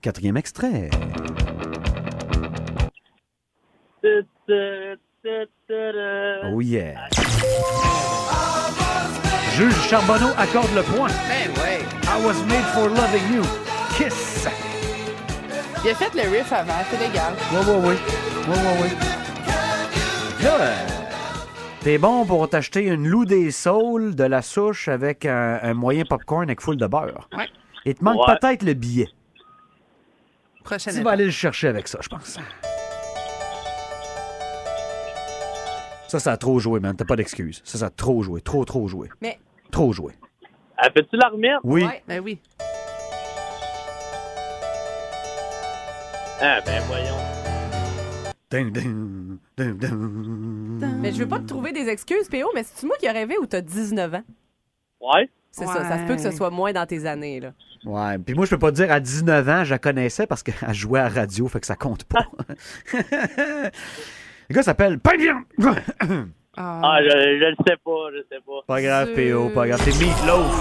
Quatrième 0.00 0.36
extrait. 0.36 0.90
Oh 5.74 6.60
yeah. 6.60 7.08
Juge 9.56 9.74
Charbonneau 9.88 10.28
accorde 10.36 10.68
le 10.74 10.82
point. 10.82 11.08
Ben 11.08 11.50
ouais. 11.62 11.80
I 12.04 12.24
was 12.26 12.34
made 12.46 12.64
for 12.74 12.88
loving 12.90 13.34
you. 13.34 13.42
Kiss. 13.96 14.46
Il 15.84 15.90
a 15.90 15.94
fait 15.94 16.14
le 16.14 16.28
riff 16.30 16.52
avant, 16.52 16.72
c'est 16.90 16.98
légal. 16.98 17.32
Ouais, 17.52 17.58
ouais, 17.58 17.88
ouais. 17.88 17.96
Ouais, 18.48 18.58
ouais, 18.58 18.82
ouais. 18.82 18.90
Là, 20.44 20.56
euh, 20.60 20.86
t'es 21.80 21.96
bon 21.98 22.26
pour 22.26 22.48
t'acheter 22.50 22.82
une 22.84 23.08
loup 23.08 23.24
des 23.24 23.50
saules 23.50 24.14
de 24.14 24.24
la 24.24 24.42
souche 24.42 24.88
avec 24.88 25.24
un, 25.24 25.58
un 25.62 25.74
moyen 25.74 26.04
popcorn 26.04 26.42
avec 26.44 26.60
full 26.60 26.76
de 26.76 26.86
beurre. 26.86 27.28
Ouais. 27.36 27.48
Il 27.86 27.94
te 27.94 28.04
manque 28.04 28.28
Ouais. 28.28 28.34
peut-être 28.40 28.62
le 28.62 28.74
billet. 28.74 29.08
Prochaine 30.64 30.92
Tu 30.92 30.98
étape. 31.00 31.04
vas 31.06 31.10
aller 31.12 31.24
le 31.24 31.30
chercher 31.30 31.68
avec 31.68 31.88
ça, 31.88 31.98
je 32.02 32.08
pense. 32.08 32.38
Ça, 36.12 36.18
ça 36.18 36.32
a 36.32 36.36
trop 36.36 36.58
joué, 36.58 36.78
man. 36.78 36.94
T'as 36.94 37.06
pas 37.06 37.16
d'excuse. 37.16 37.62
Ça, 37.64 37.78
ça 37.78 37.86
a 37.86 37.90
trop 37.90 38.22
joué. 38.22 38.42
Trop, 38.42 38.66
trop 38.66 38.86
joué. 38.86 39.08
Mais 39.22 39.38
Trop 39.70 39.94
joué. 39.94 40.12
Elle 40.76 40.92
fait-tu 40.92 41.16
la 41.16 41.28
remettre? 41.28 41.60
Oui. 41.64 41.84
Ouais. 41.84 42.02
Ben 42.06 42.20
oui. 42.20 42.38
Ah, 46.38 46.60
ben 46.66 46.82
voyons. 46.86 47.16
Ding, 48.50 48.70
ding, 48.72 49.38
ding, 49.56 49.78
ding. 49.78 51.00
Mais 51.00 51.12
je 51.12 51.18
veux 51.20 51.28
pas 51.28 51.38
te 51.38 51.46
trouver 51.46 51.72
des 51.72 51.88
excuses, 51.88 52.28
PO, 52.28 52.50
mais 52.54 52.62
c'est-tu 52.62 52.84
moi 52.84 52.96
qui 53.00 53.08
a 53.08 53.12
rêvé 53.12 53.38
ou 53.38 53.46
t'as 53.46 53.62
19 53.62 54.12
ans? 54.12 54.22
Ouais? 55.00 55.30
C'est 55.50 55.64
ça, 55.64 55.88
ça 55.88 55.98
se 55.98 56.06
peut 56.06 56.16
que 56.16 56.20
ce 56.20 56.30
soit 56.30 56.50
moins 56.50 56.74
dans 56.74 56.84
tes 56.84 57.06
années, 57.06 57.40
là. 57.40 57.54
Ouais, 57.86 58.18
puis 58.18 58.34
moi, 58.34 58.44
je 58.44 58.50
peux 58.50 58.58
pas 58.58 58.70
te 58.70 58.76
dire 58.76 58.92
à 58.92 59.00
19 59.00 59.48
ans, 59.48 59.64
je 59.64 59.70
la 59.70 59.78
connaissais 59.78 60.26
parce 60.26 60.42
qu'elle 60.42 60.74
jouait 60.74 61.00
à 61.00 61.04
la 61.04 61.22
radio, 61.22 61.48
fait 61.48 61.60
que 61.60 61.66
ça 61.66 61.74
compte 61.74 62.04
pas. 62.04 62.26
le 64.52 64.56
gars 64.56 64.62
s'appelle 64.62 64.98
Pain 64.98 65.16
de 65.16 65.22
viande. 65.22 65.44
Ah, 66.58 66.98
je, 67.02 67.08
je 67.08 67.44
le 67.48 67.56
sais 67.66 67.76
pas, 67.82 68.10
je 68.12 68.18
sais 68.30 68.40
pas. 68.46 68.60
Pas 68.66 68.82
grave, 68.82 69.08
PO, 69.14 69.48
pas 69.54 69.66
grave. 69.66 69.80
C'est 69.82 69.98
Meatloaf. 69.98 70.54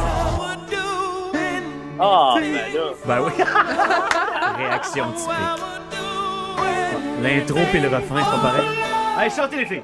Ah, 2.00 2.36
ben 2.40 2.54
là. 2.54 2.94
Ben 3.06 3.20
oui. 3.26 3.32
Réaction 4.58 5.12
typique. 5.12 5.36
L'intro 7.22 7.60
puis 7.70 7.82
le 7.82 7.90
refrain, 7.90 8.24
c'est 8.24 8.32
pas 8.32 8.42
pareil. 8.42 8.68
Allez, 9.18 9.30
chantez 9.30 9.58
les 9.58 9.66
filles. 9.66 9.84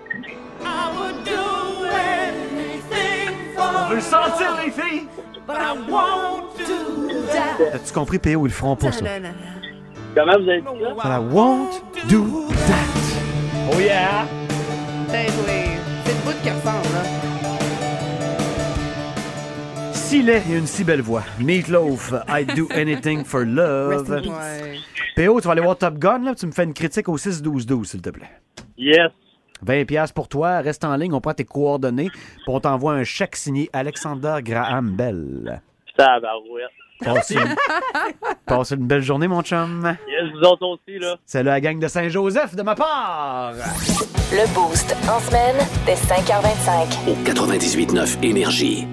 On 3.58 3.90
veut 3.90 3.96
le 3.96 4.02
sentir, 4.02 4.58
les 4.64 4.72
filles? 4.72 5.08
As-tu 7.74 7.94
compris, 7.94 8.20
PO, 8.20 8.30
ils 8.30 8.44
le 8.44 8.50
feront 8.50 8.78
pas, 8.78 8.92
ça? 8.94 9.06
Comment 10.16 10.34
vous 10.40 10.50
avez 10.50 10.62
dit 10.62 10.68
ça? 11.04 11.10
I 11.10 11.20
won't 11.20 11.82
do 12.10 12.48
that. 12.50 13.07
Oh 13.70 13.80
yeah! 13.80 14.26
Ben 15.12 15.28
oui. 15.46 15.78
C'est 16.06 16.14
le 16.14 16.20
bout 16.26 16.38
qui 16.42 16.50
ressemble, 16.50 16.94
là. 16.94 17.04
Si 19.94 20.22
laid 20.24 20.42
et 20.50 20.58
une 20.58 20.68
si 20.68 20.84
belle 20.84 21.02
voix. 21.02 21.24
Meatloaf, 21.40 22.14
I'd 22.30 22.56
do 22.56 22.68
anything 22.74 23.26
for 23.26 23.44
love. 23.46 24.10
Ouais. 24.10 24.80
PO, 25.16 25.42
tu 25.42 25.48
vas 25.48 25.52
aller 25.52 25.62
voir 25.62 25.78
Top 25.78 25.98
Gun, 25.98 26.20
là, 26.24 26.36
tu 26.36 26.46
me 26.46 26.52
fais 26.52 26.64
une 26.64 26.74
critique 26.74 27.10
au 27.10 27.18
6-12-12, 27.18 27.84
s'il 27.86 28.02
te 28.02 28.10
plaît. 28.10 28.30
Yes. 28.78 29.12
20 29.64 29.86
pièces 29.86 30.12
pour 30.12 30.28
toi, 30.28 30.60
reste 30.62 30.86
en 30.86 30.96
ligne, 30.96 31.14
on 31.14 31.20
prend 31.20 31.34
tes 31.34 31.44
coordonnées, 31.44 32.10
puis 32.12 32.46
on 32.48 32.60
t'envoie 32.60 32.94
un 32.94 33.04
chèque 33.04 33.36
signé 33.36 33.70
Alexander 33.74 34.38
Graham 34.42 34.96
Bell. 34.96 35.62
Tabarouette. 35.98 36.70
Passe 37.04 37.30
une... 37.32 37.56
Passe 38.46 38.72
une 38.72 38.88
belle 38.88 39.02
journée, 39.02 39.28
mon 39.28 39.42
chum. 39.42 39.96
Yes, 40.08 40.32
vous 40.34 40.42
autres 40.42 40.66
aussi, 40.66 41.00
là. 41.00 41.16
C'est 41.26 41.44
la 41.44 41.62
gang 41.62 41.80
de 41.80 41.88
Saint-Joseph 41.88 42.56
de 42.56 42.62
ma 42.64 42.76
part. 42.76 43.54
Le 44.32 44.54
Boost. 44.54 44.96
En 45.10 45.20
semaine, 45.20 45.56
dès 45.86 45.94
5h25. 45.96 47.10
Au 47.10 47.16
98.9 47.24 48.24
Énergie. 48.24 48.88